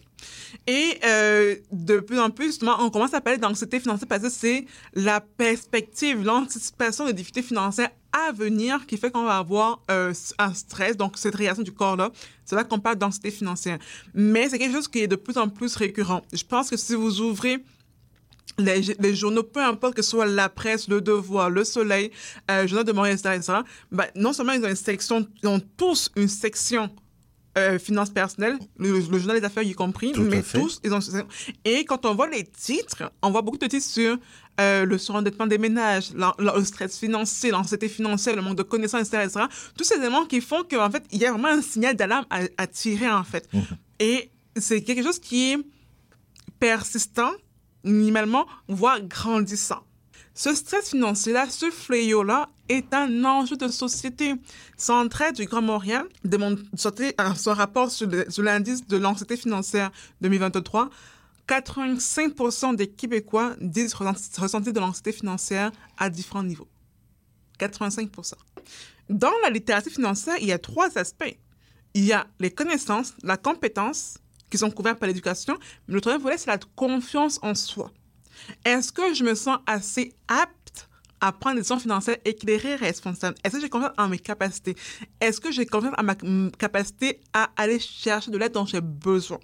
[0.67, 4.29] Et euh, de plus en plus, justement, on commence à parler d'anxiété financière parce que
[4.29, 10.13] c'est la perspective, l'anticipation des difficultés financières à venir qui fait qu'on va avoir euh,
[10.37, 12.11] un stress, donc cette réaction du corps-là.
[12.43, 13.79] C'est là qu'on parle d'anxiété financière.
[14.13, 16.21] Mais c'est quelque chose qui est de plus en plus récurrent.
[16.33, 17.63] Je pense que si vous ouvrez
[18.57, 22.11] les, journaux, peu importe que ce soit la presse, le devoir, le soleil,
[22.51, 23.53] euh, journal de Montréal, etc., etc.,
[23.91, 26.89] ben, non seulement ils ont une section, ils ont tous une section
[27.57, 30.99] euh, finances personnelles, le, le journal des affaires y compris, Tout mais tous, ils ont.
[31.65, 34.17] Et quand on voit les titres, on voit beaucoup de titres sur
[34.59, 38.63] euh, le surendettement des ménages, la- la- le stress financier, l'anxiété financière, le manque de
[38.63, 39.45] connaissances, etc., etc.
[39.77, 42.41] Tous ces éléments qui font qu'en fait, il y a vraiment un signal d'alarme à,
[42.57, 43.47] à tirer, en fait.
[43.99, 45.57] Et c'est quelque chose qui est
[46.59, 47.31] persistant,
[47.83, 49.83] minimalement, voire grandissant.
[50.37, 54.35] Ce stress financier-là, ce fléau-là, est un enjeu de société.
[54.77, 55.81] Centraide du Grand
[56.23, 58.07] démontre sorti un- son rapport sur
[58.43, 59.89] l'indice de l'anxiété financière
[60.21, 60.91] 2023.
[61.47, 66.67] 85% des Québécois disent ressenti- ressentir de l'anxiété financière à différents niveaux.
[67.57, 68.35] 85%.
[69.09, 71.35] Dans la littératie financière, il y a trois aspects.
[71.95, 74.19] Il y a les connaissances, la compétence,
[74.51, 75.57] qui sont couvertes par l'éducation,
[75.87, 77.91] mais le troisième volet, c'est la confiance en soi.
[78.65, 83.35] Est-ce que je me sens assez apte à prendre des décisions financières éclairées et responsables?
[83.43, 84.75] Est-ce que j'ai confiance en mes capacités?
[85.19, 86.15] Est-ce que j'ai confiance en ma
[86.57, 89.39] capacité à aller chercher de l'aide dont j'ai besoin?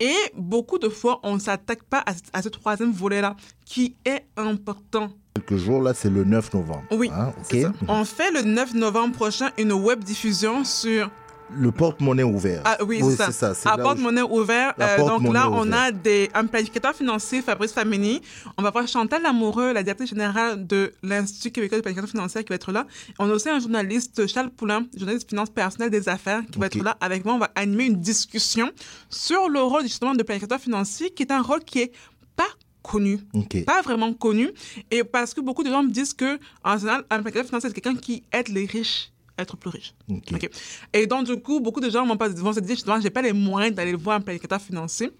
[0.00, 3.36] Et beaucoup de fois, on ne s'attaque pas à, à ce troisième volet-là,
[3.66, 5.10] qui est important.
[5.34, 6.84] Quelques jours, là, c'est le 9 novembre.
[6.90, 7.72] Oui, Hein, ça.
[7.88, 11.10] On fait le 9 novembre prochain une web diffusion sur
[11.54, 12.62] Le porte-monnaie ouvert.
[12.64, 13.54] Ah oui, c'est ça.
[13.54, 14.74] c'est À là où porte-monnaie ouvert.
[14.76, 15.78] La euh, donc là, on ouvert.
[15.80, 18.20] a des, un planificateur financier, Fabrice Famini.
[18.56, 22.50] On va voir Chantal Lamoureux, la directrice générale de l'Institut québécois de planification financière qui
[22.50, 22.86] va être là.
[23.18, 26.66] On a aussi un journaliste, Charles Poulain, journaliste de finances personnelles des affaires, qui va
[26.66, 27.34] être là avec moi.
[27.34, 28.70] On va animer une discussion
[29.08, 31.92] sur le rôle justement de planificateur financier, qui est un rôle qui est
[32.36, 32.44] pas
[32.82, 33.18] connu
[33.66, 34.50] pas vraiment connu.
[34.90, 37.80] Et parce que beaucoup de gens me disent que, en général, un planificateur financier, c'est
[37.80, 39.94] quelqu'un qui aide les riches à être plus riches.
[40.10, 40.32] Ok.
[40.32, 40.50] OK.
[40.92, 43.22] Et donc, du coup, beaucoup de gens vont, pas, vont se dire, justement, j'ai pas
[43.22, 45.10] les moyens d'aller voir un planificateur financier.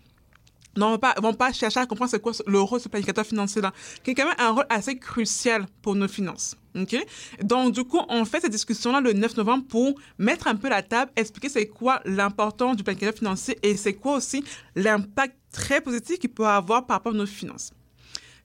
[0.76, 3.26] Non, vont pas, vont pas chercher à comprendre c'est quoi le rôle de ce planificateur
[3.26, 3.72] financier-là,
[4.04, 6.54] qui est quand même un rôle assez crucial pour nos finances.
[6.76, 6.96] OK?
[7.42, 10.82] Donc, du coup, on fait cette discussion-là le 9 novembre pour mettre un peu la
[10.82, 14.44] table, expliquer c'est quoi l'importance du planificateur financier et c'est quoi aussi
[14.76, 17.72] l'impact très positif qu'il peut avoir par rapport à nos finances.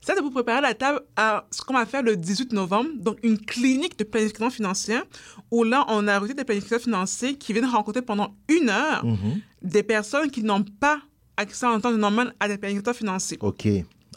[0.05, 3.17] Ça, c'est pour préparer la table à ce qu'on va faire le 18 novembre, donc
[3.23, 5.03] une clinique de planification financière,
[5.49, 9.39] où là, on a recruté des planificateurs financiers qui viennent rencontrer pendant une heure Mhm.
[9.61, 10.99] des personnes qui n'ont pas
[11.37, 13.37] accès en temps normal à des planificateurs financiers.
[13.41, 13.65] Ok.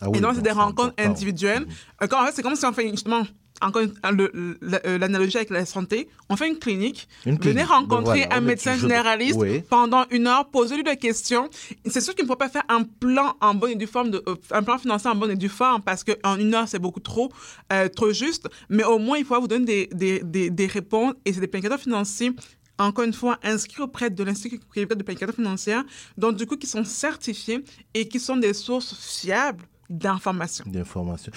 [0.01, 1.67] Ah oui, Et donc, c'est des rencontres individuelles.
[2.11, 3.23] Quand- en fait, c'est comme si on fait justement,
[3.63, 7.69] encore euh, l'analogie avec la santé, on fait une clinique, Une venez clinique.
[7.69, 9.63] rencontrer Voilà, un médecin généraliste oui.
[9.69, 11.49] pendant une heure, posez-lui des questions.
[11.87, 14.23] C'est sûr qu'il ne faut pas faire un plan en bonne et due forme, de,
[14.29, 17.01] euh, un plan financier en bonne et due forme, parce qu'en une heure, c'est beaucoup
[17.01, 17.31] trop,
[17.73, 18.49] euh, trop juste.
[18.69, 21.47] Mais au moins, il faut vous donner des, des, des, des réponses, et c'est des
[21.47, 22.33] planificateurs financiers
[22.79, 25.83] encore une fois, inscrits auprès de l'Institut québécois de planification financière,
[26.19, 30.65] donc du coup, qui sont certifiés et qui sont des sources fiables d'informations.
[30.69, 31.33] D'information.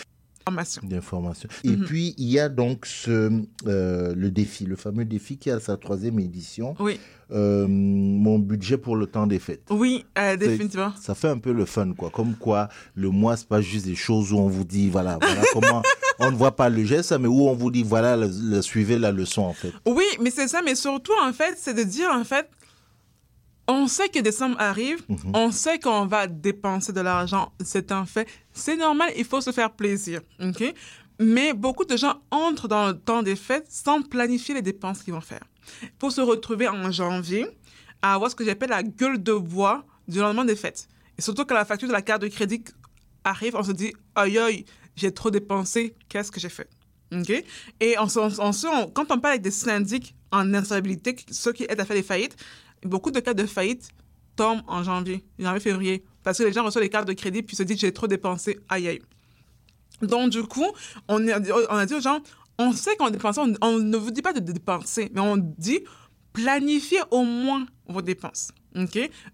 [0.84, 1.48] D'information.
[1.64, 1.86] Et Mhm.
[1.86, 3.32] puis, il y a donc ce,
[3.68, 6.76] euh, le défi, le fameux défi qui a sa troisième édition.
[6.80, 7.00] Oui,
[7.32, 9.62] Euh, mon budget pour le temps des fêtes.
[9.70, 10.92] oui, euh, définitivement.
[11.00, 12.10] Ça fait un peu le fun, quoi.
[12.10, 15.42] Comme quoi, le mois, c'est pas juste des choses où on vous dit, voilà, voilà
[15.54, 15.84] comment,
[16.18, 18.98] on ne voit pas le geste, mais où on vous dit, voilà, le, le- suivez
[18.98, 19.72] la leçon, en fait.
[19.86, 22.50] Oui, mais c'est ça, mais surtout, en fait, c'est de dire, en fait,
[23.70, 25.32] on sait que décembre arrive, Mhm.
[25.34, 28.28] on sait qu'on va dépenser de l'argent, c'est un fait.
[28.52, 30.64] C'est normal, il faut se faire plaisir, OK?
[31.20, 35.14] Mais beaucoup de gens entrent dans le temps des fêtes sans planifier les dépenses qu'ils
[35.14, 35.44] vont faire.
[36.00, 37.46] Pour se retrouver en janvier
[38.02, 40.88] à avoir ce que j'appelle la gueule de bois du lendemain des fêtes.
[41.18, 42.64] Et surtout quand la facture de la carte de crédit
[43.24, 44.66] arrive, on se dit, aïe aïe,
[44.96, 46.70] j'ai trop dépensé, qu'est-ce que j'ai fait?
[47.12, 47.30] OK?
[47.82, 48.08] Et on-
[48.94, 52.38] quand on parle avec des syndics en instabilité, ceux qui aident à faire des faillites,
[52.84, 53.90] beaucoup de cas de faillite
[54.36, 57.56] tombent en janvier, janvier, février, parce que les gens reçoivent les cartes de crédit puis
[57.56, 59.02] se disent j'ai trop dépensé, aïe aïe.
[60.02, 60.68] Donc du coup,
[61.08, 62.20] on a, dit- aux gens,
[62.58, 65.82] on sait qu'on dépense, on, ne vous dit pas de dépenser, mais on dit
[66.34, 68.52] planifiez au moins vos dépenses.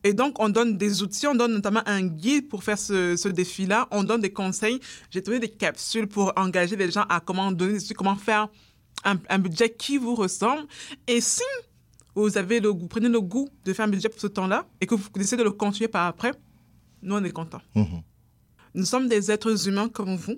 [0.04, 3.88] Et donc, on donne des outils, on donne notamment un guide pour faire ce, défi-là.
[3.92, 4.80] On donne des conseils.
[5.12, 8.48] J'ai trouvé des capsules pour engager les gens à comment donner des comment faire
[9.04, 10.64] un budget qui vous ressemble.
[11.08, 11.44] Et si
[12.16, 14.88] vous avez le goût, prenez le goût de faire un budget pour ce temps-là et
[14.88, 16.32] que vous décidez de le continuer par après,
[17.02, 17.62] nous, on est contents.
[17.76, 18.02] Mhm.
[18.74, 20.36] Nous sommes des êtres humains comme vous.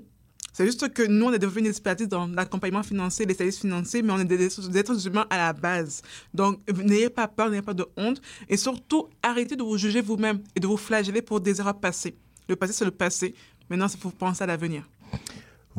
[0.54, 4.02] C'est juste que nous, on est devenu une expertise dans l'accompagnement financier, les services financiers,
[4.02, 6.02] mais on est des, des êtres humains à la base.
[6.34, 8.20] Donc, n'ayez pas peur, n'ayez pas de honte.
[8.50, 12.16] Et surtout, arrêtez de vous juger vous-même et de vous flageller pour des erreurs passées.
[12.50, 13.36] Le passé, c'est le passé.
[13.70, 14.84] Maintenant, il faut penser à l'avenir.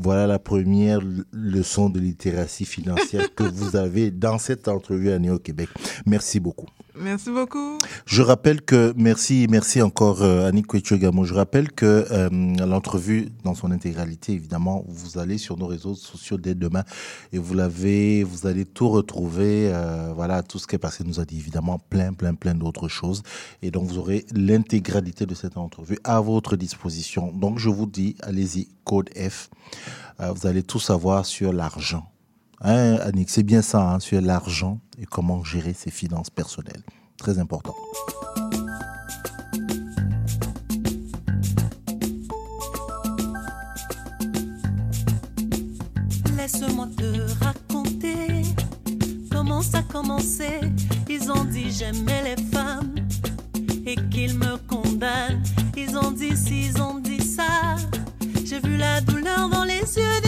[0.00, 5.18] Voilà la première le- leçon de littératie financière que vous avez dans cette entrevue à
[5.18, 5.68] Néo-Québec.
[6.06, 6.66] Merci beaucoup.
[7.00, 7.78] Merci beaucoup.
[8.06, 11.24] Je rappelle que, merci, merci encore euh, Annick Kouetchogamo.
[11.24, 12.28] Je rappelle que euh,
[12.66, 16.84] l'entrevue dans son intégralité, évidemment, vous allez sur nos réseaux sociaux dès demain
[17.32, 19.70] et vous l'avez, vous allez tout retrouver.
[19.72, 22.88] euh, voilà, tout ce qui est passé nous a dit évidemment plein, plein, plein d'autres
[22.88, 23.22] choses.
[23.62, 27.32] Et donc, vous aurez l'intégralité de cette entrevue à votre disposition.
[27.32, 29.50] Donc, je vous dis, allez-y, code F.
[30.20, 32.04] Euh, vous allez tout savoir sur l'argent.
[32.60, 36.82] Hein, Annick, c'est bien ça, hein, sur l'argent et comment gérer ses finances personnelles.
[37.16, 37.74] Très important.
[46.36, 48.42] Laisse-moi te raconter
[49.30, 50.60] comment ça a commencé.
[51.08, 52.94] Ils ont dit j'aimais les femmes
[53.86, 55.42] et qu'ils me condamnent.
[55.76, 57.76] Ils ont dit ci, ils ont dit ça.
[58.44, 60.27] J'ai vu la douleur dans les yeux des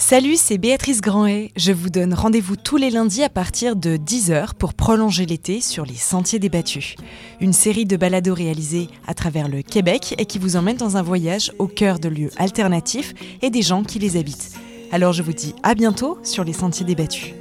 [0.00, 1.52] Salut, c'est Béatrice Grandet.
[1.56, 5.84] Je vous donne rendez-vous tous les lundis à partir de 10h pour prolonger l'été sur
[5.84, 6.96] les Sentiers débattus.
[7.38, 11.02] Une série de balados réalisés à travers le Québec et qui vous emmène dans un
[11.02, 14.54] voyage au cœur de lieux alternatifs et des gens qui les habitent.
[14.90, 17.34] Alors je vous dis à bientôt sur les Sentiers débattus.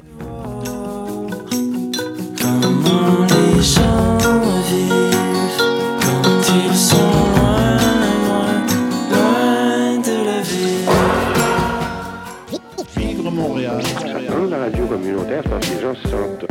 [15.70, 16.45] Les gens se sentent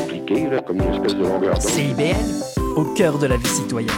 [0.00, 1.62] impliqués là, comme une espèce de longueur d'onde.
[1.62, 2.14] CIBL,
[2.76, 3.90] au cœur de la vie citoyenne.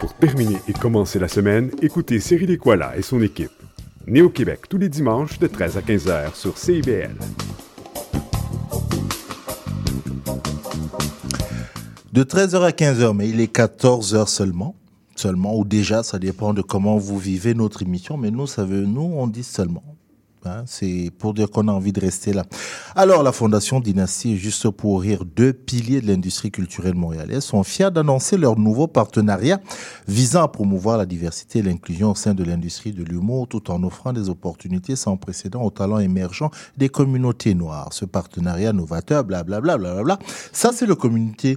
[0.00, 3.50] Pour terminer et commencer la semaine, écoutez Cyril Equala et son équipe.
[4.06, 7.16] Né au Québec tous les dimanches de 13 à 15 heures sur CIBL.
[12.14, 14.76] De 13h à 15h, mais il est 14h seulement.
[15.16, 18.86] Seulement, ou déjà, ça dépend de comment vous vivez notre émission, mais nous, ça veut,
[18.86, 19.82] nous, on dit seulement.
[20.44, 22.44] Hein, c'est pour dire qu'on a envie de rester là.
[22.94, 27.90] Alors, la Fondation Dynastie, juste pour rire, deux piliers de l'industrie culturelle montréalaise sont fiers
[27.90, 29.58] d'annoncer leur nouveau partenariat
[30.06, 33.82] visant à promouvoir la diversité et l'inclusion au sein de l'industrie de l'humour tout en
[33.82, 37.92] offrant des opportunités sans précédent aux talents émergents des communautés noires.
[37.92, 40.18] Ce partenariat novateur, blablabla, blablabla,
[40.52, 41.56] ça c'est le communauté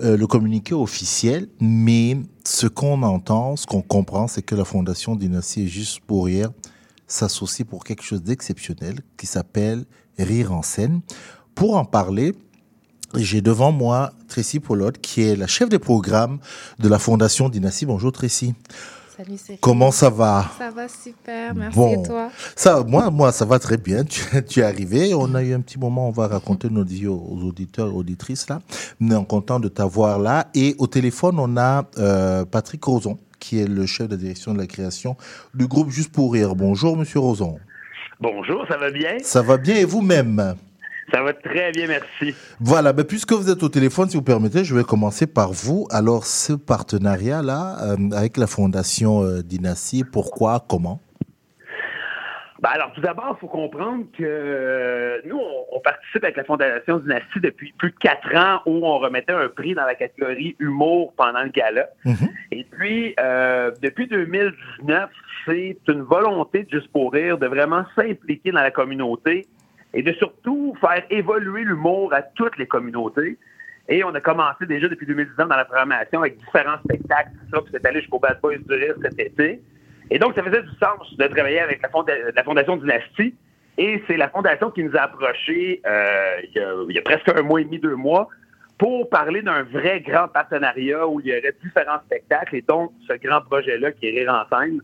[0.00, 5.16] euh, le communiqué officiel, mais ce qu'on entend, ce qu'on comprend, c'est que la Fondation
[5.16, 6.50] Dynastie est juste pour rire
[7.06, 9.84] s'associe pour quelque chose d'exceptionnel qui s'appelle
[10.18, 11.02] Rire en scène.
[11.54, 12.34] Pour en parler,
[13.14, 16.38] j'ai devant moi Tracy Pollotte, qui est la chef des programmes
[16.78, 17.86] de la Fondation Dynastie.
[17.86, 18.54] Bonjour Tracy.
[19.16, 19.58] Salut.
[19.62, 20.44] Comment ça va?
[20.58, 21.92] Ça va super, merci Bon.
[22.02, 22.28] et toi?
[22.54, 24.04] Ça, moi, moi, ça va très bien.
[24.08, 25.14] Tu, tu es arrivé.
[25.14, 26.08] On a eu un petit moment.
[26.08, 28.60] On va raconter notre vie aux, auditeurs et auditrices là.
[29.00, 30.48] Mais on est content de t'avoir là.
[30.54, 34.58] Et au téléphone, on a euh, Patrick Roson, qui est le chef de direction de
[34.58, 35.16] la création
[35.54, 36.54] du groupe Juste pour rire.
[36.54, 37.58] Bonjour, Monsieur Roson.
[38.20, 39.16] Bonjour, ça va bien?
[39.22, 40.56] Ça va bien et vous-même?
[41.12, 42.34] Ça va très bien, merci.
[42.60, 45.86] Voilà, ben puisque vous êtes au téléphone, si vous permettez, je vais commencer par vous.
[45.90, 51.00] Alors, ce partenariat-là, euh, avec la Fondation euh, Dynastie, pourquoi, comment?
[52.60, 56.44] Ben alors, tout d'abord, il faut comprendre que euh, nous, on, on participe avec la
[56.44, 60.56] Fondation Dynastie depuis plus de quatre ans où on remettait un prix dans la catégorie
[60.58, 61.88] humour pendant le gala.
[62.50, 65.10] Et puis, euh, depuis 2019,
[65.44, 69.46] c'est une volonté de Juste pour rire de vraiment s'impliquer dans la communauté
[69.96, 73.38] et de surtout faire évoluer l'humour à toutes les communautés.
[73.88, 77.62] Et on a commencé déjà depuis 2019 dans la programmation avec différents spectacles, tout ça,
[77.62, 79.60] puis c'est allé jusqu'au Bad Boys du Rire cet été.
[80.10, 83.34] Et donc, ça faisait du sens de travailler avec la, fonda- la Fondation Dynastie.
[83.78, 87.02] Et c'est la Fondation qui nous a approchés euh, il, y a, il y a
[87.02, 88.28] presque un mois et demi, deux mois,
[88.78, 93.14] pour parler d'un vrai grand partenariat où il y aurait différents spectacles et donc ce
[93.14, 94.80] grand projet-là qui est Rire en scène.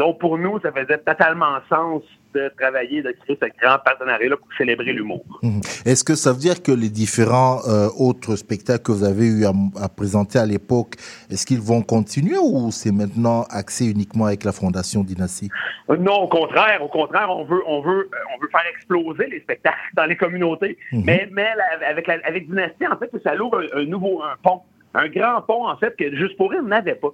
[0.00, 2.02] Donc, pour nous, ça faisait totalement sens
[2.36, 5.24] de travailler, de créer ce grand partenariat-là pour célébrer l'humour.
[5.42, 5.60] Mhm.
[5.84, 9.44] Est-ce que ça veut dire que les différents euh, autres spectacles que vous avez eu
[9.46, 10.92] à, à présenter à l'époque,
[11.30, 15.50] est-ce qu'ils vont continuer ou c'est maintenant axé uniquement avec la Fondation Dynastie?
[16.08, 19.40] Non, au contraire, au contraire, on veut, on veut, euh, on veut faire exploser les
[19.40, 20.76] spectacles dans les communautés.
[20.92, 21.02] Mhm.
[21.04, 24.36] Mais, mais la- avec, la- avec Dynastie, en fait, ça ouvre un, un nouveau un
[24.42, 24.60] pont,
[24.94, 27.08] un grand pont, en fait, que juste pour rire n'avait pas.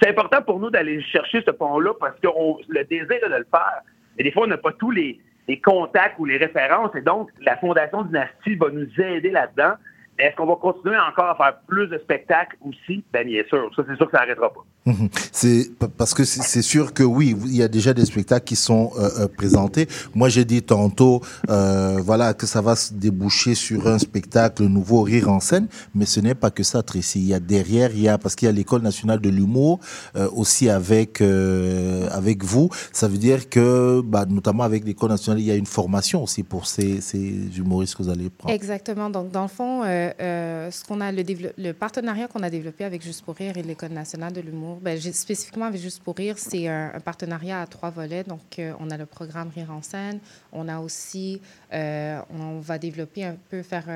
[0.00, 3.46] C'est important pour nous d'aller chercher ce pont-là parce que on- le désir de le
[3.50, 3.82] faire.
[4.18, 6.94] Et des fois, on n'a pas tous les, les contacts ou les références.
[6.94, 9.74] Et donc, la Fondation Dynastie va nous aider là-dedans.
[10.18, 13.04] Est-ce qu'on va continuer encore à faire plus de spectacles aussi?
[13.12, 13.70] Ben, bien sûr.
[13.76, 14.64] Ça, c'est sûr que ça n'arrêtera pas.
[14.86, 15.08] Mhm.
[15.32, 18.56] C'est pa- parce que c'est sûr que oui, il y a déjà des spectacles qui
[18.56, 19.88] sont euh, euh, présentés.
[20.14, 25.02] Moi, j'ai dit tantôt, euh, voilà, que ça va se déboucher sur un spectacle nouveau
[25.02, 27.18] rire en scène, mais ce n'est pas que ça, Tracy.
[27.20, 29.80] Il y a derrière, il y a parce qu'il y a l'école nationale de l'humour
[30.14, 32.70] euh, aussi avec euh, avec vous.
[32.92, 36.42] Ça veut dire que, bah, notamment avec l'école nationale, il y a une formation aussi
[36.42, 38.54] pour ces, ces humoristes que vous allez prendre.
[38.54, 39.10] Exactement.
[39.10, 39.82] Donc, dans le fond,
[40.20, 43.92] euh, ce qu'on a, le, partenariat qu'on a développé avec Juste pour rire et l'École
[43.92, 48.24] nationale de l'humour, ben, spécifiquement avec Juste pour rire, c'est un, partenariat à trois volets.
[48.24, 50.18] Donc, euh, on a le programme Rire en scène.
[50.52, 51.40] On a aussi,
[51.72, 53.86] euh, on va développer un peu, faire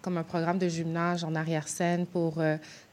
[0.00, 2.42] comme un programme de jumelage en arrière-scène pour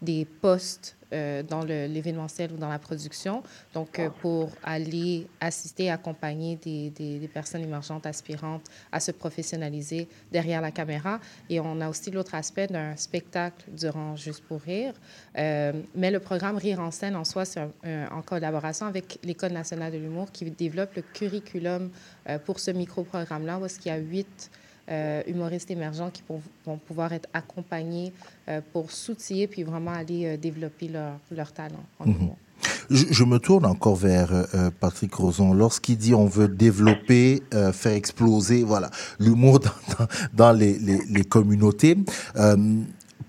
[0.02, 3.42] des postes euh, dans l'événementiel ou dans la production.
[3.74, 10.70] Donc, euh, pour aller assister, accompagner des, personnes émergentes, aspirantes à se professionnaliser derrière la
[10.70, 11.20] caméra.
[11.50, 14.94] Et on a aussi l'autre aspect d'un spectacle durant Juste pour rire.
[15.38, 17.62] Euh, mais le programme Rire en scène en soi, c'est
[18.12, 21.90] en collaboration avec l'École nationale de l'humour qui développe le curriculum
[22.46, 24.52] pour ce micro-programme-là, où est-ce qu'il y a huit
[25.28, 26.24] humoristes émergents qui
[26.66, 28.12] vont pouvoir être accompagnés
[28.48, 32.32] euh, pour s'outiller puis vraiment aller euh, développer leur, leur talent en Mhm.
[32.90, 35.54] Je, me tourne encore vers euh, euh, Patrick Roson.
[35.54, 39.60] Lorsqu'il dit on veut développer, euh, faire exploser, voilà, l'humour
[40.34, 41.98] dans, les, les communautés.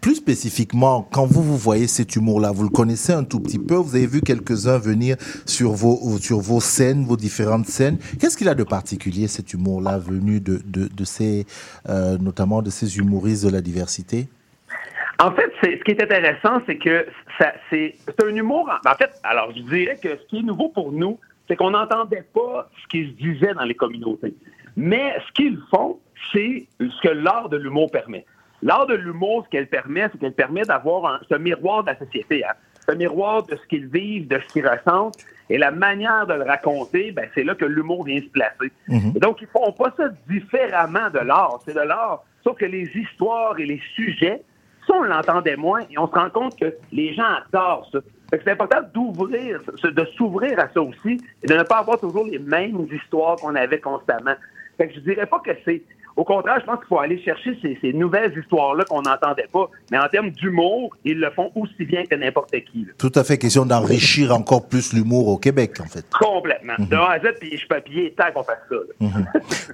[0.01, 3.75] Plus spécifiquement, quand vous vous voyez cet humour-là, vous le connaissez un tout petit peu,
[3.75, 7.99] vous avez vu quelques-uns venir sur vos, sur vos scènes, vos différentes scènes.
[8.19, 11.47] Qu'est-ce qu'il a de particulier, cet humour-là, venu de, de, de ces,
[11.89, 14.29] euh, notamment de ces humoristes de la diversité?
[15.19, 17.07] En fait, ce qui est intéressant, c'est que
[17.71, 17.95] c'est,
[18.25, 18.71] un humour.
[18.71, 21.71] En, en fait, alors je dirais que ce qui est nouveau pour nous, c'est qu'on
[21.71, 24.35] n'entendait pas ce qui se disait dans les communautés.
[24.77, 25.99] Mais ce qu'ils font,
[26.33, 28.25] c'est ce que l'art de l'humour permet.
[28.63, 31.99] L'art de l'humour, ce qu'elle permet, c'est qu'elle permet d'avoir un, ce miroir de la
[31.99, 32.53] société, hein.
[32.89, 35.17] ce miroir de ce qu'ils vivent, de ce qu'ils ressentent.
[35.49, 38.71] Et la manière de le raconter, ben, c'est là que l'humour vient se placer.
[39.17, 41.61] Et donc, ils font pas ça différemment de l'art.
[41.67, 42.23] C'est de l'art.
[42.45, 44.43] Sauf que les histoires et les sujets,
[44.87, 47.99] ça, on l'entendait moins et on se rend compte que les gens adorent ça.
[48.31, 51.99] Fait que C'est important d'ouvrir, de s'ouvrir à ça aussi et de ne pas avoir
[51.99, 54.35] toujours les mêmes histoires qu'on avait constamment.
[54.79, 55.83] Fait que je dirais pas que c'est.
[56.21, 59.71] Au contraire, je pense qu'il faut aller chercher ces, ces nouvelles histoires-là qu'on n'entendait pas.
[59.91, 62.81] Mais en termes d'humour, ils le font aussi bien que n'importe qui.
[62.85, 62.93] là.
[62.99, 66.05] Tout à fait question d'enrichir encore plus l'humour au Québec, en fait.
[66.11, 66.75] Complètement.
[66.79, 68.77] De A à Z, puis je papier, tant qu'on fasse ça.
[69.01, 69.27] Mhm.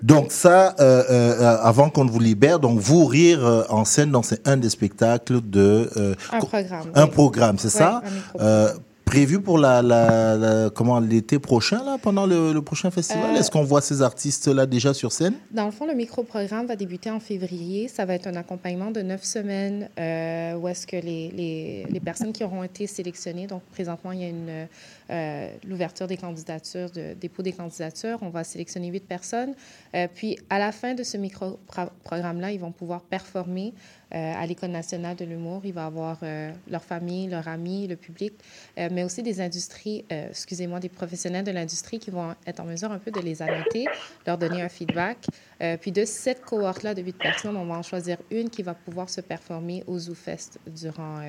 [0.05, 4.17] Donc ça, euh, euh, avant qu'on ne vous libère, donc vous rire euh, en scène,
[4.23, 7.11] c'est un des spectacles de euh, Un programme, un oui.
[7.11, 8.03] programme, c'est Oui, ça?
[8.41, 8.69] Euh,
[9.07, 13.35] Prévu pour la, la, la- comment l'été prochain là, pendant le, le prochain festival?
[13.37, 15.35] Euh, Est-ce qu'on voit ces artistes là déjà sur scène?
[15.53, 17.87] Dans le fond, le micro-programme va débuter en février.
[17.87, 22.01] Ça va être un accompagnement de neuf semaines euh, où est-ce que les, les, les
[22.01, 24.67] personnes qui auront été sélectionnées, donc présentement, il y a une,
[25.11, 28.19] euh, l'ouverture des candidatures, de dépôt des candidatures.
[28.23, 29.55] On va sélectionner huit personnes.
[29.95, 33.73] Euh, puis, à la fin de ce micro-programme-là, ils vont pouvoir performer
[34.15, 35.63] euh, à l'École nationale de l'humour.
[35.65, 36.19] Il va avoir
[36.69, 38.35] leur famille, leurs amis, le public,
[38.77, 42.99] mais aussi des industries, excusez-moi, des professionnels de l'industrie qui vont être en mesure un
[42.99, 43.87] peu de les annoter,
[44.27, 45.27] leur donner un feedback.
[45.81, 49.09] Puis de cette cohorte-là de huit personnes, on va en choisir une qui va pouvoir
[49.09, 51.21] se performer au ZooFest durant,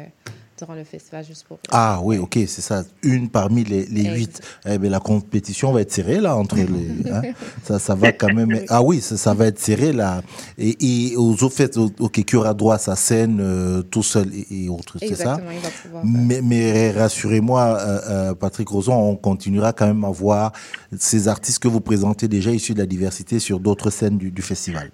[0.57, 1.59] durant le festival Juste pour.
[1.71, 2.83] Ah oui, ok, c'est ça.
[3.03, 3.85] Une parmi les,
[4.15, 4.41] huit.
[4.65, 6.65] Eh bien, la compétition va être serrée là entre les.
[7.11, 7.21] hein.
[7.63, 8.61] ça, ça va quand même.
[8.69, 10.21] Ah oui, ça, ça va être serré là.
[10.57, 14.29] Et, et aux autres fêtes, ok, qui aura droit à sa scène euh, tout seul
[14.33, 15.37] et, et autres, c'est ça?
[15.39, 16.03] Exactement, il va pouvoir.
[16.03, 20.51] euh, Mais, mais rassurez-moi, euh, euh, Patrick Roson, on continuera quand même à voir
[20.97, 24.41] ces artistes que vous présentez déjà issus de la diversité sur d'autres scènes du, du
[24.41, 24.91] festival.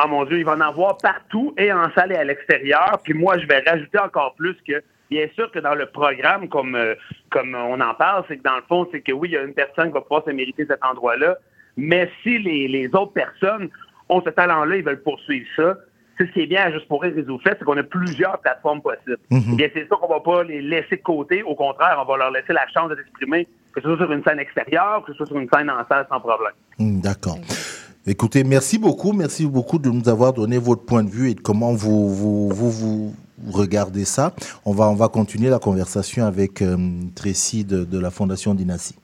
[0.00, 3.00] Ah mon Dieu, il va en avoir partout et en salle et à l'extérieur.
[3.02, 4.80] Puis moi, je vais rajouter encore plus que,
[5.10, 6.94] bien sûr que dans le programme, comme, euh,
[7.30, 9.42] comme on en parle, c'est que dans le fond, c'est que oui, il y a
[9.42, 11.36] une personne qui va pouvoir se mériter cet endroit-là,
[11.76, 13.70] mais si les, les autres personnes
[14.08, 15.76] ont ce talent-là, ils veulent poursuivre ça.
[16.16, 18.38] C'est ce qui est bien à Juste pour rire Réseau Fait, c'est qu'on a plusieurs
[18.38, 19.18] plateformes possibles.
[19.30, 19.56] Mhm.
[19.56, 21.42] Bien, c'est sûr qu'on va pas les laisser de côté.
[21.42, 24.22] Au contraire, on va leur laisser la chance de s'exprimer, que ce soit sur une
[24.22, 26.54] scène extérieure, que ce soit sur une scène en salle sans problème.
[26.78, 27.38] D'accord.
[28.10, 31.40] Écoutez, merci beaucoup, merci beaucoup de nous avoir donné votre point de vue et de
[31.40, 33.12] comment vous
[33.50, 34.34] regardez ça.
[34.64, 36.76] On va, on va continuer la conversation avec euh,
[37.14, 38.94] Tracy de, de la Fondation Dynastie.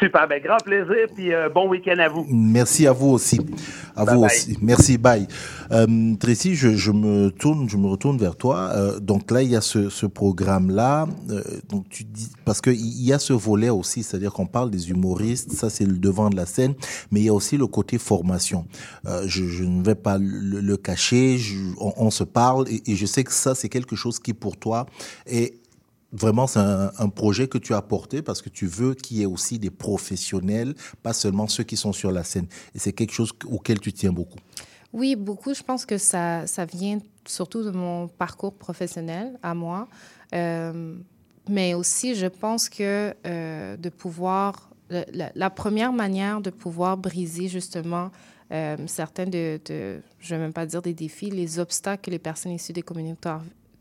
[0.00, 2.26] Super, ben grand plaisir, puis euh, bon week-end à vous.
[2.28, 3.38] Merci à vous aussi.
[3.94, 4.30] À Bye vous bye.
[4.30, 4.58] aussi.
[4.60, 5.26] Merci, bye.
[5.70, 8.70] Euh, Tracy, je, je me tourne, je me retourne vers toi.
[8.74, 11.06] Euh, donc là, il y a ce, ce programme-là.
[11.30, 14.70] Euh, donc tu dis parce que il y a ce volet aussi, c'est-à-dire qu'on parle
[14.70, 16.74] des humoristes, ça c'est le devant de la scène,
[17.12, 18.66] mais il y a aussi le côté formation.
[19.26, 21.38] Je, je ne vais pas le, le cacher.
[21.38, 24.34] je- on, on se parle et, et je sais que ça c'est quelque chose qui
[24.34, 24.86] pour toi
[25.26, 25.54] est
[26.14, 29.26] vraiment, c'est un, projet que tu as porté parce que tu veux qu'il y ait
[29.26, 32.46] aussi des professionnels, pas seulement ceux qui sont sur la scène.
[32.74, 34.38] Et c'est quelque chose auquel tu tiens beaucoup.
[34.92, 35.54] Oui, beaucoup.
[35.54, 39.88] Je pense que ça, ça vient surtout de mon parcours professionnel à moi.
[40.34, 40.96] Euh,
[41.48, 44.70] mais aussi, je pense que euh, de pouvoir...
[45.34, 48.10] La première manière de pouvoir briser justement
[48.52, 52.10] euh, certains de, de- je ne vais même pas dire des défis, les obstacles que
[52.10, 53.30] les personnes issues des communautés,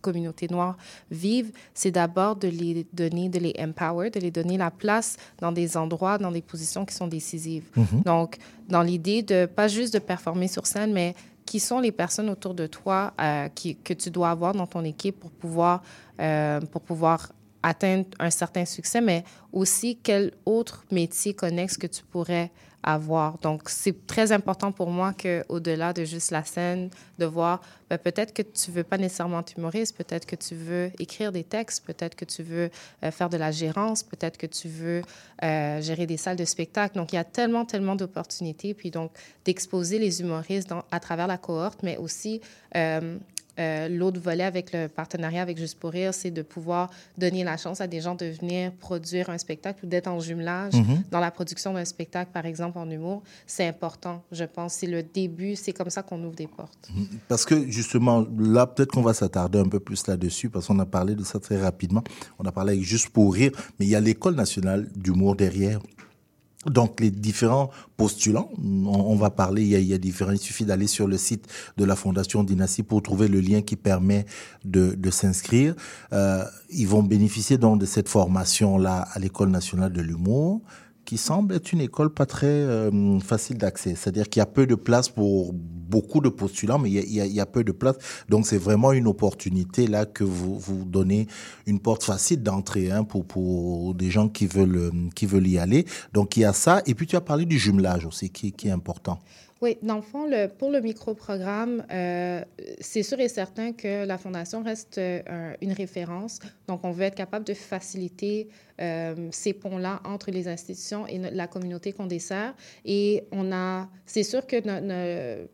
[0.03, 0.77] communautés noires
[1.09, 5.51] vivent, c'est d'abord de les donner, de les empower, de les donner la place dans
[5.51, 7.65] des endroits, dans des positions qui sont décisives.
[7.75, 8.01] Mhm.
[8.05, 8.37] Donc,
[8.69, 11.15] dans l'idée de pas juste de performer sur scène, mais
[11.45, 14.83] qui sont les personnes autour de toi euh, qui, que tu dois avoir dans ton
[14.83, 15.81] équipe pour pouvoir,
[16.19, 17.31] euh, pour pouvoir
[17.61, 22.51] atteindre un certain succès, mais aussi quel autre métier connexe que tu pourrais
[23.41, 28.33] Donc, c'est très important pour moi qu'au-delà de juste la scène, de voir, ben, peut-être
[28.33, 32.15] que tu veux pas nécessairement être humoriste, peut-être que tu veux écrire des textes, peut-être
[32.15, 32.69] que tu veux
[33.03, 35.01] euh, faire de la gérance, peut-être que tu veux
[35.43, 36.97] euh, gérer des salles de spectacle.
[36.97, 38.73] Donc, il y a tellement, tellement d'opportunités.
[38.73, 39.11] Puis, donc,
[39.45, 42.41] d'exposer les humoristes à travers la cohorte, mais aussi
[42.75, 43.17] euh,
[43.59, 47.57] euh, l'autre volet avec le partenariat avec Juste pour rire, c'est de pouvoir donner la
[47.57, 51.03] chance à des gens de venir produire un spectacle ou d'être en jumelage Mhm.
[51.11, 53.21] dans la production d'un spectacle, par exemple, en humour.
[53.45, 54.73] C'est important, je pense.
[54.73, 55.55] C'est le début.
[55.55, 56.89] C'est comme ça qu'on ouvre des portes.
[57.27, 60.85] Parce que justement, là, peut-être qu'on va s'attarder un peu plus là-dessus, parce qu'on a
[60.85, 62.03] parlé de ça très rapidement.
[62.39, 65.79] On a parlé avec Juste pour rire, mais il y a l'École nationale d'humour derrière.
[66.65, 70.31] Donc, les différents postulants, on, on va parler, il y, a, il y a différents,
[70.31, 73.75] il suffit d'aller sur le site de la Fondation Dynastie pour trouver le lien qui
[73.75, 74.25] permet
[74.65, 75.75] de, de s'inscrire.
[76.11, 80.61] Euh, ils vont bénéficier donc de cette formation-là à l'École nationale de l'humour
[81.13, 83.93] qui semble être une école pas très euh, facile d'accès.
[83.93, 87.45] C'est-à-dire qu'il y a peu de place pour beaucoup de postulants, mais il y a,
[87.45, 87.97] peu de place.
[88.29, 91.27] Donc c'est vraiment une opportunité là que vous vous donnez
[91.67, 95.59] une porte facile d'entrée hein, pour pour des gens qui veulent euh, qui veulent y
[95.59, 95.85] aller.
[96.13, 96.81] Donc il y a ça.
[96.87, 99.19] Et puis tu as parlé du jumelage aussi, qui, qui est important.
[99.63, 100.29] Oui, dans le fond,
[100.59, 102.43] pour le micro-programme, euh,
[102.81, 106.39] c'est sûr et certain que la Fondation reste euh, un- une référence.
[106.67, 108.49] Donc, on veut être capable de faciliter
[108.81, 112.53] euh, ces ponts-là entre les institutions et la communauté qu'on dessert.
[112.83, 114.57] Et on a, c'est sûr que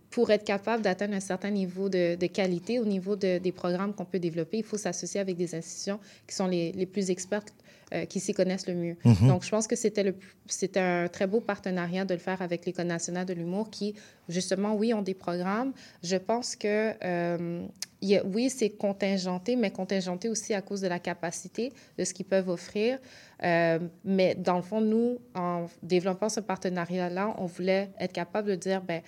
[0.10, 4.06] pour être capable d'atteindre un certain niveau de, qualité au niveau de- des programmes qu'on
[4.06, 7.53] peut développer, il faut s'associer avec des institutions qui sont les plus expertes,
[7.94, 8.95] euh, qui s'y connaissent le mieux.
[9.06, 9.28] Mhm.
[9.28, 13.26] Donc, je pense que c'était un très beau partenariat de le faire avec l'École nationale
[13.26, 13.95] de l'humour qui,
[14.28, 15.74] justement, oui, ont des programmes.
[16.03, 17.66] Je pense que, euh,
[18.02, 22.03] il y a- oui, c'est contingenté, mais contingenté aussi à cause de la capacité de
[22.03, 22.98] ce qu'ils peuvent offrir.
[23.44, 28.56] Euh, mais dans le fond, nous, en développant ce partenariat-là, on voulait être capable de
[28.56, 29.02] dire, ben,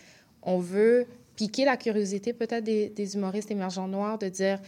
[0.44, 1.06] on veut
[1.36, 4.60] piquer la curiosité peut-être des, des humoristes émergents noirs, de dire,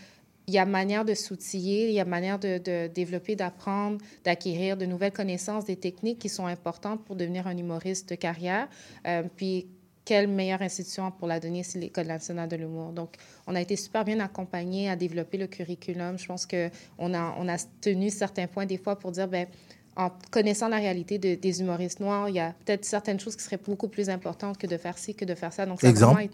[0.47, 4.75] il y a manière de s'outiller, il y a manière de, de développer, d'apprendre, d'acquérir
[4.77, 8.67] de nouvelles connaissances, des techniques qui sont importantes pour devenir un humoriste de carrière.
[9.07, 9.67] Euh, puis,
[10.05, 12.91] quelle meilleure institution pour la donner, c'est l'École nationale de l'humour?
[12.91, 13.15] Donc,
[13.47, 16.19] on a été super bien accompagnés à développer le curriculum.
[16.19, 19.47] Je pense qu'on a, on a tenu certains points des fois pour dire, ben
[19.95, 23.43] en connaissant la réalité de- des humoristes noirs, il y a peut-être certaines choses qui
[23.43, 25.65] seraient beaucoup plus importantes que de faire ci, que de faire ça.
[25.67, 26.27] Donc, ça Exemple?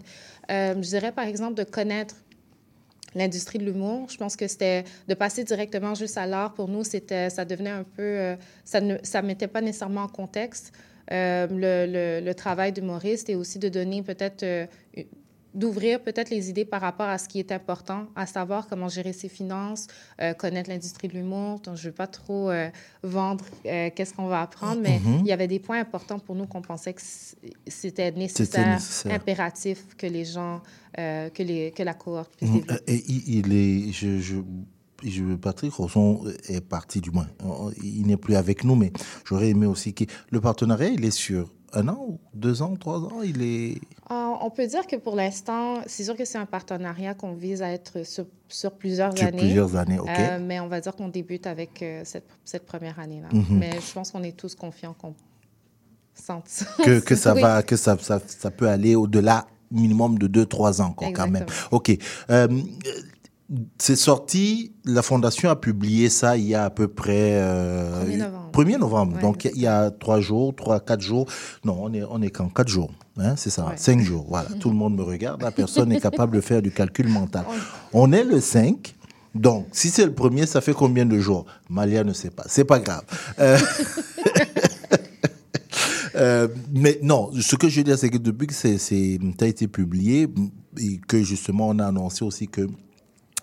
[0.50, 2.16] euh, je dirais, par exemple, de connaître
[3.14, 4.08] l'industrie de l'humour.
[4.10, 7.70] Je pense que c'était de passer directement juste à l'art pour nous, c'était ça devenait
[7.70, 10.72] un peu euh, ça ne ça mettait pas nécessairement en contexte
[11.12, 14.66] euh, le, le, travail d'humoriste et aussi de donner peut-être euh,
[15.54, 19.12] d'ouvrir peut-être les idées par rapport à ce qui est important, à savoir comment gérer
[19.12, 19.86] ses finances,
[20.20, 21.60] euh, connaître l'industrie de l'humour.
[21.60, 22.68] Donc, je ne veux pas trop euh,
[23.02, 25.20] vendre euh, qu'est-ce qu'on va apprendre, mais Mhm.
[25.20, 27.02] il y avait des points importants pour nous qu'on pensait que
[27.66, 29.12] c'était nécessaire, nécessaire.
[29.12, 30.62] impératif que les gens,
[30.96, 32.60] que, les, que la cohorte puisse Mhm.
[32.60, 32.92] développer.
[32.92, 34.40] Et il, est, je, je-
[35.40, 37.26] Patrick Rosson est parti du moins.
[37.82, 38.92] Il n'est plus avec nous, mais
[39.24, 42.98] j'aurais aimé aussi que le partenariat, il est sur un an, ou deux ans, trois
[42.98, 43.22] ans.
[43.24, 43.76] Il est.
[44.10, 47.62] Euh, on peut dire que pour l'instant, c'est sûr que c'est un partenariat qu'on vise
[47.62, 49.38] à être sur, sur plusieurs Sur années.
[49.38, 50.08] plusieurs années, OK.
[50.08, 53.28] Euh, mais on va dire qu'on débute avec euh, cette, cette première année-là.
[53.32, 53.58] Mhm.
[53.58, 55.14] Mais je pense qu'on est tous confiants qu'on
[56.14, 56.48] sente
[56.84, 57.40] que, que ça Oui.
[57.42, 61.28] va, que ça, ça, ça peut aller au-delà minimum de deux, trois ans, quoi, quand
[61.28, 61.46] même.
[61.70, 61.96] OK.
[63.52, 67.32] Euh, c'est sorti, la Fondation a publié ça il y a à peu près...
[67.34, 68.50] Euh, 1er novembre.
[68.52, 69.18] 1er novembre.
[69.20, 71.26] Donc, il y a trois jours, trois, quatre jours.
[71.64, 72.48] Non, on est, on est quand?
[72.48, 72.90] Quatre jours.
[73.18, 73.76] Hein, c'est ça, Ouais.
[73.76, 74.26] cinq jours.
[74.28, 74.48] Voilà.
[74.60, 75.42] Tout le monde me regarde.
[75.42, 77.44] La personne n'est capable de faire du calcul mental.
[77.92, 78.94] On est le 5.
[79.34, 81.46] Donc, si c'est le premier, ça fait combien de jours?
[81.68, 82.44] Malia ne sait pas.
[82.46, 83.02] C'est pas grave.
[83.38, 83.58] Euh,
[86.16, 89.68] Euh, mais non, ce que je veux dire, c'est que depuis que ça a été
[89.68, 90.26] publié
[90.78, 92.68] et que justement on a annoncé aussi que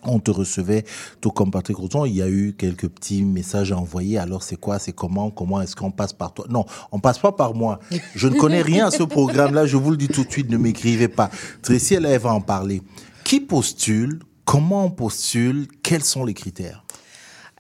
[0.07, 0.85] on te recevait,
[1.21, 4.17] tout comme Patrick Rousson, il y a eu quelques petits messages à envoyer.
[4.17, 6.45] Alors, c'est quoi, c'est comment, comment est-ce qu'on passe par toi?
[6.49, 7.79] Non, on passe pas par moi.
[8.15, 10.57] Je ne connais rien à ce programme-là, je vous le dis tout de suite, ne
[10.57, 11.29] m'écrivez pas.
[11.61, 12.81] Tracy, elle, elle va en parler.
[13.23, 14.19] Qui postule?
[14.45, 15.67] Comment on postule?
[15.84, 16.84] Quels sont les critères?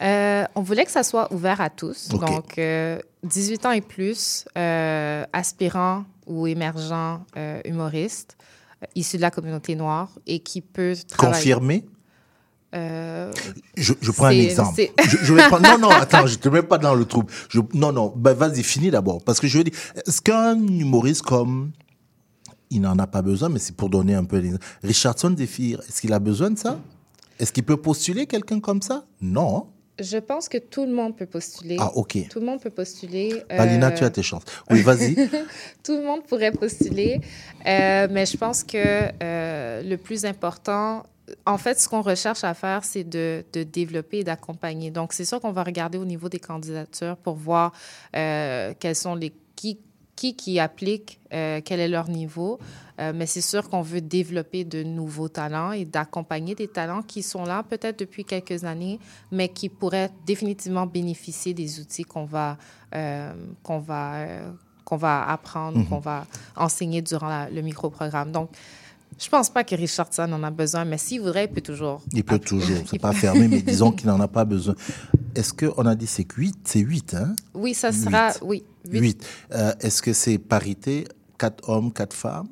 [0.01, 2.09] Euh, on voulait que ça soit ouvert à tous.
[2.09, 8.37] Donc, euh, 18 ans et plus, euh, aspirants ou émergents euh, humoristes
[8.83, 11.35] euh, issus de la communauté noire et qui peut travailler.
[11.35, 11.85] Confirmé
[12.75, 13.31] Euh,
[13.77, 14.73] Je, je prends un exemple.
[14.75, 17.31] c'est- Je, je vais prendre, non, non, attends, je te mets pas dans le trouble.
[17.49, 19.23] Je, non, non, ben vas-y, finis d'abord.
[19.23, 19.73] Parce que je veux dire,
[20.05, 21.71] est-ce qu'un humoriste comme,
[22.69, 24.65] il n'en a pas besoin, mais c'est pour donner un peu l'exemple.
[24.83, 26.77] Richardson Zephyr, est-ce qu'il a besoin de ça?
[27.39, 29.05] Est-ce qu'il peut postuler quelqu'un comme ça?
[29.21, 29.67] Non.
[29.99, 31.77] je pense que tout le monde peut postuler.
[31.79, 32.27] Ah, ok.
[32.29, 33.43] Tout le monde peut postuler.
[33.49, 34.43] Palina, Euh, tu as tes chances.
[34.69, 35.15] Oui, vas-y.
[35.83, 37.21] tout le monde pourrait postuler,
[37.65, 38.83] Euh, mais je pense que
[39.89, 41.03] le plus important,
[41.45, 44.91] en fait, ce qu'on recherche à faire, c'est de, de développer et d'accompagner.
[44.91, 47.71] Donc, c'est sûr qu'on va regarder au niveau des candidatures pour voir
[48.15, 49.79] euh, quels sont les qui
[50.15, 52.57] qui, qui applique, euh, quel est leur niveau.
[52.99, 57.21] Euh, mais c'est sûr qu'on veut développer de nouveaux talents et d'accompagner des talents qui
[57.21, 58.99] sont là peut-être depuis quelques années,
[59.31, 62.57] mais qui pourraient définitivement bénéficier des outils qu'on va,
[63.61, 64.25] qu'on va,
[64.83, 65.87] qu'on va apprendre, Mhm.
[65.87, 66.25] qu'on va
[66.55, 68.31] enseigner durant la- le micro-programme.
[68.31, 68.49] Donc,
[69.19, 72.01] je pense pas que Richardson en a besoin, mais s'il voudrait, il peut toujours.
[72.13, 74.75] Il peut toujours, c'est pas fermé, mais disons qu'il n'en a pas besoin.
[75.35, 77.35] Est-ce qu'on a dit c'est que 8 C'est 8, hein?
[77.53, 78.29] Oui, ça sera.
[78.33, 78.37] Huit.
[78.43, 78.63] Oui,
[78.99, 78.99] huit.
[79.51, 79.75] 8.
[79.81, 81.07] Est-ce que c'est parité
[81.37, 82.47] 4 hommes, 4 femmes?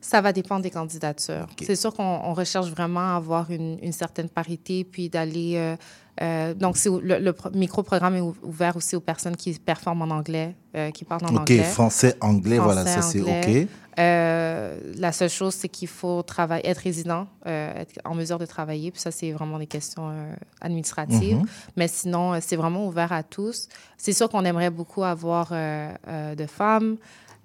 [0.00, 1.46] Ça va dépendre des candidatures.
[1.64, 5.52] C'est sûr qu'on on recherche vraiment à avoir une, une certaine parité, puis d'aller.
[5.56, 5.76] euh,
[6.20, 10.10] euh, donc, le, le pro- micro-programme est ou- ouvert aussi aux personnes qui performent en
[10.10, 11.62] anglais, euh, qui parlent en Ok, anglais.
[11.62, 13.68] français, anglais, voilà, ça c'est ok.
[13.98, 18.46] Euh, la seule chose, c'est qu'il faut travailler, être résident, euh, être en mesure de
[18.46, 18.90] travailler.
[18.90, 21.38] Puis ça, c'est vraiment des questions euh, administratives.
[21.38, 21.46] Mhm.
[21.76, 23.68] Mais sinon, c'est vraiment ouvert à tous.
[23.98, 26.96] C'est sûr qu'on aimerait beaucoup avoir de femmes,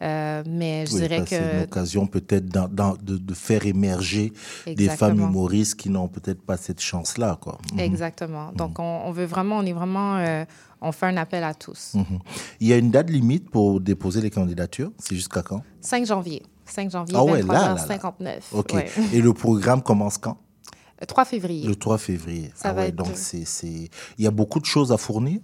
[0.02, 4.32] mais je Oui, dirais parce C'est une que occasion peut-être de, de faire émerger
[4.66, 7.38] des femmes humoristes qui n'ont peut-être pas cette chance-là.
[7.42, 7.58] quoi.
[7.74, 7.80] Mhm.
[7.80, 8.52] Exactement.
[8.54, 10.46] Donc, on, on veut vraiment, on est vraiment,
[10.82, 11.94] on fait un appel à tous.
[11.96, 12.20] Mhm.
[12.60, 14.92] Il y a une date limite pour déposer les candidatures?
[15.00, 15.62] C'est jusqu'à quand?
[15.82, 16.44] 5 janvier.
[16.66, 17.98] 5 janvier, Ah ouais, là, là, là.
[17.98, 18.40] 23h59.
[18.54, 18.74] Ok.
[18.74, 18.90] Ouais.
[19.14, 20.38] Et le programme commence quand?
[21.08, 21.68] 3 février.
[21.68, 22.52] Le 3 février.
[22.56, 23.90] Ça Ah va ouais, être- donc c'est, c'est...
[24.18, 25.40] il y a beaucoup de choses à fournir?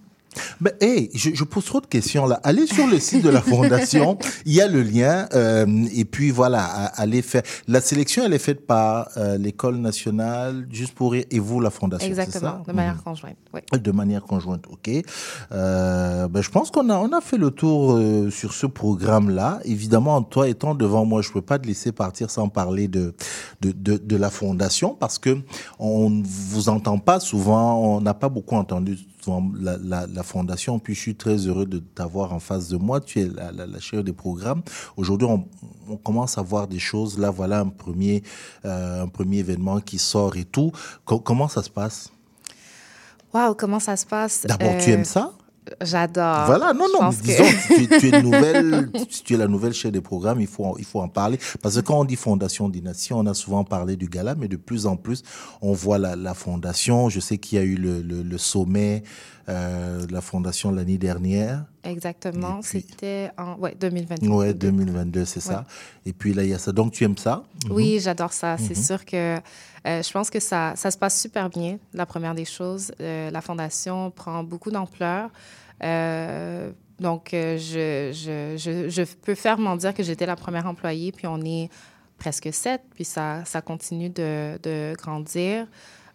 [0.62, 2.40] Mais hey, je, je pose trop de questions là.
[2.44, 6.32] Allez sur le site de la fondation, il y a le lien euh, et puis
[6.32, 6.64] voilà,
[6.96, 7.44] allez faire.
[7.68, 12.08] La sélection elle est faite par euh, l'école nationale juste pour et vous la fondation.
[12.08, 12.72] Exactement, ça?
[12.72, 13.38] De manière conjointe.
[13.54, 13.62] Oui.
[13.80, 14.90] De manière conjointe, ok.
[15.52, 19.60] Euh, ben, je pense qu'on a, on a fait le tour euh, sur ce programme-là.
[19.66, 23.14] Évidemment, toi étant devant moi, je peux pas te laisser partir sans parler de,
[23.62, 25.38] de, de, de la fondation parce que
[25.80, 30.23] on ne vous entend pas souvent, on n'a pas beaucoup entendu souvent la, la, la
[30.24, 30.80] fondation.
[30.80, 33.00] Puis je suis très heureux de t'avoir en face de moi.
[33.02, 34.64] Tu es la, la, la chef des programmes.
[34.98, 35.46] Aujourd'hui, on,
[35.90, 37.20] on commence à voir des choses.
[37.20, 38.24] Là, voilà un premier,
[38.66, 40.72] euh, un premier événement qui sort et tout.
[41.06, 42.12] Co- comment ça se passe?
[43.34, 44.46] Waouh, comment ça se passe?
[44.48, 45.34] D'abord, tu Euh, aimes ça?
[45.82, 46.46] J'adore.
[46.46, 47.44] Voilà, non, non, mais que- disons,
[48.00, 48.90] tu, tu es nouvelle,
[49.24, 51.40] tu es la nouvelle chef des programmes, il faut, en- il faut en parler.
[51.62, 54.58] Parce que quand on dit Fondation Dynastie, on a souvent parlé du gala, mais de
[54.58, 55.24] plus en plus,
[55.62, 57.10] on voit la, la fondation.
[57.10, 59.04] Je sais qu'il y a eu le, le, le sommet
[59.50, 61.66] euh, de la fondation l'année dernière.
[61.84, 62.62] Exactement.
[62.62, 64.28] C'était en ouais, 2022.
[64.30, 65.66] Ouais, 2022, c'est ça.
[66.06, 66.72] Et puis là, il y a ça.
[66.72, 67.44] Donc, tu aimes ça?
[67.70, 68.56] Oui, j'adore ça.
[68.58, 68.84] C'est Mhm.
[68.84, 69.38] sûr que
[69.86, 72.92] euh, je pense que ça, se passe super bien, la première des choses.
[73.02, 75.30] Euh, la Fondation prend beaucoup d'ampleur.
[75.84, 81.28] Euh, donc, je, je, je, je peux fermement dire que j'étais la première employée, puis
[81.28, 81.70] on est
[82.18, 85.68] presque sept, puis ça, continue de, grandir.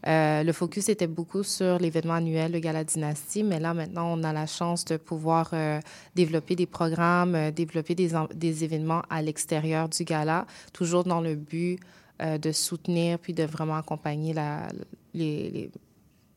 [0.06, 4.32] Le focus était beaucoup sur l'événement annuel, le Gala Dynastie, mais là, maintenant, on a
[4.32, 5.52] la chance de pouvoir
[6.14, 11.80] développer des programmes, développer des événements à l'extérieur du gala, toujours dans le but
[12.20, 14.68] euh, de soutenir puis de vraiment accompagner la,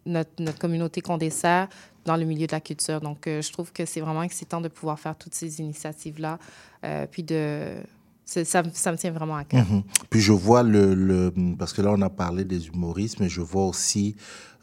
[0.05, 1.67] notre, notre communauté qu'on dessert
[2.05, 2.99] dans le milieu de la culture.
[3.01, 6.39] Donc, euh, je trouve que c'est vraiment excitant de pouvoir faire toutes ces initiatives-là,
[6.83, 7.75] euh, puis de...
[8.23, 9.65] Ça, ça me tient vraiment à cœur.
[9.69, 9.83] Mhm.
[10.09, 13.41] Puis je vois le, le- parce que là on a parlé des humoristes, mais je
[13.41, 14.15] vois aussi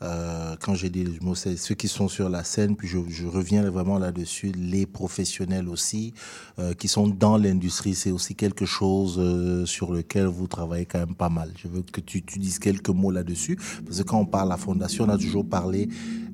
[0.03, 2.77] euh, quand j'ai dit c'est ceux qui sont sur la scène.
[2.77, 6.15] Puis je, je reviens vraiment là-dessus, les professionnels aussi
[6.59, 11.01] euh, qui sont dans l'industrie, c'est aussi quelque chose euh, sur lequel vous travaillez quand
[11.01, 11.53] même pas mal.
[11.57, 14.55] Je veux que tu, tu dises quelques mots là-dessus, parce que quand on parle à
[14.55, 15.89] la fondation, on a toujours parlé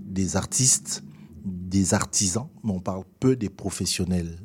[0.05, 1.03] des artistes,
[1.45, 4.39] des artisans, mais on parle peu des professionnels.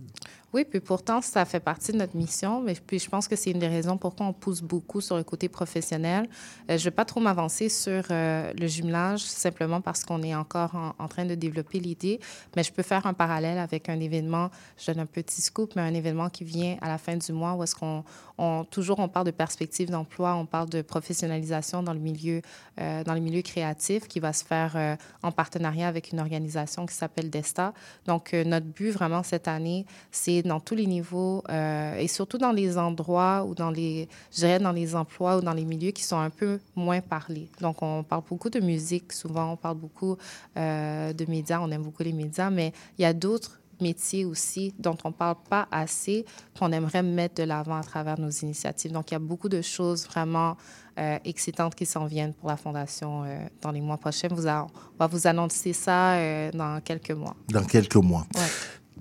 [0.51, 2.59] Oui, puis pourtant, ça fait partie de notre mission.
[2.61, 5.23] Mais puis je pense que c'est une des raisons pourquoi on pousse beaucoup sur le
[5.23, 6.27] côté professionnel.
[6.69, 10.33] Euh, je ne vais pas trop m'avancer sur euh, le jumelage, simplement parce qu'on est
[10.33, 12.19] encore en, train de développer l'idée.
[12.55, 15.83] Mais je peux faire un parallèle avec un événement, je donne un petit scoop, mais
[15.83, 18.03] un événement qui vient à la fin du mois où est-ce qu'on
[18.39, 22.41] on, toujours on parle de perspective d'emploi, on parle de professionnalisation dans le milieu,
[22.79, 26.95] euh, dans le milieu créatif qui va se faire en partenariat avec une organisation qui
[26.95, 27.73] s'appelle Desta.
[28.05, 32.51] Donc, notre but vraiment cette année, c'est dans tous les niveaux euh, et surtout dans
[32.51, 36.03] les endroits ou dans les, je dirais dans les emplois ou dans les milieux qui
[36.03, 37.49] sont un peu moins parlés.
[37.61, 40.17] Donc, on parle beaucoup de musique, souvent on parle beaucoup
[40.57, 44.73] euh, de médias, on aime beaucoup les médias, mais il y a d'autres métiers aussi
[44.77, 46.25] dont on ne parle pas assez,
[46.59, 48.91] qu'on aimerait mettre de l'avant à travers nos initiatives.
[48.91, 50.57] Donc, il y a beaucoup de choses vraiment
[50.99, 54.27] euh, excitantes qui s'en viennent pour la Fondation euh, dans les mois prochains.
[54.31, 57.37] Vous a- on va vous annoncer ça euh, dans quelques mois.
[57.47, 58.25] Dans quelques mois.
[58.35, 58.41] Ouais.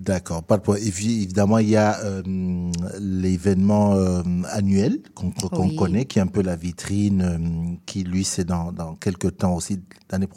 [0.01, 0.83] D'accord, pas de problème.
[0.85, 2.21] Évi- Évidemment, il y a euh,
[2.99, 4.21] l'événement euh,
[4.51, 5.75] annuel qu'on Oui.
[5.75, 9.55] connaît, qui est un peu la vitrine, euh, qui lui, c'est dans, dans quelques temps
[9.55, 9.81] aussi.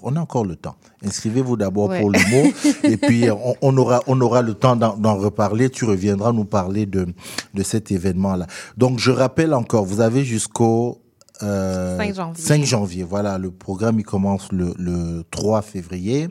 [0.03, 0.75] On a encore le temps.
[1.05, 2.01] Inscrivez-vous d'abord Ouais.
[2.01, 2.51] pour le mot,
[2.85, 5.71] et puis on, on aura, on aura le temps d'en reparler.
[5.71, 7.07] Tu reviendras nous parler de,
[7.55, 8.47] de cet événement-là.
[8.77, 11.01] Donc, je rappelle encore, vous avez jusqu'au
[11.43, 12.43] euh, 5 janvier.
[12.45, 13.05] 5 janvier.
[13.05, 16.29] Voilà, le programme, il commence le, le 3 février.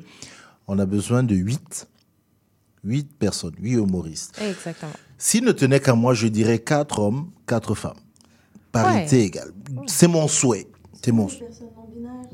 [0.67, 1.87] On a besoin de 8
[2.83, 4.39] huit personnes, huit humoristes.
[4.41, 4.91] Exactement.
[5.17, 7.93] S'il ne tenait qu'à moi, je dirais quatre hommes, quatre femmes.
[8.71, 9.23] Parité Ouais.
[9.25, 9.51] égale.
[9.87, 10.67] C'est mon souhait.
[11.03, 11.27] C'est mon,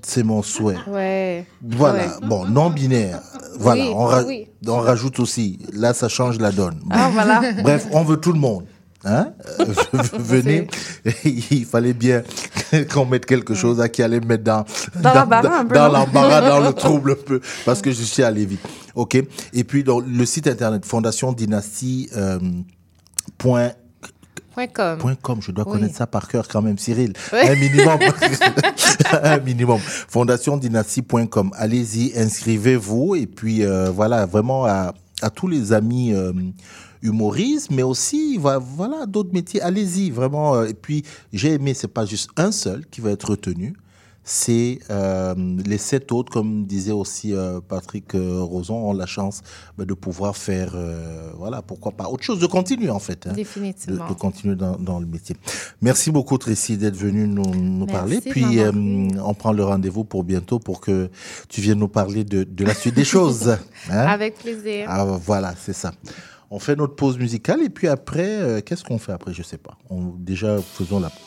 [0.01, 0.77] c'est mon souhait.
[0.87, 1.45] Ouais.
[1.61, 2.05] Voilà.
[2.19, 2.27] Ouais.
[2.27, 3.21] Bon, non binaire.
[3.59, 3.83] Voilà.
[3.85, 4.47] Oui, on, ra- oui.
[4.67, 5.57] on rajoute aussi.
[5.73, 6.79] Là, ça change la donne.
[6.91, 7.41] Ah, voilà.
[7.63, 8.65] Bref, on veut tout le monde.
[9.05, 9.33] Hein?
[9.59, 9.65] Euh,
[10.19, 10.67] Venez.
[11.51, 12.23] Il fallait bien
[12.93, 14.65] qu'on mette quelque chose à qui allait me mettre dans,
[14.95, 15.13] Dans
[15.89, 18.61] l'embarras dans le trouble un peu, parce que je suis allé vite.
[18.95, 19.15] OK.
[19.53, 22.09] Et puis, donc, le site internet, Fondation Dynastie.
[22.17, 22.39] euh,
[23.37, 23.71] point
[24.53, 24.97] Point com.
[24.97, 25.73] Point com, je dois Oui.
[25.73, 27.13] connaître ça par cœur quand même, Cyril.
[27.31, 27.39] Oui.
[27.47, 27.99] Un minimum.
[29.21, 29.79] un minimum.
[29.79, 31.51] Fondationdynastie.com.
[31.55, 33.15] Allez-y, inscrivez-vous.
[33.15, 36.33] Et puis, euh, voilà, vraiment à, à tous les amis euh,
[37.01, 39.61] humoristes, mais aussi, voilà, d'autres métiers.
[39.61, 40.55] Allez-y, vraiment.
[40.55, 41.03] euh, Et puis,
[41.33, 43.73] j'ai aimé, c'est pas juste un seul qui va être retenu.
[44.29, 45.33] C'est euh,
[45.65, 49.41] les sept autres, comme disait aussi euh, Patrick euh, Roson, ont la chance
[49.77, 50.75] bah, de pouvoir faire,
[51.37, 53.25] voilà, pourquoi pas, autre chose, de continuer en fait.
[53.25, 54.03] hein Définitivement.
[54.05, 55.37] de, de continuer dans, dans le métier.
[55.81, 58.19] Merci beaucoup Tracy d'être venue nous, nous Merci parler.
[58.19, 58.43] Puis
[59.23, 61.09] on prend le rendez-vous pour bientôt pour que
[61.47, 63.55] tu viennes nous parler de, de la suite des choses.
[63.89, 64.07] Hein?
[64.07, 64.87] Avec plaisir.
[64.89, 65.93] Ah, voilà, c'est ça.
[66.49, 69.33] On fait notre pause musicale et puis après, euh, qu'est-ce qu'on fait après?
[69.33, 69.77] Je sais pas.
[69.89, 71.26] On, déjà, faisons la pause.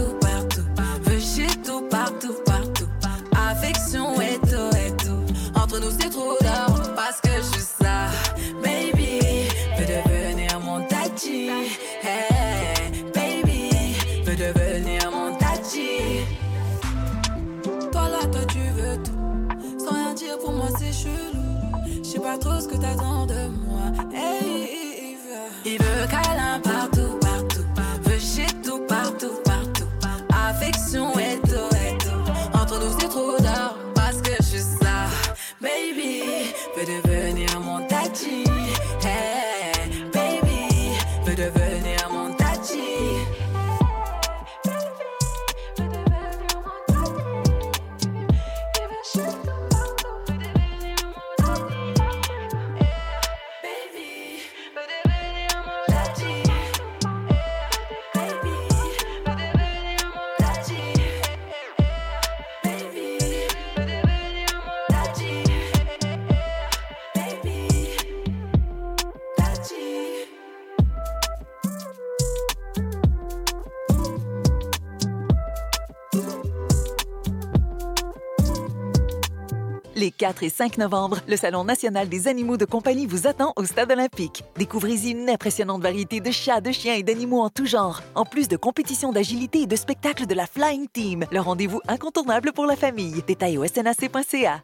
[6.11, 6.70] trop tard.
[80.01, 83.65] Les 4 et 5 novembre, le Salon national des animaux de compagnie vous attend au
[83.65, 84.43] Stade olympique.
[84.57, 88.47] Découvrez-y une impressionnante variété de chats, de chiens et d'animaux en tout genre, en plus
[88.47, 92.75] de compétitions d'agilité et de spectacles de la Flying Team, le rendez-vous incontournable pour la
[92.75, 93.21] famille.
[93.27, 94.63] Détails au snac.ca.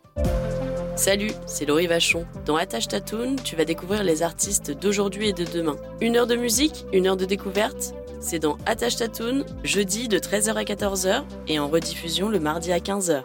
[0.96, 2.26] Salut, c'est Laurie Vachon.
[2.48, 5.76] Dans Attache Tatoon, tu vas découvrir les artistes d'aujourd'hui et de demain.
[6.02, 7.94] Une heure de musique, une heure de découverte?
[8.20, 12.80] C'est dans Attache Tatoon, jeudi de 13h à 14h et en rediffusion le mardi à
[12.80, 13.22] 15h.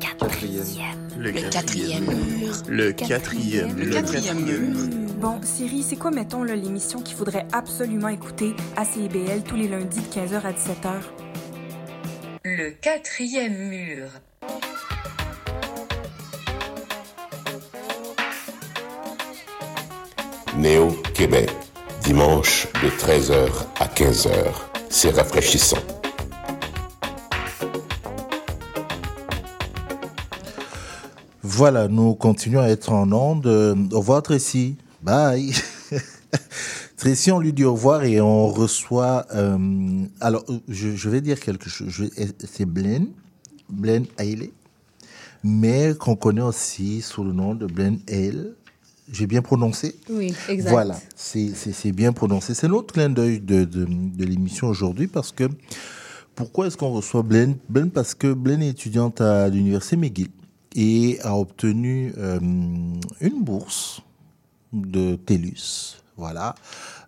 [0.00, 1.10] Quatrième.
[1.18, 2.54] Le quatrième mur.
[2.68, 3.76] Le quatrième.
[3.76, 4.76] Le quatrième mur.
[5.20, 10.00] Bon, Siri, c'est quoi, mettons, l'émission qu'il faudrait absolument écouter à CIBL tous les lundis
[10.00, 10.94] de 15h à 17h?
[12.44, 14.08] Le quatrième mur.
[20.56, 21.50] Néo Québec,
[22.00, 24.32] dimanche de 13h à 15h.
[24.88, 25.76] C'est rafraîchissant.
[31.56, 33.46] Voilà, nous continuons à être en onde.
[33.46, 34.76] Euh, Au revoir Tracy.
[35.02, 35.52] Bye.
[36.98, 39.24] Tracy, on lui dit au revoir et on reçoit.
[39.34, 39.56] euh,
[40.20, 42.10] alors, euh, je, je vais dire quelque chose.
[42.46, 43.06] C'est Blaine,
[43.70, 44.50] Blaine Haley,
[45.42, 48.52] mais qu'on connaît aussi sous le nom de Blaine Hale.
[49.10, 50.70] J'ai bien prononcé Oui, exact.
[50.70, 52.52] Voilà, c'est bien prononcé.
[52.52, 55.44] C'est l'autre clin d'œil de, de, de l'émission aujourd'hui parce que
[56.34, 57.56] pourquoi est-ce qu'on reçoit Blaine?
[57.70, 60.28] Blaine parce que Blaine est étudiante à l'université McGill
[60.76, 64.02] et a obtenu euh, une bourse
[64.72, 66.02] de TELUS.
[66.18, 66.54] Voilà.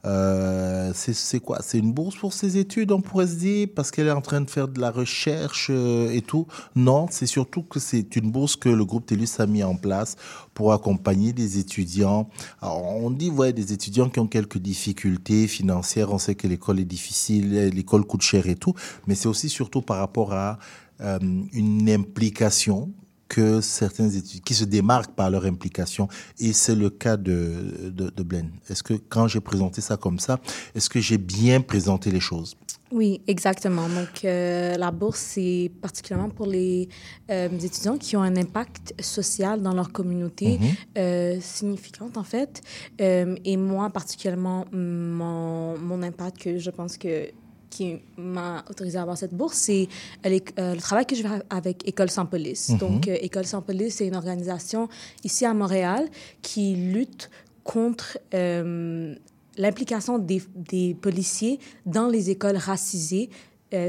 [0.04, 1.60] Euh, c'est quoi?
[1.62, 4.42] C'est une bourse pour ses études, on pourrait se dire, parce qu'elle est en train
[4.42, 6.46] de faire de la recherche euh, et tout.
[6.76, 10.16] Non, c'est surtout que c'est une bourse que le groupe TELUS a mis en place
[10.52, 12.28] pour accompagner des étudiants.
[12.60, 16.12] Alors, on dit, ouais, des étudiants qui ont quelques difficultés financières.
[16.12, 18.74] On sait que l'école est difficile, l'école coûte cher et tout,
[19.06, 20.58] mais c'est aussi surtout par rapport à
[21.00, 22.90] une implication
[23.28, 28.10] que certains étudiants qui se démarquent par leur implication et c'est le cas de, de,
[28.10, 28.50] de Blaine.
[28.70, 30.40] Est-ce que quand j'ai présenté ça comme ça,
[30.74, 32.56] est-ce que j'ai bien présenté les choses?
[32.90, 33.86] Oui, exactement.
[33.86, 36.88] Donc, euh, la bourse, c'est particulièrement pour les
[37.30, 40.68] euh, étudiants qui ont un impact social dans leur communauté Mhm.
[40.96, 42.62] euh, significante, en fait.
[42.98, 47.28] Et moi, particulièrement, mon, mon impact que je pense que
[47.70, 49.88] qui m'a autorisé à avoir cette bourse, c'est
[50.26, 52.70] euh, le travail que je fais avec École sans police.
[52.70, 52.78] Mhm.
[52.78, 54.88] Donc, euh, École sans police, c'est une organisation
[55.24, 56.08] ici à Montréal
[56.42, 57.30] qui lutte
[57.64, 59.14] contre euh,
[59.56, 63.28] l'implication des, des policiers dans les écoles racisées,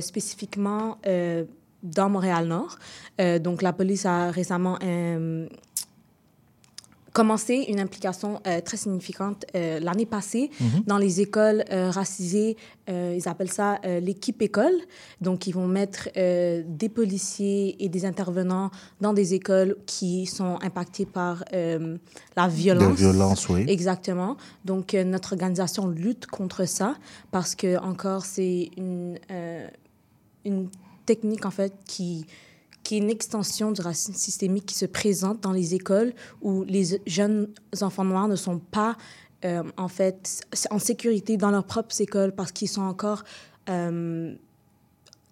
[0.02, 0.98] spécifiquement
[1.84, 2.78] dans Montréal-Nord.
[3.40, 4.78] Donc, la police a récemment
[7.14, 10.84] commencé une implication euh, très significante euh, l'année passée Mhm.
[10.86, 12.58] dans les écoles euh, racisées.
[12.88, 14.74] ils appellent ça l'équipe école.
[15.22, 21.06] Donc, ils vont mettre des policiers et des intervenants dans des écoles qui sont impactées
[21.06, 22.98] par la violence.
[22.98, 23.64] violence, oui.
[23.68, 24.38] Exactement.
[24.66, 26.96] Donc, notre organisation lutte contre ça
[27.30, 29.20] parce que, encore, c'est une,
[30.44, 30.68] une
[31.06, 32.26] technique, en fait, qui,
[32.84, 37.00] qui est une extension du racisme systémique qui se présente dans les écoles où les
[37.06, 37.48] jeunes
[37.82, 38.96] enfants noirs ne sont pas,
[39.46, 40.42] euh, en fait,
[40.72, 43.24] en sécurité dans leurs propres écoles parce qu'ils sont encore
[43.70, 44.34] euh,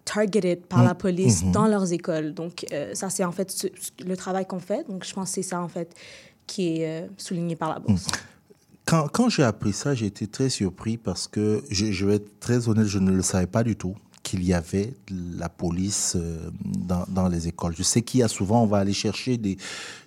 [0.04, 1.52] targeted par la police Mhm.
[1.52, 2.32] dans leurs écoles.
[2.32, 3.66] Donc, euh, ça, c'est en fait ce-
[4.06, 4.88] le travail qu'on fait.
[4.88, 5.94] Donc, je pense que c'est ça, en fait,
[6.46, 8.06] qui est euh, souligné par la bourse.
[8.86, 12.40] Quand, quand j'ai appris ça, j'ai été très surpris parce que, je, je vais être
[12.40, 13.94] très honnête, je ne le savais pas du tout
[14.28, 17.74] qu'il y avait la police euh, dans, dans les écoles.
[17.76, 19.56] Je sais qu'il y a souvent, on va aller chercher des,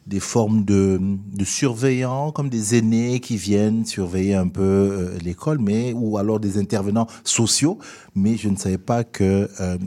[0.07, 5.59] des formes de, de surveillants, comme des aînés qui viennent surveiller un peu euh, l'école,
[5.59, 7.77] mais ou alors des intervenants sociaux.
[8.15, 9.77] Mais je ne savais pas que, euh,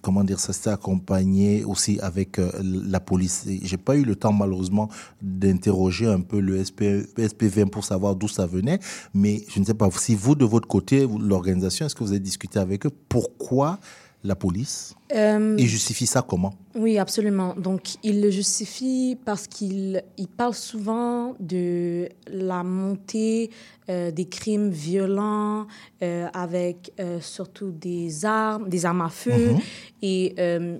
[0.00, 3.46] comment dire, ça s'était accompagné aussi avec euh, la police.
[3.62, 4.88] J'ai pas eu le temps malheureusement
[5.22, 8.80] d'interroger un peu le SP, SPVM pour savoir d'où ça venait.
[9.14, 12.20] Mais je ne sais pas si vous de votre côté, l'organisation, est-ce que vous avez
[12.20, 12.92] discuté avec eux?
[13.08, 13.78] Pourquoi
[14.24, 14.94] la police?
[15.14, 16.54] Euh, Et justifie ça comment?
[16.74, 17.54] Oui, absolument.
[17.54, 23.50] Donc, il le justifie parce qu'il il parle souvent de la montée
[23.90, 25.66] euh, des crimes violents
[26.02, 29.54] euh, avec euh, surtout des armes, des armes à feu.
[29.54, 29.60] Mhm.
[30.02, 30.34] Et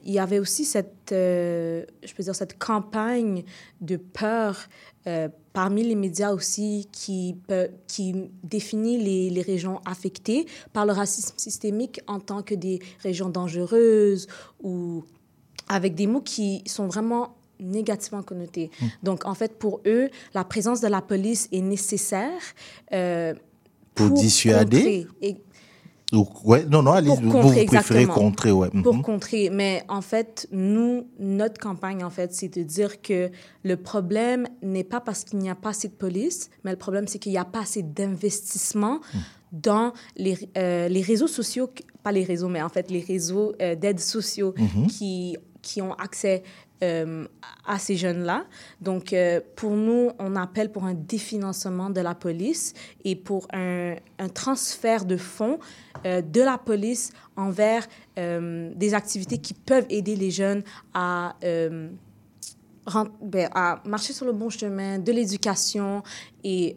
[0.04, 3.44] il y avait aussi cette, je peux dire, cette campagne
[3.80, 4.68] de peur
[5.06, 7.36] euh, parmi les médias aussi qui,
[7.86, 13.28] qui définit les, les régions affectées par le racisme systémique en tant que des régions
[13.28, 14.28] dangereuses
[14.62, 15.04] ou
[15.68, 18.70] avec des mots qui sont vraiment négativement connotés.
[18.80, 18.86] Hmm.
[19.02, 22.40] Donc, en fait, pour eux, la présence de la police est nécessaire
[22.92, 23.34] euh,
[23.94, 25.06] Pour dissuader contrer.
[25.22, 25.36] Et-
[26.12, 28.68] Ou- Ouais, non, non, allez, pour vous, contrer, vous préférez contrer, ouais.
[28.82, 29.02] Pour Mhm.
[29.02, 29.48] contrer.
[29.50, 33.30] Mais en fait, nous, notre campagne, en fait, c'est de dire que
[33.64, 37.06] le problème n'est pas parce qu'il n'y a pas assez de police, mais le problème,
[37.08, 39.18] c'est qu'il n'y a pas assez d'investissement Hmm.
[39.52, 41.70] dans les, euh, les réseaux sociaux,
[42.02, 44.86] pas les réseaux, mais en fait, les réseaux euh, d'aide sociaux Mhm.
[44.88, 46.42] qui, qui ont accès
[46.82, 47.26] euh,
[47.64, 48.44] à ces jeunes-là.
[48.80, 53.94] Donc, euh, pour nous, on appelle pour un définancement de la police et pour un,
[54.34, 55.58] transfert de fonds
[56.04, 57.86] euh, de la police envers
[58.16, 64.98] des activités qui peuvent aider les jeunes à, ben, à marcher sur le bon chemin,
[64.98, 66.02] de l'éducation
[66.44, 66.76] et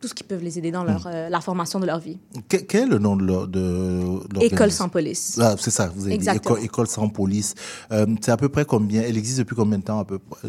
[0.00, 2.18] tout ce qui peut les aider dans leur, euh, la formation de leur vie.
[2.48, 5.38] Que- Quel est le nom de l'or- de École sans police.
[5.42, 6.56] Ah, c'est ça, vous avez dit Exactement.
[6.56, 7.54] école, école sans police.
[7.90, 9.02] Euh, c'est à peu près combien?
[9.02, 10.48] Elle existe depuis combien de temps à peu près?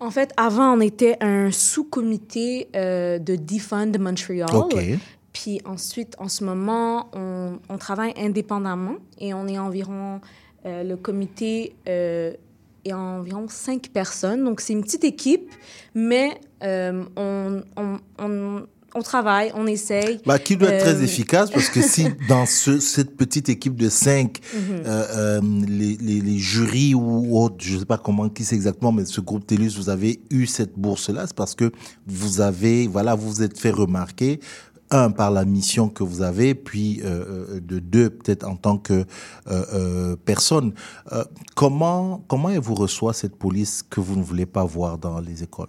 [0.00, 4.48] En fait, avant, on était un sous-comité euh, de Defund Montreal.
[4.54, 4.76] Ok.
[5.32, 10.20] Puis ensuite, en ce moment, on, on travaille indépendamment et on est environ,
[10.64, 14.44] le comité est environ cinq personnes.
[14.44, 15.48] Donc, c'est une petite équipe,
[15.94, 18.62] mais euh, on, on, on,
[18.94, 20.20] on travaille, on essaye.
[20.26, 23.76] bah, Qui doit être très Euh, efficace parce que si dans ce- cette petite équipe
[23.76, 24.60] de cinq, Mhm.
[24.84, 28.56] euh, euh, les, les, les jurys ou autres, je ne sais pas comment, qui c'est
[28.56, 31.70] exactement, mais ce groupe TELUS, vous avez eu cette bourse-là, c'est parce que
[32.06, 34.40] vous avez, voilà, vous vous êtes fait remarquer.
[34.92, 39.04] Un, par la mission que vous avez, puis euh, de deux, peut-être en tant que
[40.24, 40.72] personne.
[41.54, 45.44] Comment, comment elle vous reçoit cette police que vous ne voulez pas voir dans les
[45.44, 45.68] écoles?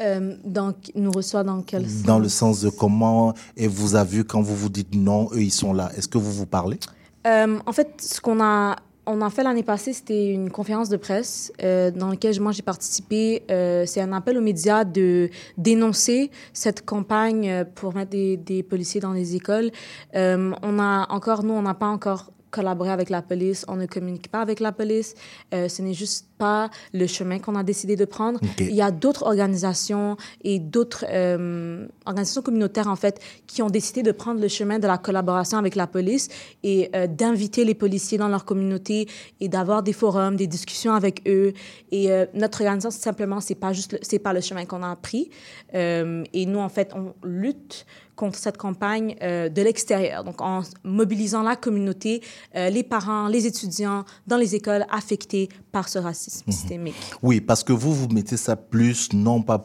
[0.00, 2.02] Euh, donc, nous reçoit dans quel sens?
[2.02, 5.42] Dans le sens de comment elle vous a vu quand vous vous dites non, eux
[5.42, 5.90] ils sont là.
[5.96, 6.78] Est-ce que vous vous parlez?
[7.26, 8.76] Euh, en fait, ce qu'on a,
[9.06, 12.62] on a fait l'année passée, c'était une conférence de presse euh, dans laquelle moi j'ai
[12.62, 13.42] participé.
[13.50, 19.00] Euh, c'est un appel aux médias de dénoncer cette campagne pour mettre des, des policiers
[19.00, 19.70] dans les écoles.
[20.14, 23.86] Euh, on a encore, nous, on n'a pas encore collaboré avec la police, on ne
[23.86, 25.14] communique pas avec la police.
[25.54, 28.40] Euh, ce n'est juste pas le chemin qu'on a décidé de prendre.
[28.58, 34.02] Il y a d'autres organisations et d'autres euh, organisations communautaires, en fait, qui ont décidé
[34.02, 36.28] de prendre le chemin de la collaboration avec la police
[36.62, 39.08] et euh, d'inviter les policiers dans leur communauté
[39.40, 41.52] et d'avoir des forums, des discussions avec eux.
[41.90, 45.30] Et notre organisation, simplement, c'est pas juste, le- c'est pas le chemin qu'on a pris.
[45.74, 47.86] Et nous, en fait, on lutte
[48.18, 50.24] contre cette campagne euh, de l'extérieur.
[50.24, 52.20] Donc, en mobilisant la communauté,
[52.56, 56.52] euh, les parents, les étudiants dans les écoles affectées par ce racisme Mhm.
[56.52, 56.94] systémique.
[57.22, 59.64] Oui, parce que vous, vous mettez ça plus, non pas.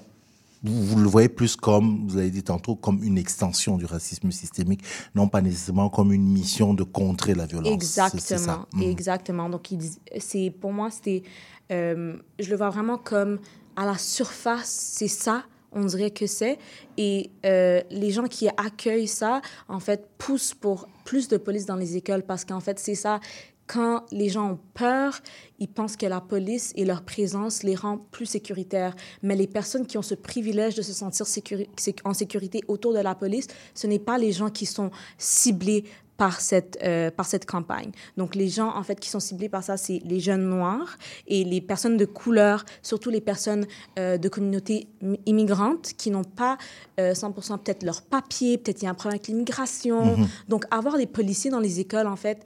[0.65, 4.31] Vous, vous le voyez plus comme, vous avez dit tantôt, comme une extension du racisme
[4.31, 4.81] systémique,
[5.15, 7.83] non pas nécessairement comme une mission de contrer la violence.
[7.83, 8.05] Ça.
[8.05, 8.83] Exactement, Mhm.
[8.83, 9.49] exactement.
[9.49, 9.67] Donc,
[10.19, 11.23] c'est pour moi, c'était,
[11.71, 13.39] euh, je le vois vraiment comme
[13.75, 15.43] à la surface, c'est ça.
[15.75, 16.57] On dirait que c'est.
[16.97, 21.75] Et euh, les gens qui accueillent ça, en fait, poussent pour plus de police dans
[21.75, 23.19] les écoles parce qu'en fait, c'est ça.
[23.65, 25.21] Quand les gens ont peur,
[25.57, 28.93] ils pensent que la police et leur présence les rend plus sécuritaires.
[29.21, 31.25] Mais les personnes qui ont ce privilège de se sentir
[32.03, 35.85] en sécurité autour de la police, ce n'est pas les gens qui sont ciblés
[36.17, 37.91] par cette, euh, par cette campagne.
[38.17, 41.43] Donc, les gens, en fait, qui sont ciblés par ça, c'est les jeunes noirs et
[41.43, 43.65] les personnes de couleur, surtout les personnes
[43.97, 46.57] euh, de communautés mi- immigrantes qui n'ont pas
[46.99, 50.17] euh, 100% peut-être leur papier, peut-être il y a un problème avec l'immigration.
[50.17, 50.27] Mhm.
[50.47, 52.43] Donc, avoir des policiers dans les écoles, en fait,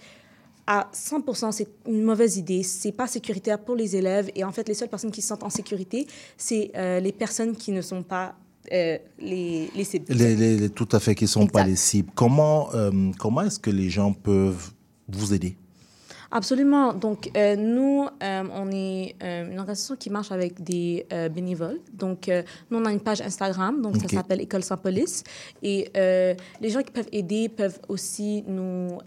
[0.65, 2.63] à 100%, c'est une mauvaise idée.
[2.63, 4.29] C'est pas sécuritaire pour les élèves.
[4.35, 7.55] Et en fait, les seules personnes qui se sentent en sécurité, c'est euh, les personnes
[7.55, 8.35] qui ne sont pas
[8.71, 10.05] euh, les, les cibles.
[10.13, 12.11] Les, les- les- tout à fait, qui ne sont pas les cibles.
[12.15, 14.71] Comment, euh, comment est-ce que les gens peuvent
[15.07, 15.55] vous aider?
[16.29, 16.91] Absolument.
[16.93, 21.79] Donc, euh, nous, on est une organisation qui marche avec des bénévoles.
[21.93, 22.29] Donc,
[22.69, 25.23] nous, on a une page Instagram, donc ça s'appelle École sans police.
[25.63, 28.97] Et les gens qui peuvent aider peuvent aussi nous,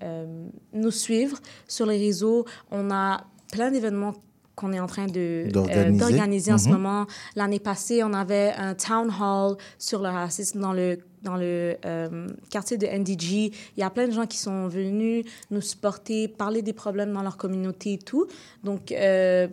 [0.73, 1.37] nous suivre
[1.69, 2.47] sur les réseaux.
[2.71, 4.15] On a plein d'événements
[4.61, 6.53] qu'on est en train euh, D'organiser.
[6.53, 6.73] en ce Mhm.
[6.75, 7.07] moment.
[7.35, 12.29] L'année passée, on avait un town hall sur le racisme dans le dans le euh,
[12.49, 13.53] quartier de NDG.
[13.77, 17.23] Il y a plein de gens qui sont venus nous supporter, parler des problèmes dans
[17.23, 18.27] leur communauté et tout.
[18.65, 19.47] Donc, euh,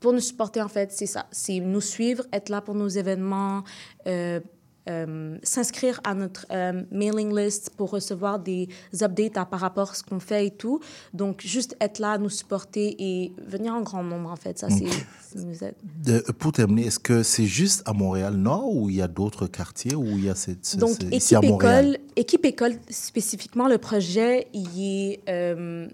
[0.00, 1.26] pour nous supporter, en fait, c'est ça.
[1.30, 3.62] C'est nous suivre, être là pour nos événements,
[4.08, 4.40] euh,
[4.88, 8.68] euh, s'inscrire à notre euh, mailing list pour recevoir des
[9.02, 10.80] updates à- par rapport à ce qu'on fait et tout.
[11.12, 14.58] Donc, juste être là, nous supporter et venir en grand nombre, en fait.
[14.58, 14.86] Ça, c'est...
[14.88, 15.74] ça nous aide.
[16.04, 19.94] De- pour terminer, est-ce que c'est juste à Montréal-Nord ou il y a d'autres quartiers
[19.94, 20.64] où il y a cette...
[20.64, 25.86] ce- Donc, ce- ici à équipe école, équipe école, spécifiquement, le projet, il est, euh,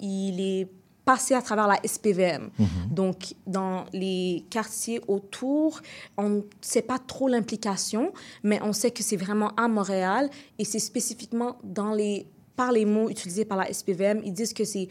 [0.00, 0.68] il est
[1.04, 2.50] passé à travers la SPVM.
[2.58, 2.68] Mhm.
[2.90, 5.80] Donc, dans les quartiers autour,
[6.16, 8.12] on ne sait pas trop l'implication,
[8.42, 12.26] mais on sait que c'est vraiment à Montréal et c'est spécifiquement dans les,
[12.56, 14.22] par les mots utilisés par la SPVM.
[14.24, 14.88] Ils disent que c'est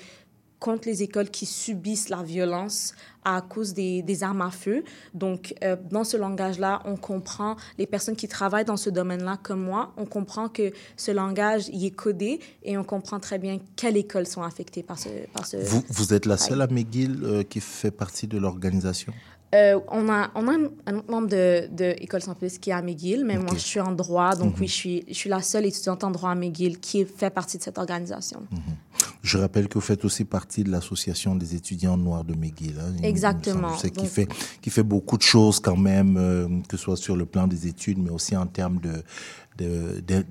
[0.61, 2.93] contre les écoles qui subissent la violence
[3.25, 4.83] à cause des, des armes à feu.
[5.15, 9.63] Donc, euh, dans ce langage-là, on comprend, les personnes qui travaillent dans ce domaine-là, comme
[9.63, 13.97] moi, on comprend que ce langage, il est codé et on comprend très bien quelles
[13.97, 15.09] écoles sont affectées par ce...
[15.33, 19.13] Par ce Vous, vous êtes la seule à McGill euh, qui fait partie de l'organisation?
[19.53, 20.53] Euh, on, a, on a
[20.85, 23.59] un, autre membre de, de École sans police qui est à McGill, mais moi, je
[23.59, 24.35] suis en droit.
[24.35, 27.31] Donc, oui, je suis, je suis la seule étudiante en droit à McGill qui fait
[27.31, 28.43] partie de cette organisation.
[29.21, 32.75] Je rappelle que vous faites aussi partie de l'association des étudiants noirs de McGill.
[32.79, 32.93] hein.
[33.03, 33.77] Exactement.
[33.77, 34.27] C'est qui fait,
[34.61, 37.67] qui fait beaucoup de choses quand même, euh, que ce soit sur le plan des
[37.67, 39.03] études, mais aussi en termes de,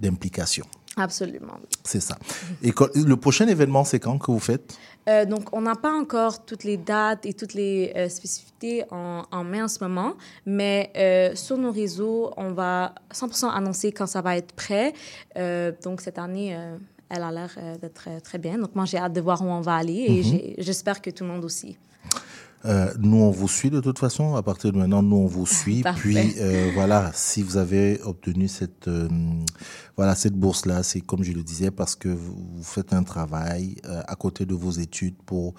[0.01, 0.67] d'implication.
[0.97, 1.55] Absolument.
[1.85, 2.19] C'est ça.
[2.63, 4.77] Et le prochain événement, c'est quand que vous faites?
[5.09, 9.25] Euh, donc, on n'a pas encore toutes les dates et toutes les euh, spécificités en,
[9.31, 10.15] en main en ce moment,
[10.47, 14.93] mais euh, sur nos réseaux, on va 100% annoncer quand ça va être prêt.
[15.83, 16.57] Donc, cette année,
[17.11, 18.59] elle a l'air euh, d'être très, très bien.
[18.59, 20.55] Donc, moi, j'ai hâte de voir où on va aller et Mhm.
[20.59, 21.77] j'espère que tout le monde aussi.
[22.67, 24.35] Euh, nous, on vous suit de toute façon.
[24.37, 25.83] À partir de maintenant, nous, on vous suit.
[25.97, 29.09] Puis, euh, voilà, si vous avez obtenu cette, euh,
[29.97, 34.03] voilà, cette bourse-là, c'est comme je le disais, parce que vous, faites un travail euh,
[34.07, 35.55] à côté de vos études pour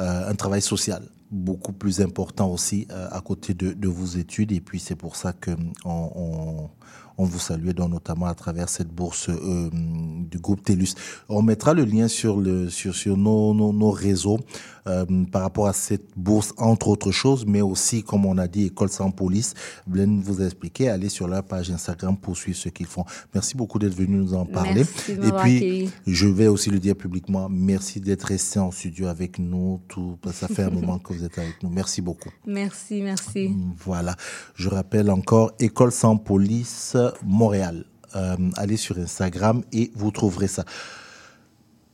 [0.00, 4.52] euh, un travail social beaucoup plus important aussi euh, à côté de, de vos études.
[4.52, 5.50] Et puis, c'est pour ça que
[5.84, 6.70] on,
[7.18, 10.94] on, vous salue, donc notamment à travers cette bourse euh, du groupe TELUS.
[11.28, 14.38] On mettra le lien sur, le, sur, sur nos, nos, nos réseaux
[14.86, 18.66] euh, par rapport à cette bourse, entre autres choses, mais aussi, comme on a dit,
[18.66, 19.54] École sans police.
[19.86, 23.04] Blaine vous a expliqué, allez sur leur page Instagram pour suivre ce qu'ils font.
[23.34, 24.84] Merci beaucoup d'être venu nous en parler.
[24.84, 25.90] Merci de Et puis, accueilli.
[26.06, 29.80] je vais aussi le dire publiquement, merci d'être resté en studio avec nous.
[29.88, 31.70] Tout, ça fait un moment que vous êtes avec nous.
[31.70, 32.30] Merci beaucoup.
[32.46, 33.56] Merci, merci.
[33.84, 34.14] Voilà.
[34.54, 37.84] Je rappelle encore École sans police Montréal.
[38.14, 40.64] Euh, allez sur Instagram et vous trouverez ça.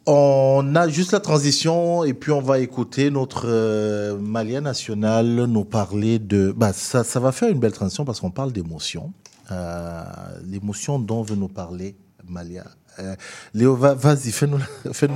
[0.06, 5.64] On a juste la transition et puis on va écouter notre euh, Malia national nous
[5.64, 6.52] parler de.
[6.56, 9.12] Bah, ça, ça va faire une belle transition parce qu'on parle d'émotion.
[9.50, 10.02] Euh,
[10.46, 11.96] L'émotion dont veut nous parler
[12.28, 12.64] Malia.
[12.98, 13.14] Euh,
[13.54, 14.58] Léo, va- vas-y, fais-nous.
[14.92, 15.14] Fais-nous...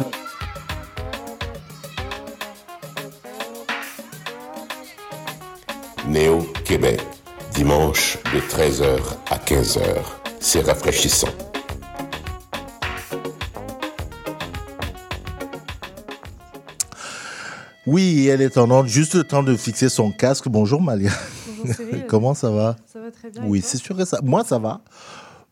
[6.08, 7.02] Néo Québec,
[7.56, 8.98] dimanche de 13h
[9.30, 9.80] à 15h.
[10.40, 11.28] C'est rafraîchissant.
[17.86, 18.90] Oui, elle est en ordre.
[18.90, 20.48] Juste le temps de fixer son casque.
[20.48, 21.10] Bonjour Malia.
[21.48, 22.04] Bonjour, Cyril.
[22.08, 22.76] Comment ça va?
[22.84, 24.20] Ça va très bien, Oui, c'est sûr que ça.
[24.22, 24.82] Moi, ça va.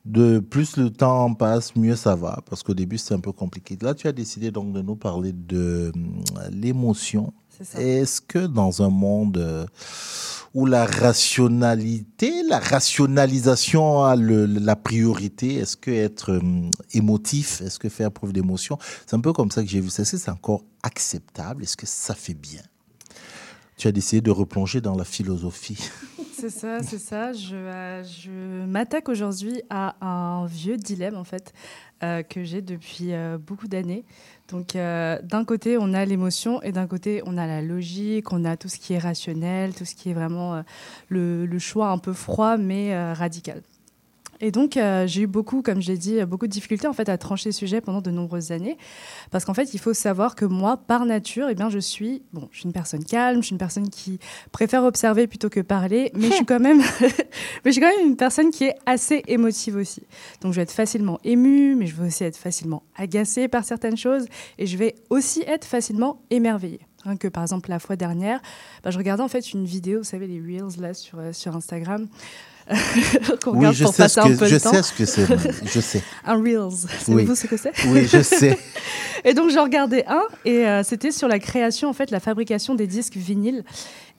[0.05, 2.41] De plus le temps passe, mieux ça va.
[2.51, 3.79] Parce qu'au début, c'était un peu compliqué.
[3.81, 7.33] Là, tu as décidé donc de nous parler de hum, l'émotion.
[7.79, 9.67] Est-ce que dans un monde euh,
[10.55, 17.79] où la rationalité, la rationalisation a le- la priorité, est-ce que être hum, émotif, est-ce
[17.79, 20.03] que faire preuve d'émotion, c'est un peu comme ça que j'ai vu ça.
[20.03, 21.63] Est-ce que c'est encore acceptable?
[21.65, 22.63] Est-ce que ça fait bien?
[23.77, 25.79] Tu as décidé de replonger dans la philosophie.
[26.37, 27.33] C'est ça, c'est ça.
[27.33, 33.13] Je, euh, je m'attaque aujourd'hui à un vieux dilemme, en fait, euh, que j'ai depuis
[33.13, 34.05] euh, beaucoup d'années.
[34.49, 38.45] Donc, euh, d'un côté, on a l'émotion et d'un côté, on a la logique, on
[38.45, 40.63] a tout ce qui est rationnel, tout ce qui est vraiment euh,
[41.09, 43.63] le, choix un peu froid, mais euh, radical.
[44.45, 47.09] Et donc, euh, j'ai eu beaucoup, comme je l'ai dit, beaucoup de difficultés en fait
[47.09, 48.77] à trancher le sujet pendant de nombreuses années,
[49.31, 52.51] parce qu'en fait, il faut savoir que moi, par nature, eh bien, je suis, bon,
[52.53, 54.19] je suis une personne calme, je suis une personne qui
[54.53, 56.83] préfère observer plutôt que parler, mais je suis quand même,
[57.65, 60.03] mais je quand même une personne qui est assez émotive aussi.
[60.43, 63.97] Donc, je vais être facilement émue, mais je vais aussi être facilement agacée par certaines
[63.97, 64.27] choses,
[64.59, 66.81] et je vais aussi être facilement émerveillée.
[67.19, 68.41] Que par exemple la fois dernière,
[68.83, 71.55] bah, je regardais en fait une vidéo, vous savez les reels là sur, euh, sur
[71.55, 72.09] Instagram.
[73.43, 74.71] qu'on Oui, regarde je pour sais passer ce un que- peu je temps.
[74.73, 75.27] sais ce que c'est.
[75.67, 76.03] Je sais.
[76.25, 76.71] un reels,
[77.01, 77.37] savez-vous Oui.
[77.37, 77.73] ce que c'est?
[77.89, 78.59] Oui, je sais.
[79.25, 82.75] et donc j'en regardais un et euh, c'était sur la création en fait, la fabrication
[82.75, 83.65] des disques vinyles.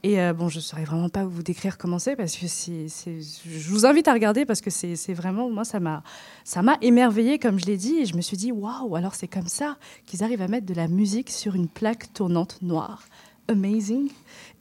[0.04, 2.86] Et euh, bon, je ne saurais vraiment pas vous décrire comment c'est parce que c'est,
[3.08, 6.04] je vous invite à regarder parce que c'est, vraiment, moi, ça m'a,
[6.44, 9.28] ça m'a émerveillé comme je l'ai dit et je me suis dit, waouh, alors c'est
[9.28, 13.02] comme ça qu'ils arrivent à mettre de la musique sur une plaque tournante noire.
[13.48, 14.10] Amazing.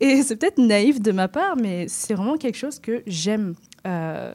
[0.01, 3.55] Et c'est peut-être naïf de ma part, mais c'est vraiment quelque chose que j'aime
[3.87, 4.33] euh,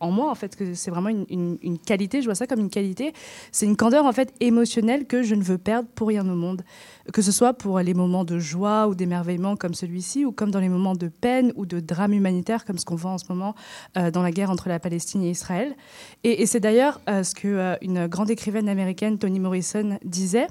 [0.00, 3.12] en moi, en fait, que c'est vraiment une, qualité, je vois ça comme une qualité.
[3.52, 6.62] C'est une candeur, en fait, émotionnelle que je ne veux perdre pour rien au monde.
[7.12, 10.60] Que ce soit pour les moments de joie ou d'émerveillement comme celui-ci, ou comme dans
[10.60, 13.54] les moments de peine ou de drame humanitaire comme ce qu'on voit en ce moment
[13.96, 15.74] euh, dans la guerre entre la Palestine et Israël.
[16.24, 20.48] Et, c'est d'ailleurs euh, ce que euh, grande écrivaine américaine, Toni Morrison, disait.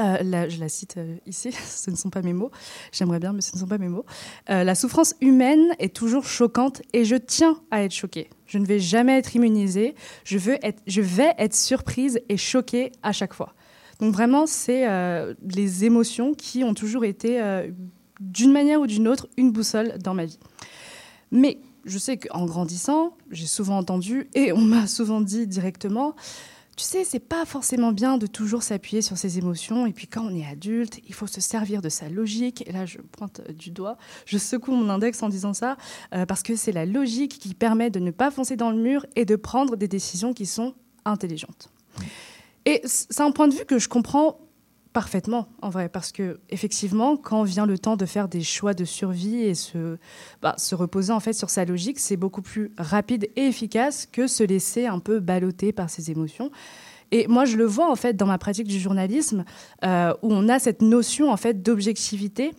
[0.00, 2.50] Euh, je la cite euh, ici, ce ne sont pas mes mots.
[2.92, 4.04] J'aimerais bien, mais ce ne sont pas mes mots.
[4.50, 8.30] Euh, la souffrance humaine est toujours choquante et je tiens à être choquée.
[8.46, 9.94] Je ne vais jamais être immunisée.
[10.24, 13.54] Je, veux être, je vais être surprise et choquée à chaque fois.
[14.00, 14.86] Donc vraiment, c'est
[15.42, 17.42] les émotions qui ont toujours été,
[18.20, 20.38] d'une manière ou d'une autre, une boussole dans ma vie.
[21.32, 26.14] Mais je sais qu'en grandissant, j'ai souvent entendu, et on m'a souvent dit directement,
[26.78, 29.84] tu sais, c'est pas forcément bien de toujours s'appuyer sur ses émotions.
[29.86, 32.62] Et puis quand on est adulte, il faut se servir de sa logique.
[32.68, 35.76] Et là, je pointe euh, du doigt, je secoue mon index en disant ça,
[36.14, 39.04] euh, parce que c'est la logique qui permet de ne pas foncer dans le mur
[39.16, 40.74] et de prendre des décisions qui sont
[41.04, 41.68] intelligentes.
[42.64, 44.38] Et c'est un point de vue que je comprends
[44.92, 48.84] parfaitement, en vrai, parce que effectivement, quand vient le temps de faire des choix de
[48.84, 49.98] survie et se,
[50.42, 54.26] bah, se reposer en fait sur sa logique, c'est beaucoup plus rapide et efficace que
[54.26, 56.50] se laisser un peu balloter par ses émotions.
[57.10, 59.44] Et moi, je le vois en fait dans ma pratique du journalisme,
[59.84, 62.52] euh, où on a cette notion en fait d'objectivité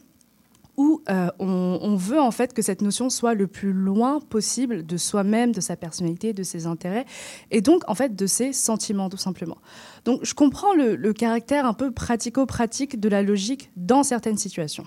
[0.79, 4.95] où euh, on, veut en fait que cette notion soit le plus loin possible de
[4.95, 7.03] soi-même, de sa personnalité, de ses intérêts,
[7.51, 9.57] et donc en fait de ses sentiments tout simplement.
[10.05, 14.85] Donc je comprends le, le caractère un peu pratico-pratique de la logique dans certaines situations.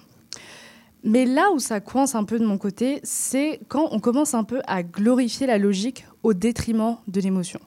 [1.05, 4.45] Mais là où ça coince un peu de mon côté, c'est quand on commence un
[4.45, 7.61] peu à glorifier la logique au détriment de l'émotion.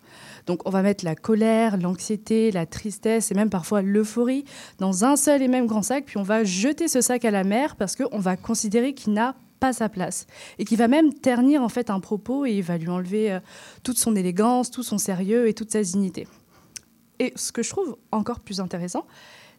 [0.45, 4.45] Donc on va mettre la colère, l'anxiété, la tristesse et même parfois l'euphorie
[4.79, 7.43] dans un seul et même grand sac, puis on va jeter ce sac à la
[7.43, 10.27] mer parce qu'on va considérer qu'il n'a pas sa place
[10.59, 13.39] et qui va même ternir en fait un propos et il va lui enlever euh,
[13.83, 16.27] toute son élégance, tout son sérieux et toute sa dignité.
[17.19, 19.05] Et ce que je trouve encore plus intéressant,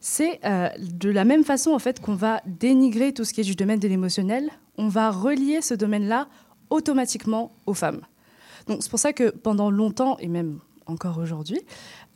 [0.01, 3.45] c'est euh, de la même façon en fait qu'on va dénigrer tout ce qui est
[3.45, 6.29] du domaine de l'émotionnel, on va relier ce domaine-là
[6.69, 8.03] automatiquement aux femmes.
[8.67, 11.61] Donc c'est pour ça que pendant longtemps et même encore aujourd'hui,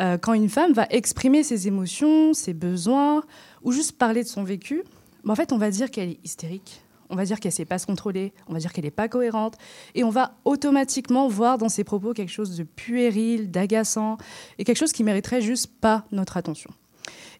[0.00, 3.22] euh, quand une femme va exprimer ses émotions, ses besoins
[3.62, 4.82] ou juste parler de son vécu,
[5.24, 6.82] ben, en fait on va dire qu'elle est hystérique.
[7.12, 9.08] On va dire qu'elle ne sait pas se contrôler, on va dire qu'elle n'est pas
[9.08, 9.58] cohérente,
[9.96, 14.16] et on va automatiquement voir dans ses propos quelque chose de puéril, d'agaçant,
[14.58, 16.70] et quelque chose qui mériterait juste pas notre attention.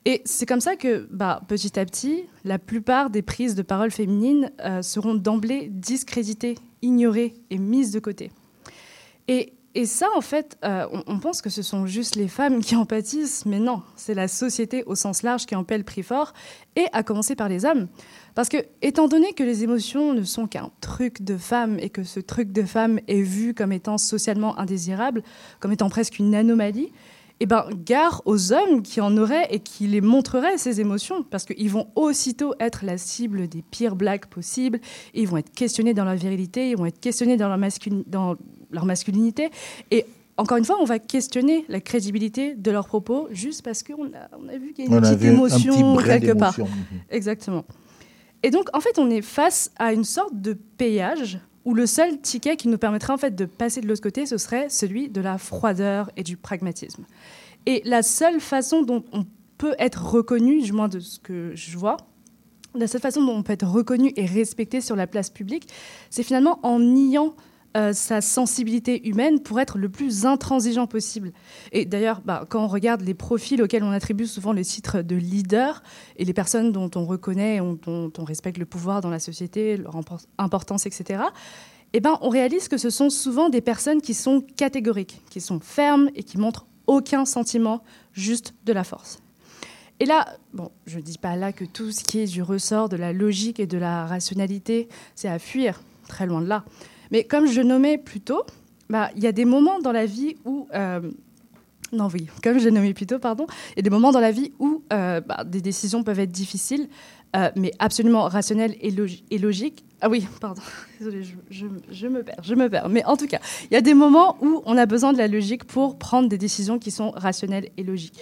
[0.07, 3.91] Et c'est comme ça que, bah, petit à petit, la plupart des prises de parole
[3.91, 8.31] féminines euh, seront d'emblée discréditées, ignorées et mises de côté.
[9.29, 12.75] Et, et ça, en fait, euh, on, pense que ce sont juste les femmes qui
[12.75, 16.03] en pâtissent, mais non, c'est la société au sens large qui en paie le prix
[16.03, 16.33] fort,
[16.75, 17.87] et à commencer par les hommes.
[18.35, 22.03] Parce que, étant donné que les émotions ne sont qu'un truc de femme et que
[22.03, 25.23] ce truc de femme est vu comme étant socialement indésirable,
[25.61, 26.91] comme étant presque une anomalie,
[27.41, 31.45] eh ben, gare aux hommes qui en auraient et qui les montreraient ces émotions, parce
[31.47, 34.79] qu'ils vont aussitôt être la cible des pires blagues possibles,
[35.15, 38.05] et ils vont être questionnés dans leur virilité, ils vont être questionnés dans leur, masculi-
[38.07, 38.37] dans
[38.71, 39.51] leur masculinité,
[39.91, 40.05] et
[40.37, 44.29] encore une fois, on va questionner la crédibilité de leurs propos juste parce qu'on a,
[44.43, 46.57] on a vu qu'il y a une On petite un émotion petit quelque part.
[47.11, 47.65] Exactement.
[48.43, 52.21] Et donc, en fait, on est face à une sorte de payage où le seul
[52.21, 55.21] ticket qui nous permettrait en fait de passer de l'autre côté, ce serait celui de
[55.21, 57.05] la froideur et du pragmatisme.
[57.67, 59.27] Et la seule façon dont on
[59.59, 61.99] peut être reconnu, du moins de ce que je vois,
[62.75, 65.69] la seule façon dont on peut être reconnu et respecté sur la place publique,
[66.09, 67.35] c'est finalement en niant
[67.77, 71.33] euh, sa sensibilité humaine pour être le plus intransigeant possible.
[71.73, 75.15] Et d'ailleurs, bah, quand on regarde les profils auxquels on attribue souvent le titre de
[75.17, 75.83] leader
[76.17, 79.77] et les personnes dont on reconnaît, on- dont on respecte le pouvoir dans la société,
[79.77, 81.23] leur impor- importance, etc.,
[81.93, 85.59] eh ben, on réalise que ce sont souvent des personnes qui sont catégoriques, qui sont
[85.61, 87.83] fermes et qui montrent aucun sentiment,
[88.13, 89.19] juste de la force.
[89.99, 92.89] Et là, bon, je ne dis pas là que tout ce qui est du ressort
[92.89, 96.65] de la logique et de la rationalité, c'est à fuir, très loin de là.
[97.11, 98.43] Mais comme je nommais plus tôt,
[98.89, 100.67] bah, il y a des moments dans la vie où...
[100.75, 101.01] euh,
[101.93, 104.31] non, oui, comme je nommais plus tôt, pardon, il y a des moments dans la
[104.31, 106.89] vie où euh, bah, des décisions peuvent être difficiles,
[107.35, 109.85] euh, mais absolument rationnelles et, logi- et logiques.
[110.01, 110.63] Ah oui, pardon,
[111.01, 112.89] désolée, je, je- je me perds, je me perds.
[112.91, 115.27] Mais en tout cas, il y a des moments où on a besoin de la
[115.27, 118.21] logique pour prendre des décisions qui sont rationnelles et logiques,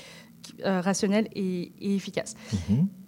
[0.64, 2.36] euh, rationnelles et, et efficaces.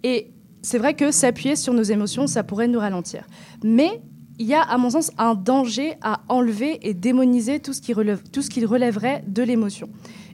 [0.03, 0.27] Et
[0.61, 3.25] c'est vrai que s'appuyer sur nos émotions, ça pourrait nous ralentir.
[3.63, 3.99] Mais
[4.41, 7.93] il y a, à mon sens, un danger à enlever et démoniser tout ce qui,
[7.93, 9.87] relève, tout ce qui relèverait de l'émotion.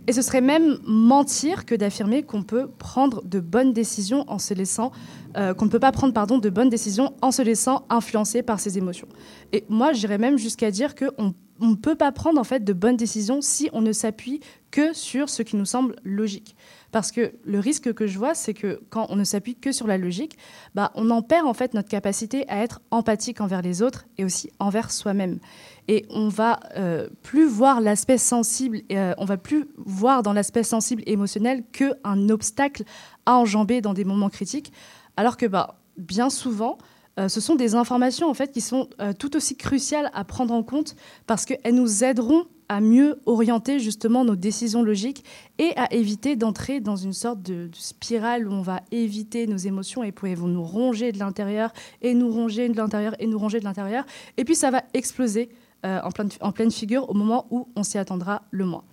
[0.07, 4.53] Et ce serait même mentir que d'affirmer qu'on peut prendre de bonnes décisions en se
[4.53, 4.93] laissant,
[5.35, 8.61] euh, qu'on ne peut pas prendre pardon, de bonnes décisions en se laissant influencer par
[8.61, 9.09] ses émotions.
[9.51, 12.71] Et moi, j'irais même jusqu'à dire qu'on on ne peut pas prendre en fait de
[12.71, 14.39] bonnes décisions si on ne s'appuie
[14.71, 16.55] que sur ce qui nous semble logique.
[16.91, 19.87] Parce que le risque que je vois, c'est que quand on ne s'appuie que sur
[19.87, 20.37] la logique,
[20.73, 24.23] bah, on en perd en fait notre capacité à être empathique envers les autres et
[24.23, 25.39] aussi envers soi-même.
[25.87, 30.63] Et on va euh, plus voir l'aspect sensible, euh, on va plus voir dans l'aspect
[30.63, 32.83] sensible émotionnel que un obstacle
[33.25, 34.71] à enjamber dans des moments critiques,
[35.17, 36.77] alors que bah, bien souvent,
[37.19, 38.89] euh, ce sont des informations en fait qui sont
[39.19, 40.95] tout aussi cruciales à prendre en compte
[41.25, 45.23] parce qu'elles nous aideront à mieux orienter justement nos décisions logiques
[45.57, 50.03] et à éviter d'entrer dans une sorte de, spirale où on va éviter nos émotions
[50.03, 51.71] et puis elles vont nous ronger de l'intérieur
[52.01, 54.05] et nous ronger de l'intérieur et nous ronger de l'intérieur
[54.37, 55.49] et puis ça va exploser
[55.85, 58.83] euh, en, pleine, en pleine figure au moment où on s'y attendra le moins.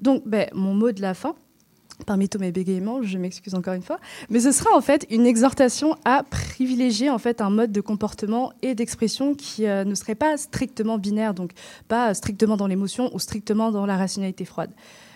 [0.00, 1.34] Donc ben, mon mot de la fin,
[2.04, 3.98] parmi tous mes bégaiements, je m'excuse encore une fois,
[4.28, 8.52] mais ce sera en fait une exhortation à privilégier en fait un mode de comportement
[8.62, 11.52] et d'expression qui euh, ne serait pas strictement binaire, donc
[11.88, 14.70] pas strictement dans l'émotion ou strictement dans la rationalité froide,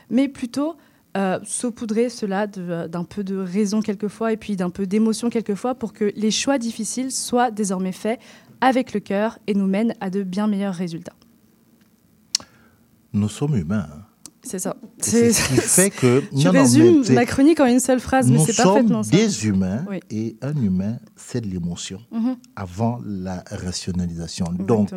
[0.09, 0.77] mais plutôt
[1.17, 5.93] euh, saupoudrer cela d'un peu de raison quelquefois et puis d'un peu d'émotion quelquefois pour
[5.93, 8.21] que les choix difficiles soient désormais faits
[8.61, 11.15] avec le cœur et nous mènent à de bien meilleurs résultats.
[13.13, 13.89] Nous sommes humains.
[14.43, 14.77] C'est ça.
[14.99, 16.23] C'est ce qui fait que.
[16.33, 19.03] Je Non, non, résume c'est- ma chronique en une seule phrase, mais Nous c'est parfaitement
[19.03, 19.25] sommes ça.
[19.25, 20.01] des humains Oui.
[20.11, 22.37] et un humain, c'est de l'émotion Mhm.
[22.57, 24.47] avant la rationalisation.
[24.59, 24.91] Donc,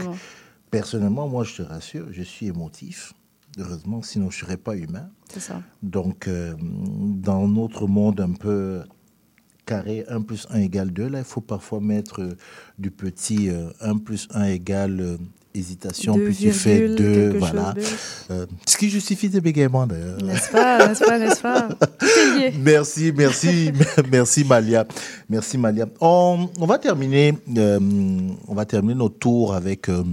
[0.71, 3.13] personnellement, moi, je te rassure, je suis émotif.
[3.59, 5.09] Heureusement, sinon je ne serais pas humain.
[5.31, 5.61] C'est ça.
[5.83, 8.81] Donc, euh, dans notre monde un peu
[9.65, 12.35] carré, 1 plus 1 égale 2, là, il faut parfois mettre euh,
[12.79, 15.17] du petit euh, 1 plus 1 égale euh,
[15.53, 17.73] hésitation, Deux puis tu fais virgules, 2, quelque voilà.
[18.31, 20.17] Euh, ce qui justifie tes bégaiements, d'ailleurs.
[20.21, 21.69] N'est-ce pas, n'est-ce pas, n'est-ce pas?
[21.99, 22.53] Tout est lié.
[22.59, 23.71] Merci, merci,
[24.11, 24.85] merci Malia.
[25.29, 25.85] Merci Malia.
[26.01, 27.79] On, on va terminer, euh,
[28.47, 30.03] on va terminer notre tour avec euh,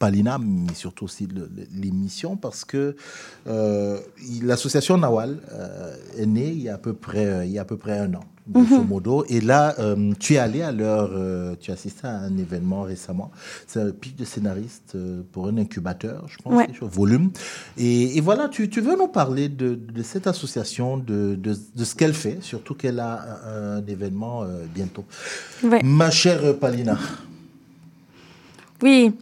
[0.00, 1.28] Palina, mais surtout aussi
[1.74, 2.96] l'émission parce que
[3.46, 4.00] euh,
[4.42, 7.62] l'association Nawal euh, est née il y a à peu près, euh, il y a
[7.62, 9.24] à peu près un an, grosso modo.
[9.28, 12.82] Et là, euh, tu es allé à leur, euh, tu as assisté à un événement
[12.82, 13.30] récemment.
[13.66, 16.68] C'est un pitch de scénariste euh, pour un incubateur, je pense, Ouais.
[16.82, 17.30] volume.
[17.76, 21.84] Et, et voilà, tu, tu veux nous parler de, de cette association, de, de, de
[21.84, 24.44] ce qu'elle fait, surtout qu'elle a un, un événement
[24.74, 25.04] bientôt.
[25.62, 25.80] Ouais.
[25.82, 26.98] Ma chère Palina.
[28.82, 29.12] Oui,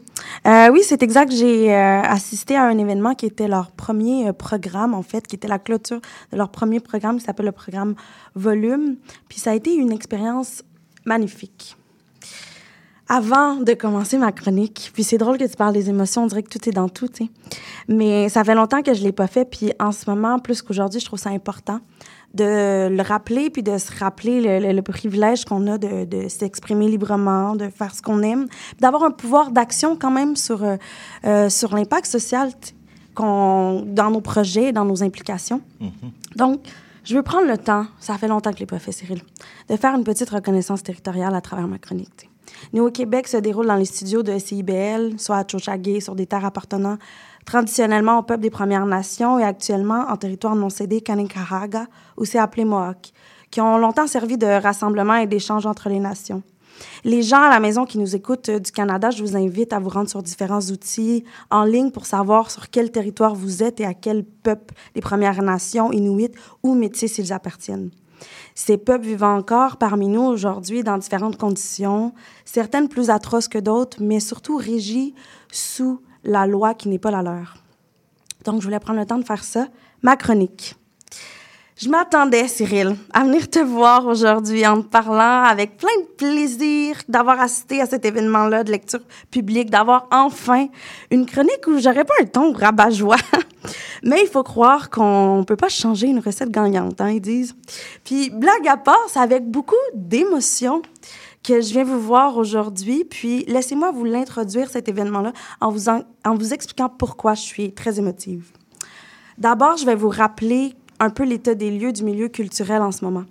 [0.46, 1.32] Euh, oui, c'est exact.
[1.32, 5.36] J'ai euh, assisté à un événement qui était leur premier euh, programme, en fait, qui
[5.36, 6.00] était la clôture
[6.32, 7.94] de leur premier programme qui s'appelle le programme
[8.34, 8.96] Volume.
[9.28, 10.62] Puis ça a été une expérience
[11.04, 11.76] magnifique.
[13.10, 16.42] Avant de commencer ma chronique, puis c'est drôle que tu parles des émotions, on dirait
[16.42, 17.30] que tout est dans tout, tu sais.
[17.88, 21.00] Mais ça fait longtemps que je l'ai pas fait, puis en ce moment, plus qu'aujourd'hui,
[21.00, 21.80] je trouve ça important
[22.38, 26.28] de le rappeler, puis de se rappeler le, le- le privilège qu'on a de, de
[26.28, 28.46] s'exprimer librement, de faire ce qu'on aime,
[28.80, 30.76] d'avoir un pouvoir d'action quand même sur, euh,
[31.26, 32.50] euh, sur l'impact social
[33.16, 35.60] dans nos projets, dans nos implications.
[36.36, 36.60] Donc,
[37.04, 39.20] je veux prendre le temps, ça fait longtemps que je l'ai pas fait, Cyril,
[39.68, 42.10] de faire une petite reconnaissance territoriale à travers ma chronique.
[42.16, 42.30] tu sais.
[42.72, 46.26] Nous, au Québec, se déroule dans les studios de CIBL, soit à Tchouchagé, sur des
[46.26, 46.96] terres appartenant
[47.48, 51.86] traditionnellement au peuple des Premières Nations et actuellement en territoire non cédé Kaninkahaga,
[52.18, 53.10] aussi appelé Mohawk,
[53.50, 56.42] qui ont longtemps servi de rassemblement et d'échange entre les nations.
[57.04, 59.78] Les gens à la maison qui nous écoutent euh, du Canada, je vous invite à
[59.78, 63.86] vous rendre sur différents outils en ligne pour savoir sur quel territoire vous êtes et
[63.86, 67.90] à quel peuple des Premières Nations, Inuits ou Métis ils appartiennent.
[68.54, 72.12] Ces peuples vivent encore parmi nous aujourd'hui dans différentes conditions,
[72.44, 75.14] certaines plus atroces que d'autres, mais surtout régies
[75.50, 77.54] sous la loi qui n'est pas la leur.
[78.44, 79.66] Donc, je voulais prendre le temps de faire ça.
[80.02, 80.76] Ma chronique.
[81.80, 86.96] Je m'attendais, Cyril, à venir te voir aujourd'hui en te parlant avec plein de plaisir
[87.08, 88.98] d'avoir assisté à cet événement-là de lecture
[89.30, 90.66] publique, d'avoir enfin
[91.12, 93.14] une chronique où j'aurais pas un ton rabat-joie.
[94.02, 97.54] Mais il faut croire qu'on peut pas changer une recette gagnante, hein, ils disent.
[98.02, 100.82] Puis, blague à part, c'est avec beaucoup d'émotion
[101.48, 103.04] que je viens vous voir aujourd'hui.
[103.04, 107.72] Puis, laissez-moi vous l'introduire, cet événement-là, en vous, en, en vous expliquant pourquoi je suis
[107.72, 108.52] très émotive.
[109.38, 113.02] D'abord, je vais vous rappeler un peu l'état des lieux du milieu culturel en ce
[113.02, 113.24] moment.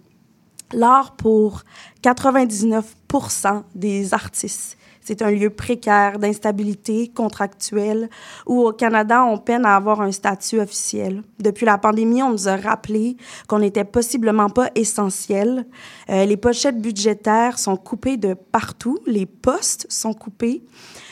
[0.73, 1.61] L'art pour
[2.03, 4.76] 99% des artistes.
[5.07, 8.09] C'est un lieu précaire d'instabilité contractuelle
[8.45, 11.23] où au Canada, on peine à avoir un statut officiel.
[11.39, 13.15] Depuis la pandémie, on nous a rappelé
[13.47, 15.65] qu'on n'était possiblement pas essentiel.
[16.09, 20.65] Euh, les pochettes budgétaires sont coupées de partout, les postes sont coupés.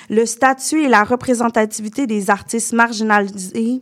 [0.10, 3.82] Le statut et la représentativité des artistes marginalisés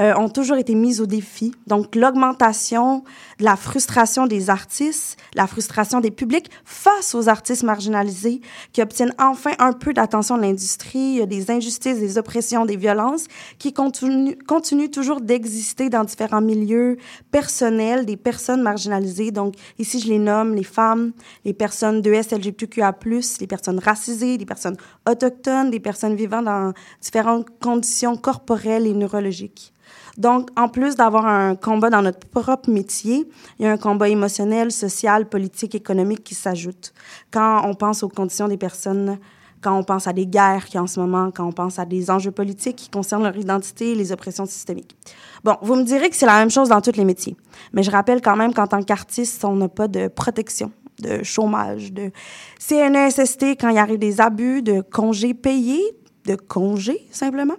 [0.00, 1.54] euh, ont toujours été mises au défi.
[1.68, 3.04] Donc, l'augmentation
[3.38, 8.40] de la frustration des artistes, la frustration des publics face aux artistes marginalisés
[8.72, 11.26] qui obtiennent enfin un peu d'attention de l'industrie.
[11.26, 13.26] Des injustices, des oppressions, des violences
[13.58, 16.96] qui continuent, continuent toujours d'exister dans différents milieux
[17.30, 19.30] personnels des personnes marginalisées.
[19.30, 21.12] Donc, ici, je les nomme les femmes,
[21.44, 22.94] les personnes de SLGBTQA+,
[23.40, 24.76] les personnes racisées, les personnes
[25.08, 29.72] autochtones, des personnes vivant dans différentes conditions corporelles et neurologiques.
[30.16, 33.28] Donc, en plus d'avoir un combat dans notre propre métier,
[33.58, 36.92] il y a un combat émotionnel, social, politique, économique qui s'ajoute.
[37.30, 39.18] Quand on pense aux conditions des personnes,
[39.60, 42.10] quand on pense à des guerres qui en ce moment, quand on pense à des
[42.10, 44.94] enjeux politiques qui concernent leur identité et les oppressions systémiques.
[45.42, 47.36] Bon, vous me direz que c'est la même chose dans tous les métiers.
[47.72, 50.70] Mais je rappelle quand même qu'en tant qu'artiste, on n'a pas de protection
[51.00, 52.12] de chômage, de
[52.60, 55.82] CNESST quand il arrive des abus, de congés payés,
[56.26, 57.56] de congés simplement.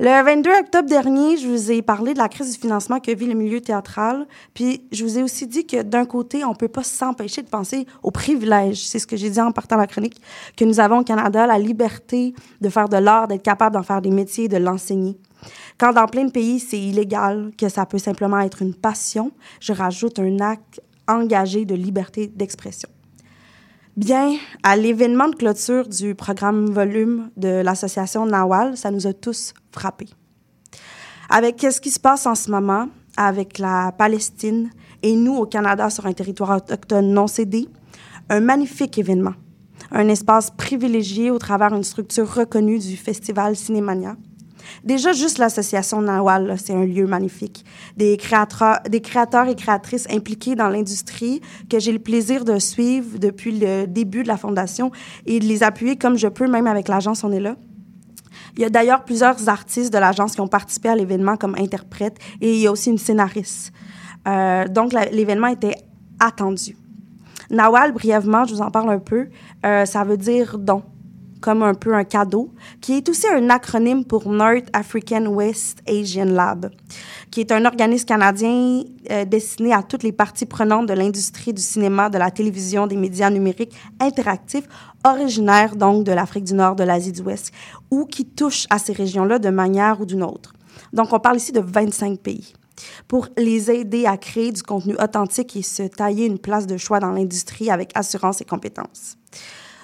[0.00, 3.26] Le 22 octobre dernier, je vous ai parlé de la crise du financement que vit
[3.26, 4.28] le milieu théâtral.
[4.54, 7.86] Puis je vous ai aussi dit que d'un côté, on peut pas s'empêcher de penser
[8.02, 8.86] aux privilèges.
[8.86, 10.20] C'est ce que j'ai dit en partant la chronique,
[10.56, 14.00] que nous avons au Canada, la liberté de faire de l'art, d'être capable d'en faire
[14.00, 15.18] des métiers, de l'enseigner.
[15.78, 19.72] Quand dans plein de pays, c'est illégal, que ça peut simplement être une passion, je
[19.72, 22.88] rajoute un acte engagé de liberté d'expression.
[23.98, 29.54] Bien, à l'événement de clôture du programme Volume de l'association Nawal, ça nous a tous
[29.72, 30.10] frappés.
[31.28, 34.70] Avec ce qui se passe en ce moment avec la Palestine
[35.02, 37.66] et nous au Canada sur un territoire autochtone non cédé,
[38.28, 39.34] un magnifique événement,
[39.90, 44.14] un espace privilégié au travers d'une structure reconnue du festival Cinémania.
[44.84, 47.64] Déjà, juste l'association Nawal, c'est un lieu magnifique.
[47.96, 53.18] Des créateurs, des créateurs et créatrices impliqués dans l'industrie que j'ai le plaisir de suivre
[53.18, 54.90] depuis le début de la fondation
[55.26, 57.56] et de les appuyer comme je peux, même avec l'agence On est là.
[58.56, 62.18] Il y a d'ailleurs plusieurs artistes de l'agence qui ont participé à l'événement comme interprètes
[62.40, 63.72] et il y a aussi une scénariste.
[64.26, 65.76] Euh, donc, l'événement était
[66.18, 66.76] attendu.
[67.50, 69.28] Nawal, brièvement, je vous en parle un peu,
[69.64, 70.82] euh, ça veut dire don
[71.40, 76.24] comme un peu un cadeau, qui est aussi un acronyme pour North African West Asian
[76.24, 76.70] Lab,
[77.30, 81.62] qui est un organisme canadien euh, destiné à toutes les parties prenantes de l'industrie du
[81.62, 84.68] cinéma, de la télévision, des médias numériques interactifs,
[85.04, 87.52] originaire donc de l'Afrique du Nord, de l'Asie du Ouest,
[87.90, 90.52] ou qui touche à ces régions-là de manière ou d'une autre.
[90.92, 92.54] Donc, on parle ici de 25 pays
[93.08, 97.00] pour les aider à créer du contenu authentique et se tailler une place de choix
[97.00, 99.16] dans l'industrie avec assurance et compétences.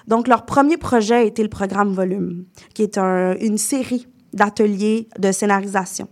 [0.07, 2.45] Donc, leur premier projet a été le programme Volume,
[2.75, 6.09] qui est un, une série d'ateliers de scénarisation.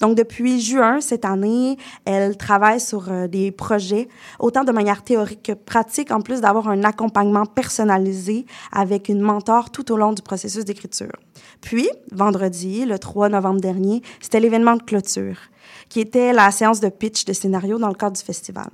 [0.00, 5.42] Donc, depuis juin cette année, elle travaille sur euh, des projets, autant de manière théorique
[5.42, 10.22] que pratique, en plus d'avoir un accompagnement personnalisé avec une mentor tout au long du
[10.22, 11.12] processus d'écriture.
[11.60, 15.36] Puis, vendredi, le 3 novembre dernier, c'était l'événement de clôture
[15.88, 18.68] qui était la séance de pitch de scénario dans le cadre du festival.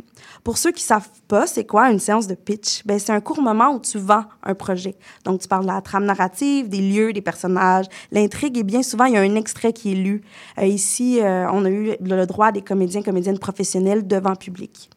[0.44, 2.84] Pour ceux qui savent pas, c'est quoi une séance de pitch?
[2.86, 4.96] Ben, c'est un court moment où tu vends un projet.
[5.24, 9.04] Donc, tu parles de la trame narrative, des lieux, des personnages, l'intrigue, et bien souvent,
[9.04, 10.22] il y a un extrait qui est lu.
[10.58, 14.90] Euh, ici, euh, on a eu le droit à des comédiens, comédiennes professionnels devant public.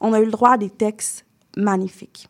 [0.00, 1.24] On a eu le droit à des textes
[1.56, 2.28] magnifiques.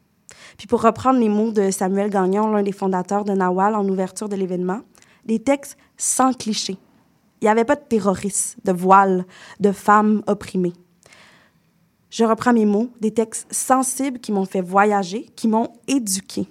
[0.57, 4.29] Puis pour reprendre les mots de Samuel Gagnon, l'un des fondateurs de Nawal en ouverture
[4.29, 4.81] de l'événement,
[5.25, 6.79] des textes sans clichés,
[7.41, 9.25] il n'y avait pas de terroristes, de voiles,
[9.61, 10.75] de femmes opprimées.
[12.11, 16.49] Je reprends mes mots, des textes sensibles qui m'ont fait voyager, qui m'ont éduqué.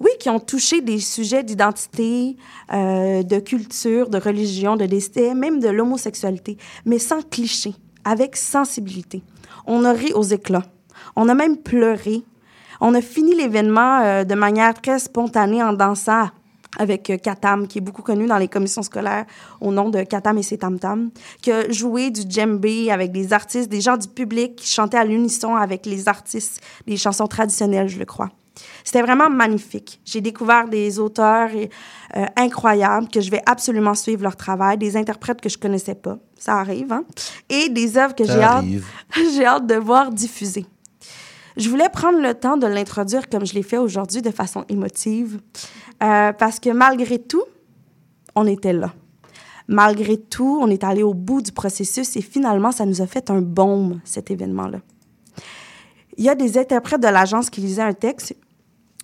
[0.00, 2.36] Oui, qui ont touché des sujets d'identité,
[2.72, 7.74] euh, de culture, de religion, de destin, même de l'homosexualité, mais sans cliché,
[8.04, 9.22] avec sensibilité.
[9.66, 10.66] On a ri aux éclats.
[11.16, 12.22] On a même pleuré.
[12.80, 16.28] On a fini l'événement euh, de manière très spontanée en dansant
[16.78, 19.26] avec euh, Katam, qui est beaucoup connu dans les commissions scolaires
[19.60, 21.10] au nom de Katam et ses Tam Tam,
[21.42, 25.04] qui a joué du djembé avec des artistes, des gens du public qui chantaient à
[25.04, 28.30] l'unisson avec les artistes, des chansons traditionnelles, je le crois.
[28.84, 30.00] C'était vraiment magnifique.
[30.04, 35.40] J'ai découvert des auteurs euh, incroyables que je vais absolument suivre leur travail, des interprètes
[35.40, 37.04] que je connaissais pas, ça arrive, hein,
[37.48, 38.64] et des œuvres que j'ai hâte,
[39.34, 40.66] j'ai hâte de voir diffusées.
[41.56, 45.40] Je voulais prendre le temps de l'introduire comme je l'ai fait aujourd'hui de façon émotive,
[46.02, 47.44] euh, parce que malgré tout,
[48.34, 48.92] on était là.
[49.66, 53.30] Malgré tout, on est allé au bout du processus et finalement, ça nous a fait
[53.30, 54.80] un baume, cet événement-là.
[56.16, 58.34] Il y a des interprètes de l'agence qui lisaient un texte.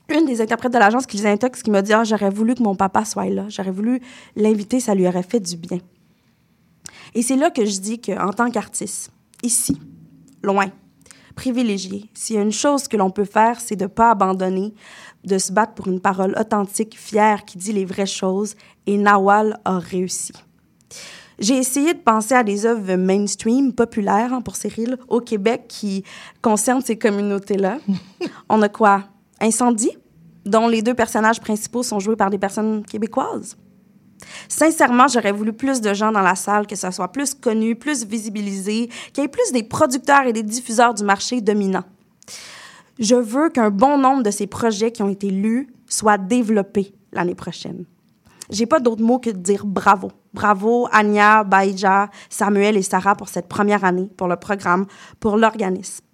[0.08, 2.54] Une des interprètes de l'agence qui lisait un texte qui m'a dit Ah, J'aurais voulu
[2.54, 3.46] que mon papa soit là.
[3.48, 4.00] J'aurais voulu
[4.36, 5.78] l'inviter, ça lui aurait fait du bien.
[7.14, 9.12] Et c'est là que je dis qu'en tant qu'artiste,
[9.42, 9.80] ici,
[10.42, 10.66] loin,
[11.34, 14.74] privilégié, s'il y a une chose que l'on peut faire, c'est de ne pas abandonner,
[15.24, 18.54] de se battre pour une parole authentique, fière, qui dit les vraies choses.
[18.86, 20.32] Et Nawal a réussi.
[21.38, 26.04] J'ai essayé de penser à des œuvres mainstream, populaires hein, pour Cyril, au Québec qui
[26.42, 27.78] concernent ces communautés-là.
[28.48, 29.04] On a quoi?
[29.40, 29.96] Incendie,
[30.44, 33.56] dont les deux personnages principaux sont joués par des personnes québécoises.
[34.48, 38.04] Sincèrement, j'aurais voulu plus de gens dans la salle, que ça soit plus connu, plus
[38.04, 41.84] visibilisé, qu'il y ait plus des producteurs et des diffuseurs du marché dominant.
[42.98, 47.34] Je veux qu'un bon nombre de ces projets qui ont été lus soient développés l'année
[47.34, 47.84] prochaine.
[48.50, 50.12] J'ai pas d'autre mot que de dire bravo.
[50.32, 54.86] Bravo Anya, Baïja, Samuel et Sarah pour cette première année, pour le programme,
[55.18, 56.04] pour l'organisme.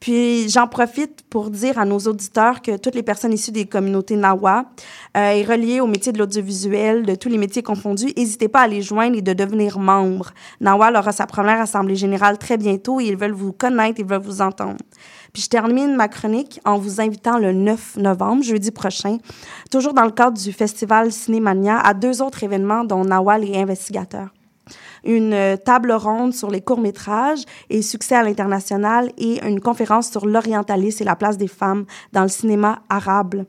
[0.00, 4.16] Puis j'en profite pour dire à nos auditeurs que toutes les personnes issues des communautés
[4.16, 4.66] Nawa
[5.16, 8.68] euh, et reliées au métier de l'audiovisuel, de tous les métiers confondus, n'hésitez pas à
[8.68, 10.30] les joindre et de devenir membres.
[10.60, 14.22] Nawa aura sa première assemblée générale très bientôt et ils veulent vous connaître, ils veulent
[14.22, 14.78] vous entendre.
[15.32, 19.18] Puis je termine ma chronique en vous invitant le 9 novembre, jeudi prochain,
[19.70, 24.28] toujours dans le cadre du festival Cinémania, à deux autres événements dont Nawal est investigateur.
[25.04, 30.26] Une euh, table ronde sur les courts-métrages et succès à l'international et une conférence sur
[30.26, 33.44] l'orientalisme et la place des femmes dans le cinéma arabe.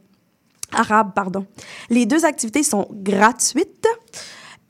[0.72, 1.46] Arabe, pardon.
[1.90, 3.88] Les deux activités sont gratuites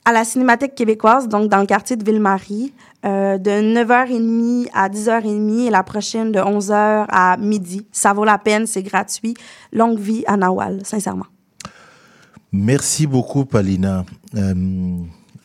[0.06, 2.74] à la Cinémathèque québécoise, donc dans le quartier de Ville-Marie,
[3.06, 7.86] euh, de 9h30 à 10h30 et la prochaine de 11h à midi.
[7.92, 9.36] Ça vaut la peine, c'est gratuit.
[9.72, 11.28] Longue vie à Nawal, sincèrement.
[12.52, 14.04] Merci beaucoup, Palina.
[14.36, 14.54] Euh,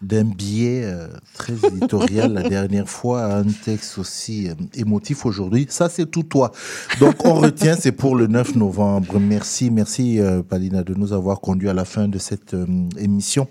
[0.05, 5.66] D'un biais euh, très éditorial la dernière fois à un texte aussi euh, émotif aujourd'hui.
[5.70, 6.52] Ça, c'est tout toi.
[7.01, 9.18] Donc, on retient, c'est pour le 9 novembre.
[9.18, 12.66] Merci, merci, euh, Palina, de nous avoir conduit à la fin de cette euh,
[12.98, 13.48] émission.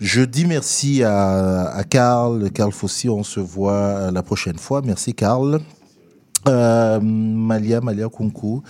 [0.00, 3.08] Je dis merci à, à Karl, Karl Fossi.
[3.08, 4.82] On se voit la prochaine fois.
[4.84, 5.60] Merci, Karl.
[6.44, 8.62] Malia, Malia Kunku,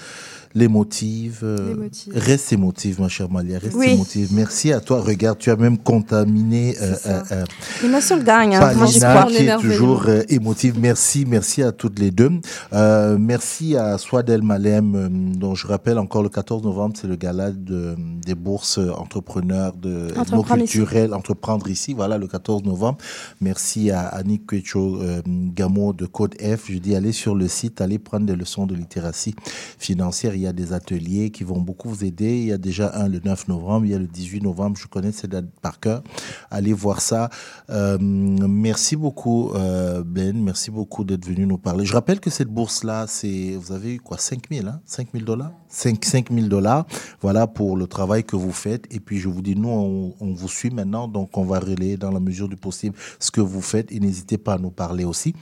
[0.55, 1.41] l'émotive.
[1.43, 2.13] euh, L'émotive.
[2.17, 3.91] reste émotive, ma chère Malia, reste Oui.
[3.91, 4.29] émotive.
[4.33, 5.01] Merci à toi.
[5.01, 7.45] Regarde, tu as même contaminé euh, euh, euh,
[7.83, 8.61] L'émotion gagne, hein.
[8.61, 10.79] Palina, qui est toujours euh, émotive.
[10.79, 12.31] Merci, merci à toutes les deux.
[12.73, 17.17] Euh, merci à Swadel Malem, euh, dont je rappelle encore le 14 novembre, c'est le
[17.17, 20.79] gala de, des bourses entrepreneurs de Entreprendre ici.
[20.79, 21.95] culturel entreprendre ici.
[21.95, 22.99] Voilà, le 14 novembre.
[23.41, 26.67] Merci à Annick Quecho euh, Gamo de Code F.
[26.71, 29.35] Je dis allez sur le site, allez prendre des leçons de littératie
[29.79, 30.35] financière.
[30.35, 32.39] Il y a des ateliers qui vont beaucoup vous aider.
[32.39, 34.77] Il y a déjà un le 9 novembre, il y a le 18 novembre.
[34.77, 36.03] Je connais ces dates par cœur.
[36.51, 37.31] Allez voir ça.
[37.71, 40.37] Euh, merci beaucoup, euh, Ben.
[40.43, 41.85] Merci beaucoup d'être venu nous parler.
[41.85, 44.81] Je rappelle que cette bourse-là, c'est, vous avez eu quoi, 5 000, hein?
[44.87, 45.53] 5 000 dollars?
[45.69, 46.87] 5, 5 000 dollars.
[47.21, 48.87] Voilà pour le travail que vous faites.
[48.95, 51.09] Et puis, je vous dis, nous, on, on vous suit maintenant.
[51.09, 53.91] Donc, on va relayer dans la mesure du possible ce que vous faites.
[53.93, 55.35] Et n'hésitez pas à nous parler aussi.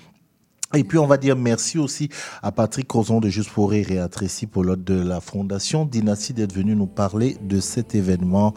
[0.72, 2.08] Et puis, on va dire merci aussi
[2.44, 6.32] à Patrick Crozon de Juste pour Rire et à Tracy Polotte de la Fondation Dynastie
[6.32, 8.54] d'être venu nous parler de cet événement,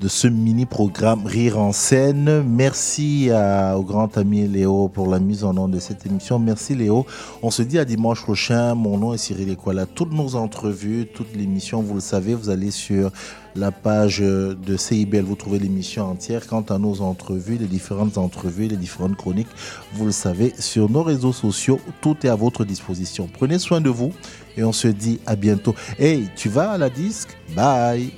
[0.00, 2.42] de ce mini-programme Rire en scène.
[2.42, 6.40] Merci à- au grand ami Léo pour la mise en onde de cette émission.
[6.40, 7.06] Merci Léo.
[7.40, 8.74] On se dit à dimanche prochain.
[8.74, 9.86] Mon nom est Cyril Equala.
[9.86, 13.12] Toutes nos entrevues, toute l'émission, vous le savez, vous allez sur
[13.56, 16.46] la page de CIBL, vous trouvez l'émission entière.
[16.46, 19.48] Quant à nos entrevues, les différentes entrevues, les différentes chroniques,
[19.94, 23.28] vous le savez, sur nos réseaux sociaux, tout est à votre disposition.
[23.32, 24.12] Prenez soin de vous
[24.56, 25.74] et on se dit à bientôt.
[25.98, 27.36] Hey, tu vas à la disque?
[27.54, 28.12] Bye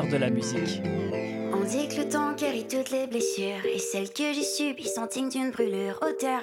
[0.00, 0.80] de la musique.
[1.52, 5.04] On dit que le temps guérit toutes les blessures et celles que j'ai subies sont
[5.04, 6.00] dignes d'une brûlure.
[6.00, 6.30] Auteur